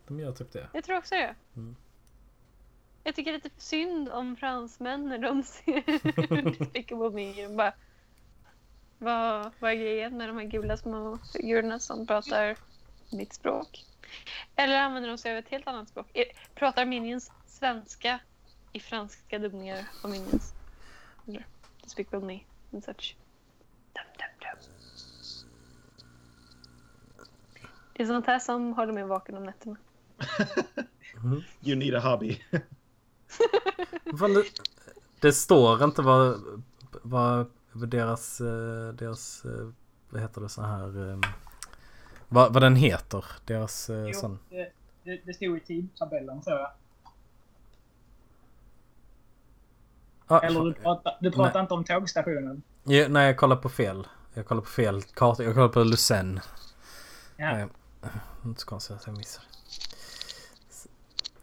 De 0.06 0.20
gör 0.20 0.32
typ 0.32 0.52
det. 0.52 0.68
jag 0.72 0.84
tror 0.84 0.96
också 0.96 1.14
det. 1.14 1.34
Mm. 1.56 1.76
Jag 3.04 3.14
tycker 3.14 3.32
lite 3.32 3.50
synd 3.58 4.08
om 4.08 4.36
fransmän 4.36 5.08
när 5.08 5.18
de 5.18 5.42
ser 5.42 6.50
Despicable 6.58 7.10
Me. 7.10 7.42
De 7.48 7.56
bara, 7.56 7.74
vad, 9.02 9.50
vad 9.58 9.70
är 9.70 9.74
grejen 9.74 10.16
med 10.16 10.28
de 10.28 10.36
här 10.36 10.44
gula 10.44 10.76
små 10.76 11.18
figurerna 11.32 11.78
som 11.78 12.06
pratar 12.06 12.56
mitt 13.12 13.32
språk? 13.32 13.84
Eller 14.56 14.78
använder 14.78 15.08
de 15.08 15.18
sig 15.18 15.32
av 15.32 15.38
ett 15.38 15.48
helt 15.48 15.66
annat 15.66 15.88
språk? 15.88 16.18
Pratar 16.54 16.86
Minions 16.86 17.32
svenska 17.46 18.20
i 18.72 18.80
franska 18.80 19.38
dubbningar 19.38 19.88
av 20.02 20.10
Minions? 20.10 20.54
Eller 21.28 21.46
Despicable 21.82 22.26
Me 22.26 22.40
and 22.72 22.84
such. 22.84 23.16
Dum, 23.92 24.04
dum, 24.18 24.28
dum. 24.40 24.72
Det 27.92 28.02
är 28.02 28.06
sånt 28.06 28.26
här 28.26 28.38
som 28.38 28.72
håller 28.72 28.92
mig 28.92 29.04
vaken 29.04 29.36
om 29.36 29.44
nätterna. 29.44 29.76
You 31.60 31.76
need 31.76 31.94
a 31.94 32.00
hobby. 32.00 32.42
Det, 34.04 34.44
det 35.20 35.32
står 35.32 35.84
inte 35.84 36.02
vad, 36.02 36.40
vad 37.02 37.50
deras, 37.74 38.40
eh, 38.40 38.88
deras, 38.94 39.44
eh, 39.44 39.68
vad 40.10 40.22
heter 40.22 40.40
det 40.40 40.48
så 40.48 40.62
här, 40.62 41.10
eh, 41.10 41.18
vad, 42.28 42.52
vad 42.52 42.62
den 42.62 42.76
heter. 42.76 43.24
Deras 43.44 43.90
eh, 43.90 44.06
Jo, 44.06 44.12
sån. 44.12 44.38
det, 44.50 44.72
det, 45.04 45.20
det 45.24 45.34
stod 45.34 45.56
i 45.56 45.60
tidtabellen 45.60 46.42
så 46.42 46.50
jag. 46.50 46.70
Ah, 50.26 50.40
Eller 50.40 50.64
du 50.64 50.74
pratar, 50.74 51.16
du 51.20 51.30
pratar 51.30 51.60
inte 51.60 51.74
om 51.74 51.84
tågstationen? 51.84 52.62
Ja, 52.84 53.08
nej, 53.08 53.26
jag 53.26 53.36
kollar 53.36 53.56
på 53.56 53.68
fel. 53.68 54.06
Jag 54.34 54.46
kollar 54.46 54.62
på 54.62 54.68
fel 54.68 55.02
karta. 55.02 55.42
Jag 55.44 55.54
kollar 55.54 55.68
på 55.68 55.84
Lucenne. 55.84 56.40
Ja. 57.36 57.58
Eh, 57.58 57.66
inte 58.44 58.60
så 58.60 58.66
konstigt 58.66 58.96
att 58.96 59.06
jag 59.06 59.16
missar. 59.16 59.44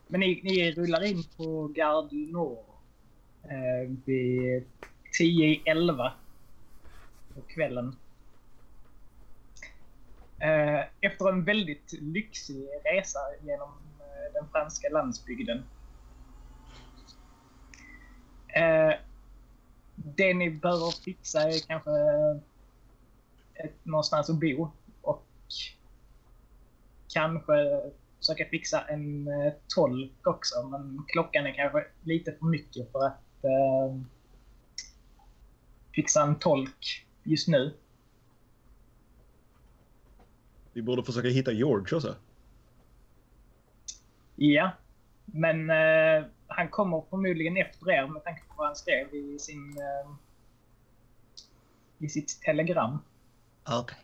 Men 0.07 0.19
ni, 0.19 0.41
ni 0.43 0.71
rullar 0.71 1.03
in 1.03 1.23
på 1.37 1.67
Gare 1.67 2.07
du 2.09 2.31
Nord 2.31 2.57
eh, 3.43 3.89
vid 4.05 4.67
Tio 5.19 5.45
i 5.45 5.61
11 5.65 6.13
på 7.35 7.41
kvällen. 7.41 7.95
Eh, 10.39 10.79
efter 11.01 11.29
en 11.29 11.43
väldigt 11.43 11.93
lyxig 12.01 12.67
resa 12.83 13.19
genom 13.41 13.69
eh, 13.99 14.33
den 14.33 14.49
franska 14.51 14.89
landsbygden. 14.89 15.63
Eh, 18.47 18.93
det 19.95 20.33
ni 20.33 20.49
behöver 20.49 21.03
fixa 21.03 21.41
är 21.41 21.67
kanske 21.67 21.91
ett, 23.53 23.85
någonstans 23.85 24.29
att 24.29 24.39
bo 24.39 24.71
och 25.01 25.25
kanske 27.13 27.81
försöka 28.19 28.45
fixa 28.49 28.81
en 28.81 29.29
tolk 29.75 30.27
också, 30.27 30.67
men 30.67 31.05
klockan 31.07 31.45
är 31.45 31.53
kanske 31.53 31.85
lite 32.03 32.31
för 32.31 32.45
mycket 32.45 32.91
för 32.91 33.05
att 33.05 33.45
fixa 35.95 36.23
en 36.23 36.39
tolk 36.39 37.05
just 37.23 37.47
nu. 37.47 37.73
Vi 40.73 40.81
borde 40.81 41.03
försöka 41.03 41.27
hitta 41.27 41.51
George 41.51 41.95
också. 41.95 42.15
Ja, 44.35 44.71
men 45.25 45.69
eh, 45.69 46.25
han 46.47 46.69
kommer 46.69 47.03
förmodligen 47.09 47.57
efter 47.57 47.91
er 47.91 48.07
med 48.07 48.23
tanke 48.23 48.41
på 48.41 48.53
vad 48.57 48.67
han 48.67 48.75
skrev 48.75 49.15
i, 49.15 49.39
sin, 49.39 49.77
eh, 49.77 50.11
i 51.97 52.09
sitt 52.09 52.41
telegram. 52.41 52.99
Okej. 53.69 53.97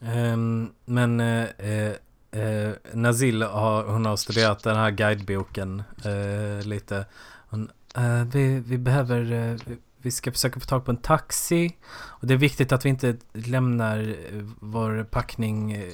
Ehm, 0.00 0.72
men 0.84 1.20
eh, 1.20 1.48
eh, 1.58 1.92
eh, 2.30 2.72
Nazil 2.92 3.42
har, 3.42 3.84
hon 3.84 4.06
har 4.06 4.16
studerat 4.16 4.62
den 4.62 4.76
här 4.76 4.90
guideboken 4.90 5.82
eh, 6.04 6.66
lite. 6.66 7.06
Hon, 7.50 7.70
Uh, 7.98 8.24
vi, 8.24 8.60
vi 8.60 8.78
behöver, 8.78 9.32
Uh, 9.32 9.60
vi- 9.96 10.10
ska 10.10 10.32
försöka 10.32 10.60
få 10.60 10.66
tag 10.66 10.84
på 10.84 10.90
en 10.90 10.96
taxi. 10.96 11.76
Och 11.96 12.26
det 12.26 12.34
är 12.34 12.38
viktigt 12.38 12.72
att 12.72 12.84
vi 12.84 12.88
inte 12.88 13.16
lämnar 13.32 13.98
eh, 14.32 14.42
vår 14.60 15.04
packning 15.04 15.76
uh, 15.76 15.92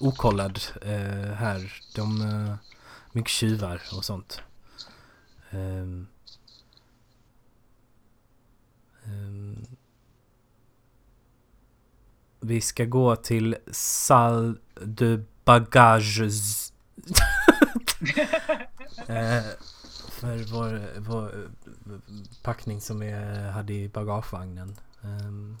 okollad 0.00 0.60
här. 1.34 1.72
De, 1.94 2.20
Uh, 2.22 2.54
mycket 3.12 3.30
tjuvar 3.30 3.82
och 3.96 4.04
sånt. 4.04 4.42
Um, 5.50 6.06
um, 9.04 9.66
vi 12.40 12.60
ska 12.60 12.84
gå 12.84 13.16
till 13.16 13.56
Salle 13.72 14.54
de 14.84 15.26
Bagages. 15.44 16.72
uh, 19.08 19.40
för 20.18 20.36
vår, 20.52 21.00
vår 21.00 21.50
packning 22.42 22.80
som 22.80 23.00
vi 23.00 23.10
hade 23.52 23.72
i 23.72 23.88
bagagevagnen. 23.88 24.76
Ehm, 25.02 25.56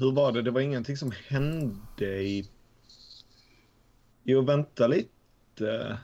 Hur 0.00 0.12
var 0.12 0.32
det? 0.32 0.42
Det 0.42 0.50
var 0.50 0.60
ingenting 0.60 0.96
som 0.96 1.12
hände 1.28 2.22
i... 2.22 2.50
Jo, 4.22 4.40
vänta 4.42 4.86
lite. 4.86 5.98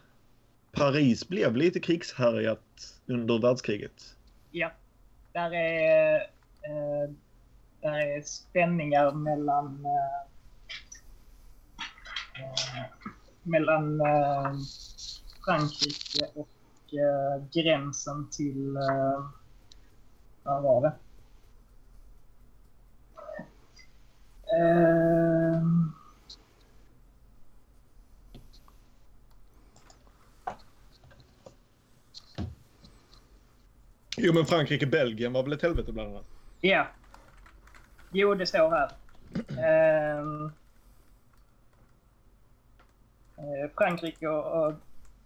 Paris 0.72 1.28
blev 1.28 1.57
lite 1.57 1.80
krigshärjat 1.80 3.01
under 3.07 3.38
världskriget. 3.38 4.16
Ja, 4.51 4.72
där 5.32 5.55
är, 5.55 6.14
eh, 6.62 7.11
där 7.80 7.99
är 7.99 8.22
spänningar 8.22 9.12
mellan 9.12 9.84
eh, 9.84 10.36
mellan 13.43 14.01
eh, 14.01 14.53
Frankrike 15.45 16.26
och 16.34 16.95
eh, 16.95 17.45
gränsen 17.53 18.30
till... 18.30 18.76
Eh, 18.76 19.26
vad 20.43 20.62
var 20.62 20.80
det? 20.80 20.93
Eh, 24.59 25.62
Jo, 34.18 34.32
men 34.32 34.47
Frankrike-Belgien 34.47 35.32
var 35.32 35.43
väl 35.43 35.53
ett 35.53 35.62
helvete 35.62 35.93
bland 35.93 36.11
annat. 36.11 36.26
Ja. 36.61 36.87
Jo, 38.12 38.34
det 38.34 38.47
står 38.47 38.70
här. 38.70 38.91
Eh, 39.49 40.51
Frankrike 43.78 44.28
och, 44.28 44.74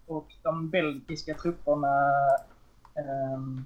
och, 0.07 0.33
de 0.43 0.71
belgiska 0.71 1.35
trupperna 1.35 2.11
ehm, 2.95 3.65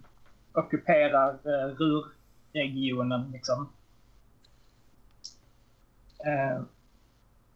ockuperar 0.52 1.32
uh, 1.34 1.76
Ruhrregionen 1.76 3.30
liksom. 3.30 3.68
Ehm, 6.26 6.68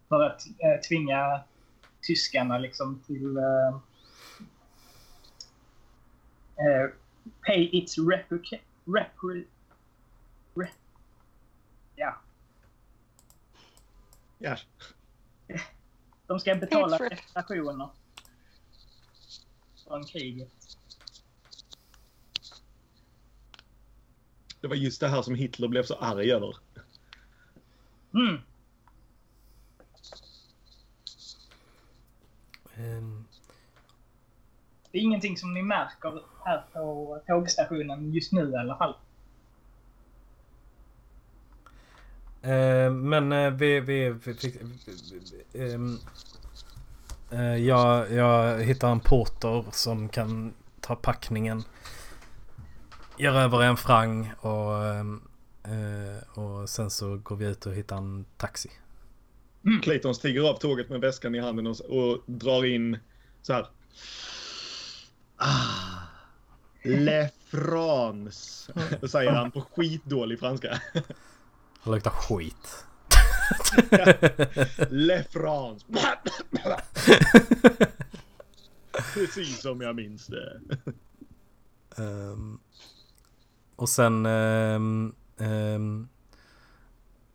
för 0.08 0.22
att 0.22 0.42
eh, 0.58 0.80
tvinga 0.88 1.40
tyskarna 2.02 2.58
liksom 2.58 3.02
till 3.06 3.36
eh, 3.36 3.68
eh, 6.66 6.90
pay 7.46 7.68
its 7.72 7.98
repuca- 7.98 8.60
repre- 8.84 9.44
re- 10.54 10.68
ja, 11.96 12.14
Ja. 14.38 14.56
de 16.28 16.40
ska 16.40 16.54
betala 16.54 16.98
Patriot. 16.98 17.12
reparationer 17.12 17.88
från 19.84 20.04
kriget. 20.04 20.52
Det 24.60 24.68
var 24.68 24.76
just 24.76 25.00
det 25.00 25.08
här 25.08 25.22
som 25.22 25.34
Hitler 25.34 25.68
blev 25.68 25.82
så 25.82 25.94
arg 25.94 26.32
över. 26.32 26.56
Mm. 28.14 28.40
ehm, 32.74 33.24
det 34.90 34.98
är 34.98 35.02
ingenting 35.02 35.36
som 35.36 35.54
ni 35.54 35.62
märker 35.62 36.22
här 36.44 36.64
på 36.72 37.20
tågstationen 37.26 38.12
just 38.12 38.32
nu 38.32 38.50
i 38.50 38.56
alla 38.56 38.76
fall. 38.76 38.94
Eh, 42.37 42.37
men 42.92 43.32
eh, 43.32 43.50
vi... 43.50 43.80
vi, 43.80 44.10
vi, 44.10 44.32
vi, 44.42 44.54
vi 45.52 45.72
ehm, 45.72 45.98
eh, 47.30 47.56
jag, 47.56 48.12
jag 48.12 48.62
hittar 48.62 48.92
en 48.92 49.00
porter 49.00 49.64
som 49.72 50.08
kan 50.08 50.54
ta 50.80 50.96
packningen. 50.96 51.62
Gör 53.18 53.34
över 53.34 53.62
en 53.62 53.76
frang 53.76 54.32
och, 54.40 54.86
ehm, 54.86 55.22
eh, 55.64 56.38
och 56.38 56.68
sen 56.68 56.90
så 56.90 57.16
går 57.16 57.36
vi 57.36 57.46
ut 57.46 57.66
och 57.66 57.74
hittar 57.74 57.96
en 57.96 58.24
taxi. 58.36 58.70
Clayton 59.82 60.14
stiger 60.14 60.50
av 60.50 60.54
tåget 60.58 60.88
med 60.88 61.00
väskan 61.00 61.34
i 61.34 61.40
handen 61.40 61.66
och, 61.66 61.80
och 61.80 62.22
drar 62.26 62.64
in 62.64 62.98
så 63.42 63.52
här. 63.52 63.66
Ah, 65.36 65.98
Le 66.82 67.30
France, 67.50 68.72
säger 69.08 69.30
han 69.30 69.50
på 69.50 69.60
skitdålig 69.60 70.38
franska. 70.38 70.80
Han 71.82 71.94
luktar 71.94 72.10
skit. 72.10 72.84
Le 74.90 75.24
France. 75.24 75.86
Precis 79.14 79.60
som 79.60 79.80
jag 79.80 79.96
minns 79.96 80.26
det. 80.26 80.60
Ehm, 81.96 82.58
och 83.76 83.88
sen... 83.88 84.26
ehm, 84.26 85.14
ehm, 85.40 86.08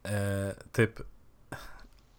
eh, 0.03 0.49
typ... 0.71 0.91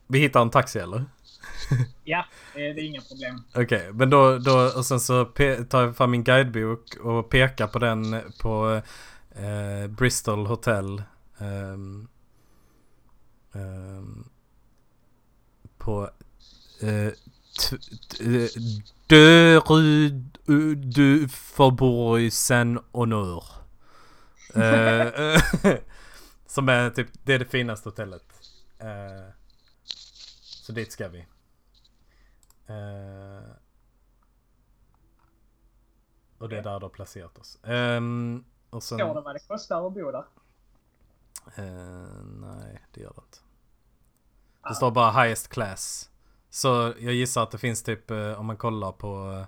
Vi 0.06 0.18
hittar 0.18 0.42
en 0.42 0.50
taxi 0.50 0.78
eller? 0.78 1.04
Ja, 2.04 2.24
det 2.54 2.66
är, 2.66 2.74
det 2.74 2.80
är 2.80 2.84
inga 2.84 3.00
problem. 3.00 3.42
Okej, 3.54 3.92
men 3.92 4.10
då, 4.10 4.38
då... 4.38 4.72
Och 4.76 4.86
sen 4.86 5.00
så 5.00 5.24
tar 5.68 5.82
jag 5.82 5.96
fram 5.96 6.10
min 6.10 6.24
guidebok 6.24 6.96
och 7.00 7.30
pekar 7.30 7.66
på 7.66 7.78
den 7.78 8.20
på 8.40 8.82
eh, 9.30 9.86
Bristol 9.88 10.46
Hotel. 10.46 11.02
ehm, 11.38 12.08
ehm, 13.54 14.28
på... 15.78 16.10
De 19.06 19.58
rue 19.58 20.10
du 20.74 21.28
Faubourg 21.28 22.32
Saint-Honor. 22.32 23.44
Eh, 24.54 25.00
eh, 25.00 25.40
som 26.46 26.68
är 26.68 26.90
typ, 26.90 27.08
det 27.24 27.34
är 27.34 27.38
det 27.38 27.44
finaste 27.44 27.88
hotellet. 27.88 28.24
Så 30.64 30.72
dit 30.72 30.92
ska 30.92 31.08
vi. 31.08 31.26
Och 36.38 36.48
det 36.48 36.58
är 36.58 36.62
där 36.62 36.80
du 36.80 36.84
har 36.84 36.90
placerat 36.90 37.38
oss. 37.38 37.58
Ehm, 37.64 38.44
och 38.70 38.82
sen... 38.82 38.98
Står 38.98 39.14
det 39.14 39.20
vad 39.20 39.34
det 39.34 39.48
kostar 39.48 39.86
att 39.86 39.94
bo 39.94 40.10
där? 40.10 40.24
Eh, 41.56 42.24
nej, 42.24 42.82
det 42.94 43.00
gör 43.00 43.12
det 43.16 43.22
inte. 43.24 43.38
Det 44.68 44.74
står 44.74 44.90
bara 44.90 45.22
highest 45.22 45.48
class. 45.48 46.10
Så 46.50 46.94
jag 46.98 47.14
gissar 47.14 47.42
att 47.42 47.50
det 47.50 47.58
finns 47.58 47.82
typ, 47.82 48.10
eh, 48.10 48.40
om 48.40 48.46
man 48.46 48.56
kollar 48.56 48.92
på 48.92 49.32
eh, 49.32 49.46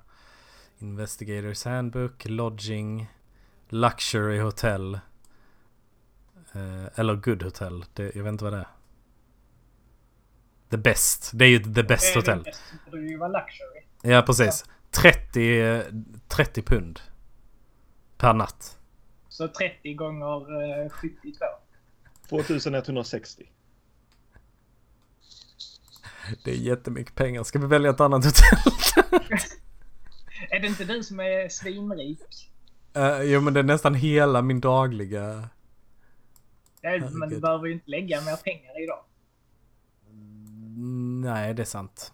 Investigators 0.78 1.64
Handbook, 1.64 2.24
Lodging, 2.24 3.06
Luxury 3.68 4.38
Hotel. 4.38 5.00
Eller 6.94 7.14
Good 7.14 7.42
Hotel. 7.42 7.84
Det, 7.92 8.16
jag 8.16 8.22
vet 8.24 8.32
inte 8.32 8.44
vad 8.44 8.52
det 8.52 8.58
är. 8.58 8.68
The 10.70 10.76
Best. 10.76 11.30
Det 11.34 11.44
är 11.44 11.48
ju 11.48 11.58
The 11.58 11.82
Best 11.82 12.14
Det 12.14 12.20
Hotel. 12.20 12.42
bästa, 12.42 12.76
Det 12.84 12.90
borde 12.90 13.02
ju 13.02 13.16
vara 13.18 13.28
luxury. 13.28 14.12
Ja, 14.12 14.22
precis. 14.22 14.64
30, 14.90 15.60
eh, 15.60 15.84
30 16.28 16.62
pund. 16.62 17.00
Per 18.16 18.32
natt. 18.34 18.78
Så 19.28 19.48
30 19.48 19.94
gånger 19.94 20.82
eh, 20.84 20.90
72. 20.90 21.44
2160. 22.28 23.50
Det 26.44 26.50
är 26.50 26.54
jättemycket 26.54 27.14
pengar. 27.14 27.42
Ska 27.42 27.58
vi 27.58 27.66
välja 27.66 27.90
ett 27.90 28.00
annat 28.00 28.24
hotell? 28.24 28.72
Är 30.50 30.60
det 30.60 30.66
inte 30.66 30.84
du 30.84 31.02
som 31.02 31.20
är 31.20 31.48
svinrik? 31.48 32.50
Uh, 32.96 33.22
jo 33.22 33.40
men 33.40 33.54
det 33.54 33.60
är 33.60 33.64
nästan 33.64 33.94
hela 33.94 34.42
min 34.42 34.60
dagliga... 34.60 35.48
Ja, 36.80 37.10
men 37.12 37.28
du 37.28 37.40
behöver 37.40 37.66
ju 37.66 37.72
inte 37.72 37.90
lägga 37.90 38.20
mer 38.20 38.36
pengar 38.36 38.82
idag. 38.82 39.04
Mm, 40.10 41.20
Nej, 41.20 41.54
det 41.54 41.62
är 41.62 41.66
sant. 41.66 42.12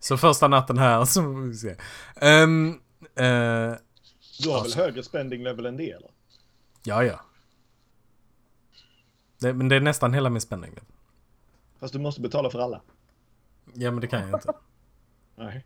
Så 0.00 0.16
första 0.16 0.48
natten 0.48 0.78
här 0.78 1.04
så 1.04 1.22
får 1.22 1.48
vi 1.48 1.54
se. 1.54 1.76
Ehm, 2.16 2.68
eh, 2.70 2.74
Du 4.42 4.48
har 4.48 4.58
Alltså. 4.58 4.78
väl 4.78 4.86
högre 4.86 5.02
spending 5.02 5.42
level 5.42 5.66
än 5.66 5.76
det 5.76 5.90
eller? 5.90 6.10
ja, 6.82 7.04
ja. 7.04 7.20
Det, 9.40 9.54
men 9.54 9.68
det 9.68 9.76
är 9.76 9.80
nästan 9.80 10.14
hela 10.14 10.30
min 10.30 10.40
spänning. 10.40 10.70
Fast 11.78 11.92
du 11.92 11.98
måste 11.98 12.20
betala 12.20 12.50
för 12.50 12.58
alla. 12.58 12.80
Ja, 13.74 13.90
men 13.90 14.00
det 14.00 14.06
kan 14.06 14.20
jag 14.20 14.38
inte. 14.38 14.52
Nej. 15.36 15.64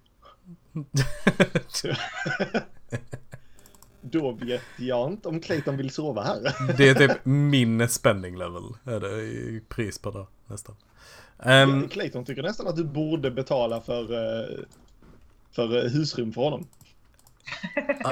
Då 4.00 4.32
vet 4.32 4.62
jag 4.78 5.12
inte 5.12 5.28
om 5.28 5.40
Clayton 5.40 5.76
vill 5.76 5.90
sova 5.90 6.22
här. 6.22 6.76
det 6.76 6.88
är 6.88 6.94
typ 6.94 7.24
min 7.24 7.88
spending 7.88 8.36
level. 8.38 8.62
Är 8.84 9.00
det 9.00 9.60
pris 9.68 9.98
på 9.98 10.10
det 10.10 10.26
nästan. 10.46 10.76
Ehm, 11.38 11.88
Clayton 11.88 12.24
tycker 12.24 12.42
nästan 12.42 12.66
att 12.66 12.76
du 12.76 12.84
borde 12.84 13.30
betala 13.30 13.80
för, 13.80 14.02
eh, 14.02 14.64
för 15.50 15.84
eh, 15.84 15.90
husrum 15.90 16.32
för 16.32 16.40
honom. 16.42 16.66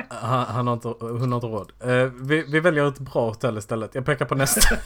Han, 0.09 0.47
han 0.47 0.67
har 0.67 0.75
inte, 0.75 0.89
hon 0.89 1.33
har 1.33 1.37
inte 1.37 1.47
råd. 1.47 1.73
Eh, 1.81 2.05
vi, 2.05 2.43
vi 2.43 2.61
väljer 2.61 2.89
ett 2.89 2.99
bra 2.99 3.29
hotell 3.29 3.59
istället. 3.59 3.95
Jag 3.95 4.05
pekar 4.05 4.27
på 4.27 4.35
nästa. 4.35 4.61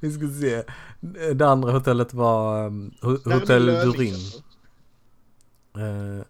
vi 0.00 0.12
ska 0.12 0.28
se. 0.40 0.62
Det 1.34 1.48
andra 1.48 1.72
hotellet 1.72 2.14
var 2.14 2.66
um, 2.66 2.94
Hotell 3.24 3.66
Durin. 3.66 4.42
Eh, 5.76 6.24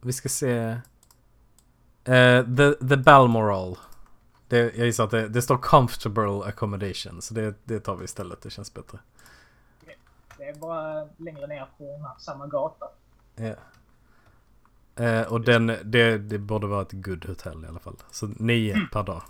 vi 0.00 0.12
ska 0.12 0.28
se. 0.28 0.78
Eh, 2.04 2.44
the, 2.56 2.74
the 2.88 2.96
Balmoral. 2.96 3.78
Det, 4.48 4.58
jag 4.58 4.86
gissar 4.86 5.04
att 5.04 5.10
det, 5.10 5.28
det 5.28 5.42
står 5.42 5.58
comfortable 5.58 6.44
accommodation. 6.44 7.22
Så 7.22 7.34
det, 7.34 7.54
det 7.64 7.80
tar 7.80 7.96
vi 7.96 8.04
istället. 8.04 8.42
Det 8.42 8.50
känns 8.50 8.74
bättre. 8.74 8.98
Det 10.48 10.52
är 10.52 10.58
bara 10.58 11.08
längre 11.16 11.46
ner 11.46 11.66
på 11.78 11.92
den 11.92 12.02
här 12.02 12.12
samma 12.18 12.46
gata. 12.46 12.86
Ja. 13.36 13.54
Eh, 15.04 15.32
och 15.32 15.40
den, 15.40 15.66
det, 15.66 16.18
det 16.18 16.38
borde 16.38 16.66
vara 16.66 16.82
ett 16.82 16.92
good 16.92 17.26
hotell 17.26 17.64
i 17.64 17.68
alla 17.68 17.78
fall. 17.78 17.96
Så 18.10 18.26
nio 18.26 18.88
per 18.92 19.02
dag. 19.02 19.22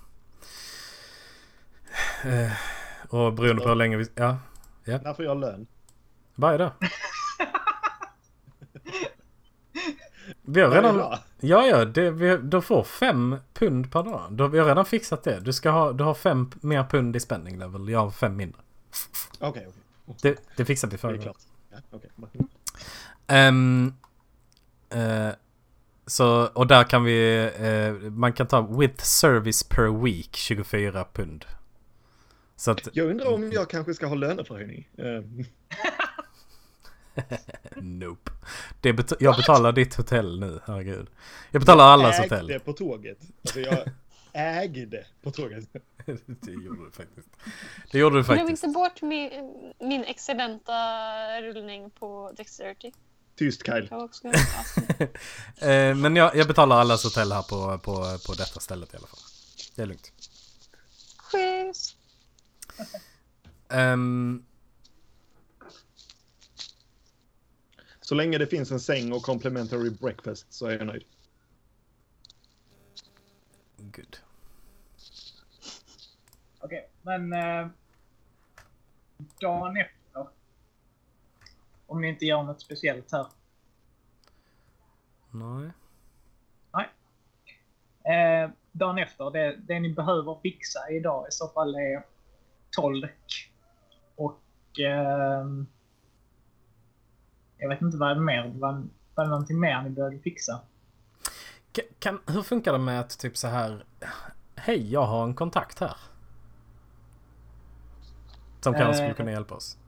Eh, 2.24 2.52
och 3.08 3.32
beroende 3.32 3.62
på 3.62 3.68
hur 3.68 3.74
länge 3.74 3.96
vi... 3.96 4.06
Ja, 4.14 4.36
När 4.84 5.14
får 5.14 5.24
jag 5.24 5.40
lön? 5.40 5.66
varje 6.34 6.58
dag. 6.58 6.70
Vi 10.42 10.60
har 10.60 10.70
redan... 10.70 10.96
Ja, 11.40 11.66
ja, 11.66 11.84
det, 11.84 12.10
vi, 12.10 12.36
du 12.36 12.60
får 12.60 12.82
fem 12.82 13.36
pund 13.54 13.92
per 13.92 14.02
dag. 14.02 14.22
Du, 14.30 14.48
vi 14.48 14.58
har 14.58 14.66
redan 14.66 14.84
fixat 14.84 15.22
det. 15.24 15.40
Du, 15.40 15.52
ska 15.52 15.70
ha, 15.70 15.92
du 15.92 16.04
har 16.04 16.14
fem 16.14 16.50
mer 16.60 16.84
pund 16.84 17.16
i 17.16 17.20
spending 17.20 17.58
level. 17.58 17.88
Jag 17.88 17.98
har 18.00 18.10
fem 18.10 18.36
mindre. 18.36 18.60
Okej, 19.40 19.66
okej. 19.68 19.82
Det, 20.22 20.38
det 20.56 20.64
fixar 20.64 20.88
vi 20.88 20.92
Det 20.92 20.98
förra 20.98 21.14
är 21.16 21.18
klart. 21.22 21.36
Ja, 21.70 21.78
okej. 21.90 22.10
Ehm, 23.26 23.94
eh, 24.90 25.28
så, 26.06 26.46
och 26.46 26.66
där 26.66 26.84
kan 26.84 27.04
vi, 27.04 27.50
eh, 27.58 28.10
man 28.10 28.32
kan 28.32 28.46
ta 28.46 28.60
with 28.60 29.02
service 29.04 29.62
per 29.62 30.02
week 30.04 30.36
24 30.36 31.04
pund. 31.12 31.44
Så 32.56 32.70
att, 32.70 32.88
Jag 32.92 33.10
undrar 33.10 33.32
om 33.34 33.52
jag 33.52 33.70
kanske 33.70 33.94
ska 33.94 34.06
ha 34.06 34.14
löneförhöjning. 34.14 34.88
Eh, 34.98 35.22
nope. 37.82 38.30
Det 38.80 38.92
bet- 38.92 39.12
jag 39.20 39.36
betalar 39.36 39.72
ditt 39.72 39.94
hotell 39.94 40.40
nu, 40.40 40.60
herregud. 40.64 41.06
Jag 41.50 41.62
betalar 41.62 41.84
allas 41.84 42.20
ägde 42.20 42.34
hotell. 42.36 42.60
på 42.60 42.72
tåget. 42.72 43.18
Alltså 43.42 43.60
jag 43.60 43.78
ägde 44.32 45.06
på 45.22 45.30
tåget. 45.30 45.64
det 46.26 46.50
gjorde 46.52 46.84
du 46.84 46.90
faktiskt. 46.90 47.28
Det 47.92 47.98
gjorde 47.98 48.16
du 48.16 48.22
Glöm 48.22 48.38
faktiskt. 48.38 48.64
inte 48.64 48.74
bort 48.74 49.02
min, 49.02 49.30
min 49.80 50.04
excellenta 50.04 50.72
rullning 51.42 51.90
på 51.90 52.32
Dexterity. 52.36 52.92
Tyst 53.36 53.66
Kyle. 53.66 53.88
Jag. 53.90 54.10
Eh, 55.60 55.94
men 55.94 56.16
jag, 56.16 56.36
jag 56.36 56.46
betalar 56.46 56.80
allas 56.80 57.04
hotell 57.04 57.32
här 57.32 57.42
på, 57.42 57.78
på, 57.78 57.94
på 58.26 58.34
detta 58.34 58.60
stället 58.60 58.94
i 58.94 58.96
alla 58.96 59.06
fall. 59.06 59.20
Det 59.76 59.82
är 59.82 59.86
lugnt. 59.86 60.12
Schysst. 61.18 61.96
Ehm, 63.68 64.44
Så 68.00 68.14
länge 68.14 68.38
det 68.38 68.46
finns 68.46 68.70
en 68.70 68.80
säng 68.80 69.12
och 69.12 69.22
complimentary 69.22 69.90
breakfast 69.90 70.52
så 70.52 70.66
är 70.66 70.78
jag 70.78 70.86
nöjd. 70.86 71.04
good. 73.78 74.16
Men... 77.08 77.32
Eh, 77.32 77.68
dagen 79.40 79.76
efter. 79.76 80.26
Om 81.86 82.00
ni 82.00 82.08
inte 82.08 82.24
gör 82.26 82.42
något 82.42 82.60
speciellt 82.60 83.12
här. 83.12 83.26
Nej. 86.72 86.88
Eh, 88.14 88.50
dagen 88.72 88.98
efter, 88.98 89.30
det, 89.30 89.56
det 89.56 89.80
ni 89.80 89.92
behöver 89.94 90.38
fixa 90.42 90.90
idag 90.90 91.28
i 91.28 91.32
så 91.32 91.48
fall 91.48 91.74
är 91.74 92.04
tolk. 92.70 93.52
Och... 94.16 94.40
ehm, 94.80 95.66
jag 97.58 97.68
vet 97.68 97.82
inte 97.82 97.96
vad 97.96 98.16
det 98.16 98.20
mer. 98.20 98.52
Vad, 98.54 98.88
vad 99.14 99.26
är 99.26 99.30
någonting 99.30 99.60
mer 99.60 99.82
ni 99.82 99.90
behöver 99.90 100.18
fixa? 100.18 100.60
Ka- 101.72 101.92
Kan, 101.98 102.20
hur 102.26 102.42
funkar 102.42 102.72
det 102.72 102.78
med 102.78 103.00
att 103.00 103.18
typ 103.18 103.36
så 103.36 103.48
här... 103.48 103.84
Hej, 104.56 104.92
jag 104.92 105.02
har 105.06 105.24
en 105.24 105.34
kontakt 105.34 105.78
här. 105.78 105.96
Som 108.60 108.74
kanske 108.74 108.94
skulle 108.94 109.08
Eh. 109.10 109.14
kunna 109.16 109.30
hjälpa 109.30 109.54
oss. 109.54 109.78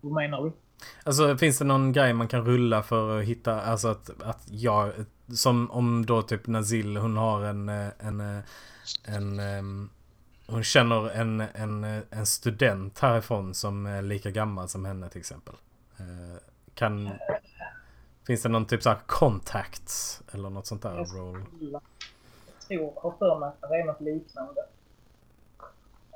Vad 0.00 0.12
menar 0.12 0.42
du? 0.44 0.52
Alltså 1.04 1.36
finns 1.36 1.58
det 1.58 1.64
någon 1.64 1.92
grej 1.92 2.12
man 2.12 2.28
kan 2.28 2.44
rulla 2.44 2.82
för 2.82 3.18
att 3.18 3.24
hitta, 3.24 3.60
alltså 3.62 3.88
att, 3.88 4.22
att 4.22 4.42
jag, 4.50 4.92
som 5.34 5.70
om 5.70 6.06
då 6.06 6.22
typ 6.22 6.46
Nazil, 6.46 6.96
hon 6.96 7.16
har 7.16 7.42
en, 7.44 7.68
eh, 7.68 7.88
en, 7.98 8.20
eh, 8.20 8.42
en, 9.04 9.40
ehm, 9.40 9.90
hon 10.46 10.62
känner 10.62 11.10
en, 11.10 11.40
en, 11.40 11.84
en 12.10 12.26
student 12.26 12.98
härifrån 12.98 13.54
som 13.54 13.86
är 13.86 14.02
lika 14.02 14.30
gammal 14.30 14.68
som 14.68 14.84
henne 14.84 15.08
till 15.08 15.20
exempel. 15.20 15.54
Kan, 16.74 17.10
finns 18.26 18.42
det 18.42 18.48
någon 18.48 18.66
typ 18.66 18.82
såhär 18.82 18.98
contacts 19.06 20.22
eller 20.32 20.50
något 20.50 20.66
sånt 20.66 20.82
där 20.82 21.04
roll? 21.16 21.44
Jag 21.60 21.82
tror, 22.68 22.92
har 23.02 23.14
för 23.18 23.38
mig 23.40 23.48
att 23.48 23.70
det 23.70 23.76
är 23.76 23.84
något 23.84 24.00
liknande. 24.00 24.60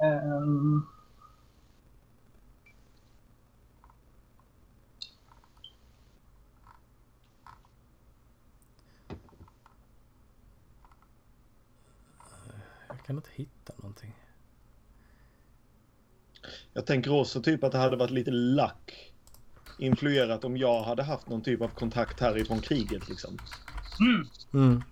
Ehm, 0.03 0.87
Jag 12.89 13.05
kan 13.07 13.17
inte 13.17 13.31
hitta 13.35 13.73
någonting. 13.77 14.15
Jag 16.73 16.87
tänker 16.87 17.13
också 17.21 17.43
typ 17.43 17.65
att 17.65 17.73
det 17.73 17.79
hade 17.79 17.97
varit 17.97 18.11
lite 18.11 18.31
lack 18.31 19.13
influerat 19.79 20.45
om 20.45 20.57
jag 20.57 20.83
hade 20.83 21.03
haft 21.03 21.29
någon 21.29 21.43
typ 21.43 21.61
av 21.61 21.69
kontakt 21.69 22.21
härifrån 22.21 22.61
kriget 22.61 23.09
liksom. 23.09 23.39
mm, 24.01 24.27
Mm. 24.55 24.83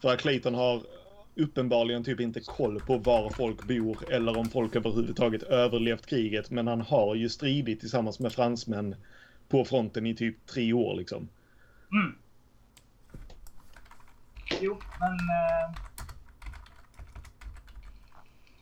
För 0.00 0.12
att 0.14 0.20
Clayton 0.20 0.54
har 0.54 0.82
uppenbarligen 1.36 2.04
typ 2.04 2.20
inte 2.20 2.40
koll 2.40 2.80
på 2.80 2.98
var 2.98 3.30
folk 3.30 3.64
bor 3.68 4.12
eller 4.12 4.38
om 4.38 4.48
folk 4.48 4.76
överhuvudtaget 4.76 5.42
överlevt 5.42 6.06
kriget. 6.06 6.50
Men 6.50 6.66
han 6.66 6.80
har 6.80 7.14
ju 7.14 7.28
stridit 7.28 7.80
tillsammans 7.80 8.20
med 8.20 8.32
fransmän 8.32 8.96
på 9.48 9.64
fronten 9.64 10.06
i 10.06 10.14
typ 10.14 10.46
tre 10.46 10.72
år 10.72 10.96
liksom. 10.96 11.28
mm. 11.92 12.16
Jo, 14.60 14.78
men... 15.00 15.12
Uh, 15.12 15.84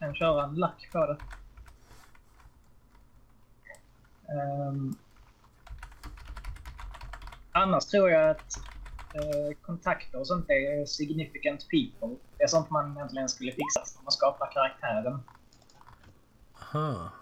kan 0.03 0.15
köra 0.15 0.45
en 0.45 0.55
lack 0.55 0.89
på 0.93 1.07
det. 1.07 1.19
Ehm, 4.33 4.95
annars 7.53 7.85
tror 7.85 8.11
jag 8.11 8.31
att 8.31 8.72
eh, 9.15 9.57
kontakter 9.63 10.21
och 10.21 10.27
sånt 10.27 10.51
är 10.51 10.87
significant 10.87 11.69
people. 11.69 12.17
Det 12.39 12.45
är 12.45 12.49
sånt 12.49 12.71
man 12.71 12.97
egentligen 12.97 13.29
skulle 13.29 13.53
fixa 13.53 13.83
när 13.97 14.03
man 14.03 14.13
skapar 14.13 14.53
karaktären. 14.53 15.23
Aha. 16.55 17.13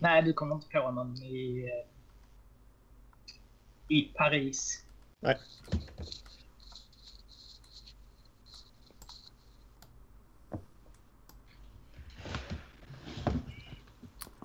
Nej, 0.00 0.22
du 0.22 0.32
kommer 0.32 0.54
inte 0.54 0.68
på 0.68 0.90
någon 0.90 1.22
i, 1.22 1.64
eh, 1.64 1.86
i 3.88 4.02
Paris. 4.02 4.84
Nej. 5.20 5.38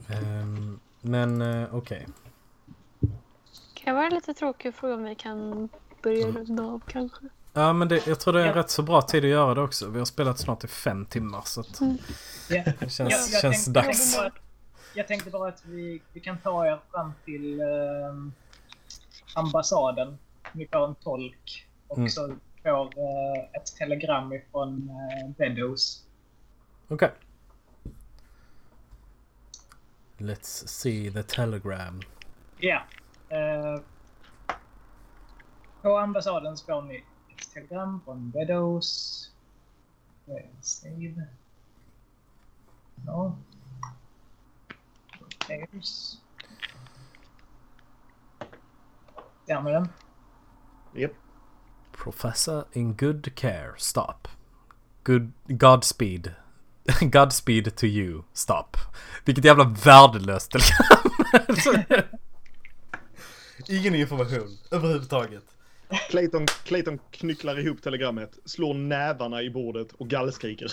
Ehm, 0.09 0.79
men 1.01 1.41
eh, 1.41 1.75
okej. 1.75 2.07
Kan 3.73 3.93
jag 3.93 3.93
vara 3.93 4.09
lite 4.09 4.33
tråkig 4.33 4.69
och 4.69 4.75
fråga 4.75 4.93
om 4.93 5.03
vi 5.03 5.15
kan 5.15 5.69
börja 6.03 6.27
Mm. 6.27 6.37
runda 6.37 6.63
av 6.63 6.81
kanske? 6.87 7.21
Ja 7.53 7.73
men 7.73 7.87
det, 7.87 8.07
jag 8.07 8.19
tror 8.19 8.33
det 8.33 8.39
är 8.39 8.43
en 8.43 8.49
Ja. 8.49 8.55
rätt 8.55 8.69
så 8.69 8.81
bra 8.81 9.01
tid 9.01 9.23
att 9.23 9.29
göra 9.29 9.53
det 9.53 9.61
också. 9.61 9.87
Vi 9.89 9.97
har 9.99 10.05
spelat 10.05 10.39
snart 10.39 10.63
i 10.63 10.67
fem 10.67 11.05
timmar 11.05 11.41
så 11.45 11.61
att 11.61 11.81
Mm. 11.81 11.97
Det 12.49 12.63
känns, 12.79 12.99
Jag, 12.99 13.11
jag, 13.11 13.41
känns 13.41 13.65
tänkte, 13.65 13.71
dags. 13.71 14.15
Jag 14.15 14.15
tänkte, 14.15 14.17
bara, 14.17 14.27
att- 14.27 14.33
jag 14.95 15.07
tänkte 15.07 15.29
bara 15.29 15.49
att 15.49 15.65
vi, 15.65 16.01
vi 16.13 16.19
kan 16.19 16.37
ta 16.37 16.65
er 16.67 16.79
fram 16.91 17.13
till 17.25 17.61
ehm, 17.61 18.33
ambassaden. 19.35 20.17
Ni 20.53 20.67
får 20.71 20.85
en 20.87 20.95
tolk 20.95 21.67
och 21.87 21.97
Mm. 21.97 22.09
så 22.09 22.35
får 22.63 22.81
eh, 22.85 23.43
ett 23.53 23.75
telegram 23.77 24.33
ifrån 24.33 24.89
uh, 24.89 25.29
Beddoes. 25.37 26.03
Okej. 26.87 27.11
Let's 30.23 30.69
see 30.71 31.09
the 31.09 31.23
telegram. 31.23 32.01
Yeah. 32.61 32.83
eh, 33.29 33.81
på 35.81 35.97
ambassaden 35.97 36.57
så 36.57 36.65
får 36.65 36.81
ni 36.81 36.95
ett 37.37 37.53
telegram 37.53 38.01
från 38.05 38.31
Beddoes. 38.31 39.31
Eh, 40.27 40.45
Save. 40.61 41.27
No. 43.05 43.37
There's. 45.47 46.17
Där 49.45 49.61
med 49.61 49.73
den. 49.73 49.87
Japp. 50.93 51.11
Professor 51.91 52.65
in 52.71 52.93
good 52.97 53.35
care. 53.35 53.73
Stop. 53.77 54.27
Good 55.03 55.31
Godspeed. 55.47 56.33
Godspeed 57.01 57.75
to 57.75 57.85
you. 57.85 58.23
Stop. 58.33 58.77
Vilket 59.25 59.45
jävla 59.45 59.63
värdelöst 59.63 60.51
telegram. 60.51 62.03
Ingen 63.67 63.95
information 63.95 64.57
överhuvudtaget. 64.71 65.43
Clayton, 66.09 66.45
Clayton 66.63 66.99
knycklar 67.11 67.59
ihop 67.59 67.81
telegrammet, 67.81 68.39
slår 68.45 68.73
nävarna 68.73 69.41
i 69.41 69.49
bordet 69.49 69.91
och 69.91 70.07
gallskriker. 70.09 70.71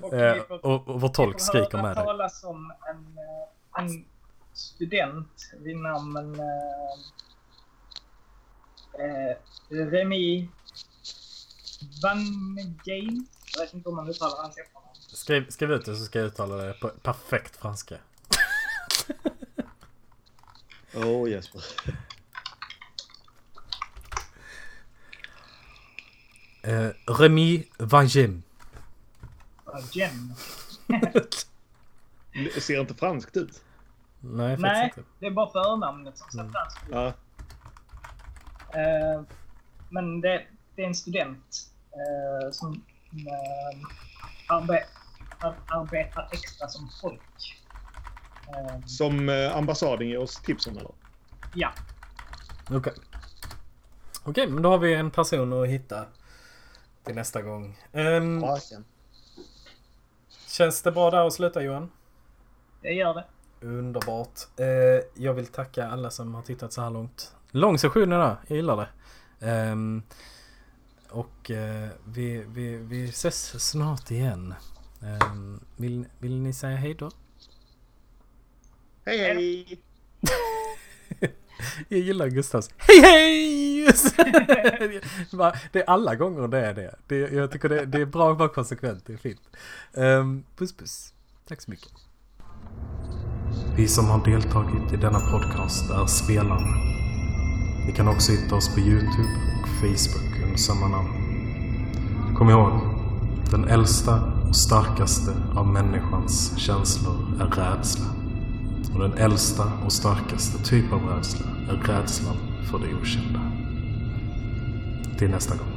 Och 0.00 0.14
Eh, 0.14 0.42
och, 0.42 0.88
och 0.88 1.00
vår 1.00 1.08
tolk 1.08 1.40
skriker 1.40 1.82
med 1.82 1.96
dig. 1.96 2.04
talas 2.04 2.44
om 2.44 2.72
en, 2.90 3.18
eh, 3.18 3.84
en 3.84 4.04
student 4.52 5.52
vid 5.58 5.76
namn 5.76 6.16
eh, 6.16 6.44
eh, 9.04 9.36
Remy 9.68 10.48
Van 12.02 12.56
Game. 12.84 13.24
Jag 13.56 13.60
vet 13.64 13.74
inte 13.74 13.88
om 13.88 13.96
man 13.96 14.08
uttalar 14.08 14.42
hans 14.42 14.58
efternamn. 14.58 14.88
Skriv, 14.94 15.48
skriv 15.48 15.72
ut 15.72 15.84
det 15.84 15.96
så 15.96 16.04
ska 16.04 16.18
jag 16.18 16.26
uttala 16.26 16.56
det 16.56 16.72
på 16.72 16.88
perfekt 16.88 17.56
franska. 17.56 17.98
Åh 20.94 21.06
oh, 21.06 21.30
Jesper. 21.30 21.62
Uh, 26.68 26.90
Remy 27.06 27.64
Vangem. 27.78 28.42
Uh, 29.66 29.80
Gem. 29.92 30.34
Det 32.54 32.60
ser 32.60 32.80
inte 32.80 32.94
franskt 32.94 33.36
ut. 33.36 33.62
Nej, 34.20 34.56
Nej, 34.58 34.84
inte. 34.84 35.10
det 35.18 35.26
är 35.26 35.30
bara 35.30 35.50
förnamnet 35.52 36.18
som 36.18 36.30
ser 36.30 36.40
Mm. 36.40 36.52
franskt 36.52 36.82
ut. 36.88 36.94
Ja. 36.94 37.06
Eh, 38.80 39.22
men 39.88 40.20
det, 40.20 40.46
det 40.76 40.82
är 40.82 40.86
en 40.86 40.94
student 40.94 41.70
eh, 41.92 42.50
som 42.50 42.72
eh, 43.12 44.54
arbe, 44.56 44.84
ar, 45.40 45.54
arbetar 45.66 46.28
extra 46.32 46.68
som 46.68 46.90
tolk. 47.00 47.58
Eh, 48.48 48.80
Som 48.86 49.28
eh, 49.28 49.56
ambassaden 49.56 50.08
ger 50.08 50.18
oss 50.18 50.36
tips 50.42 50.66
om 50.66 50.78
eller? 50.78 50.90
ja, 51.54 51.72
Okej. 52.70 52.92
Okej, 54.24 54.46
men 54.46 54.62
då 54.62 54.70
har 54.70 54.78
vi 54.78 54.94
en 54.94 55.10
person 55.10 55.62
att 55.62 55.68
hitta 55.68 56.04
till 57.04 57.14
nästa 57.14 57.42
gång. 57.42 57.78
Um, 57.92 58.44
känns 60.48 60.82
det 60.82 60.92
bra 60.92 61.10
där 61.10 61.26
att 61.26 61.32
sluta 61.32 61.62
Johan? 61.62 61.90
det 62.82 62.92
gör 62.92 63.14
det. 63.14 63.24
Underbart. 63.66 64.40
Eh, 64.56 64.66
jag 65.14 65.34
vill 65.34 65.46
tacka 65.46 65.88
alla 65.88 66.10
som 66.10 66.34
har 66.34 66.42
tittat 66.42 66.72
så 66.72 66.82
här 66.82 66.90
långt. 66.90 67.34
Lång 67.50 67.78
session 67.78 68.12
idag, 68.12 68.36
jag 68.46 68.56
gillar 68.56 68.76
det. 68.76 68.88
Ehm, 69.46 70.02
och 71.12 71.50
eh, 71.50 71.88
vi, 72.04 72.44
vi, 72.48 72.76
vi 72.76 73.08
ses 73.08 73.68
snart 73.68 74.10
igen. 74.10 74.54
Ehm, 75.02 75.60
vill, 75.76 76.04
vill 76.18 76.40
ni 76.40 76.52
säga 76.52 76.76
hej 76.76 76.94
då? 76.94 77.10
Hej 79.04 79.18
hej! 79.18 79.80
Jag 81.88 82.00
gillar 82.00 82.28
Gustavs 82.28 82.70
hej 82.76 83.00
hej! 83.00 83.90
Det 85.72 85.80
är 85.80 85.90
alla 85.90 86.14
gånger 86.14 86.48
det 86.48 86.66
är 86.66 86.74
det. 86.74 86.94
det 87.06 87.16
jag 87.16 87.50
tycker 87.50 87.68
det, 87.68 87.84
det 87.86 88.00
är 88.00 88.06
bra 88.06 88.32
att 88.32 88.38
vara 88.38 88.48
konsekvent, 88.48 89.06
det 89.06 89.12
är 89.12 89.16
fint. 89.16 89.40
Um, 89.92 90.44
puss 90.56 90.76
puss. 90.76 91.14
Tack 91.48 91.60
så 91.60 91.70
mycket. 91.70 91.92
Vi 93.76 93.88
som 93.88 94.04
har 94.04 94.24
deltagit 94.24 94.92
i 94.92 94.96
denna 94.96 95.20
podcast 95.20 95.90
är 95.90 96.06
spelarna. 96.06 96.76
Ni 97.86 97.92
kan 97.96 98.08
också 98.08 98.32
hitta 98.32 98.54
oss 98.54 98.74
på 98.74 98.80
Youtube 98.80 99.51
Facebook 99.82 100.42
under 100.44 100.56
samma 100.56 100.88
namn. 100.88 101.08
Kom 102.36 102.50
ihåg, 102.50 102.72
den 103.50 103.64
äldsta 103.64 104.20
och 104.48 104.56
starkaste 104.56 105.30
av 105.54 105.66
människans 105.66 106.58
känslor 106.58 107.16
är 107.40 107.46
rädsla. 107.46 108.06
Och 108.94 109.00
den 109.00 109.12
äldsta 109.12 109.72
och 109.84 109.92
starkaste 109.92 110.58
typ 110.64 110.92
av 110.92 111.02
rädsla 111.02 111.46
är 111.68 111.76
rädslan 111.76 112.36
för 112.70 112.78
det 112.78 112.94
okända. 112.94 113.40
Till 115.18 115.30
nästa 115.30 115.56
gång. 115.56 115.71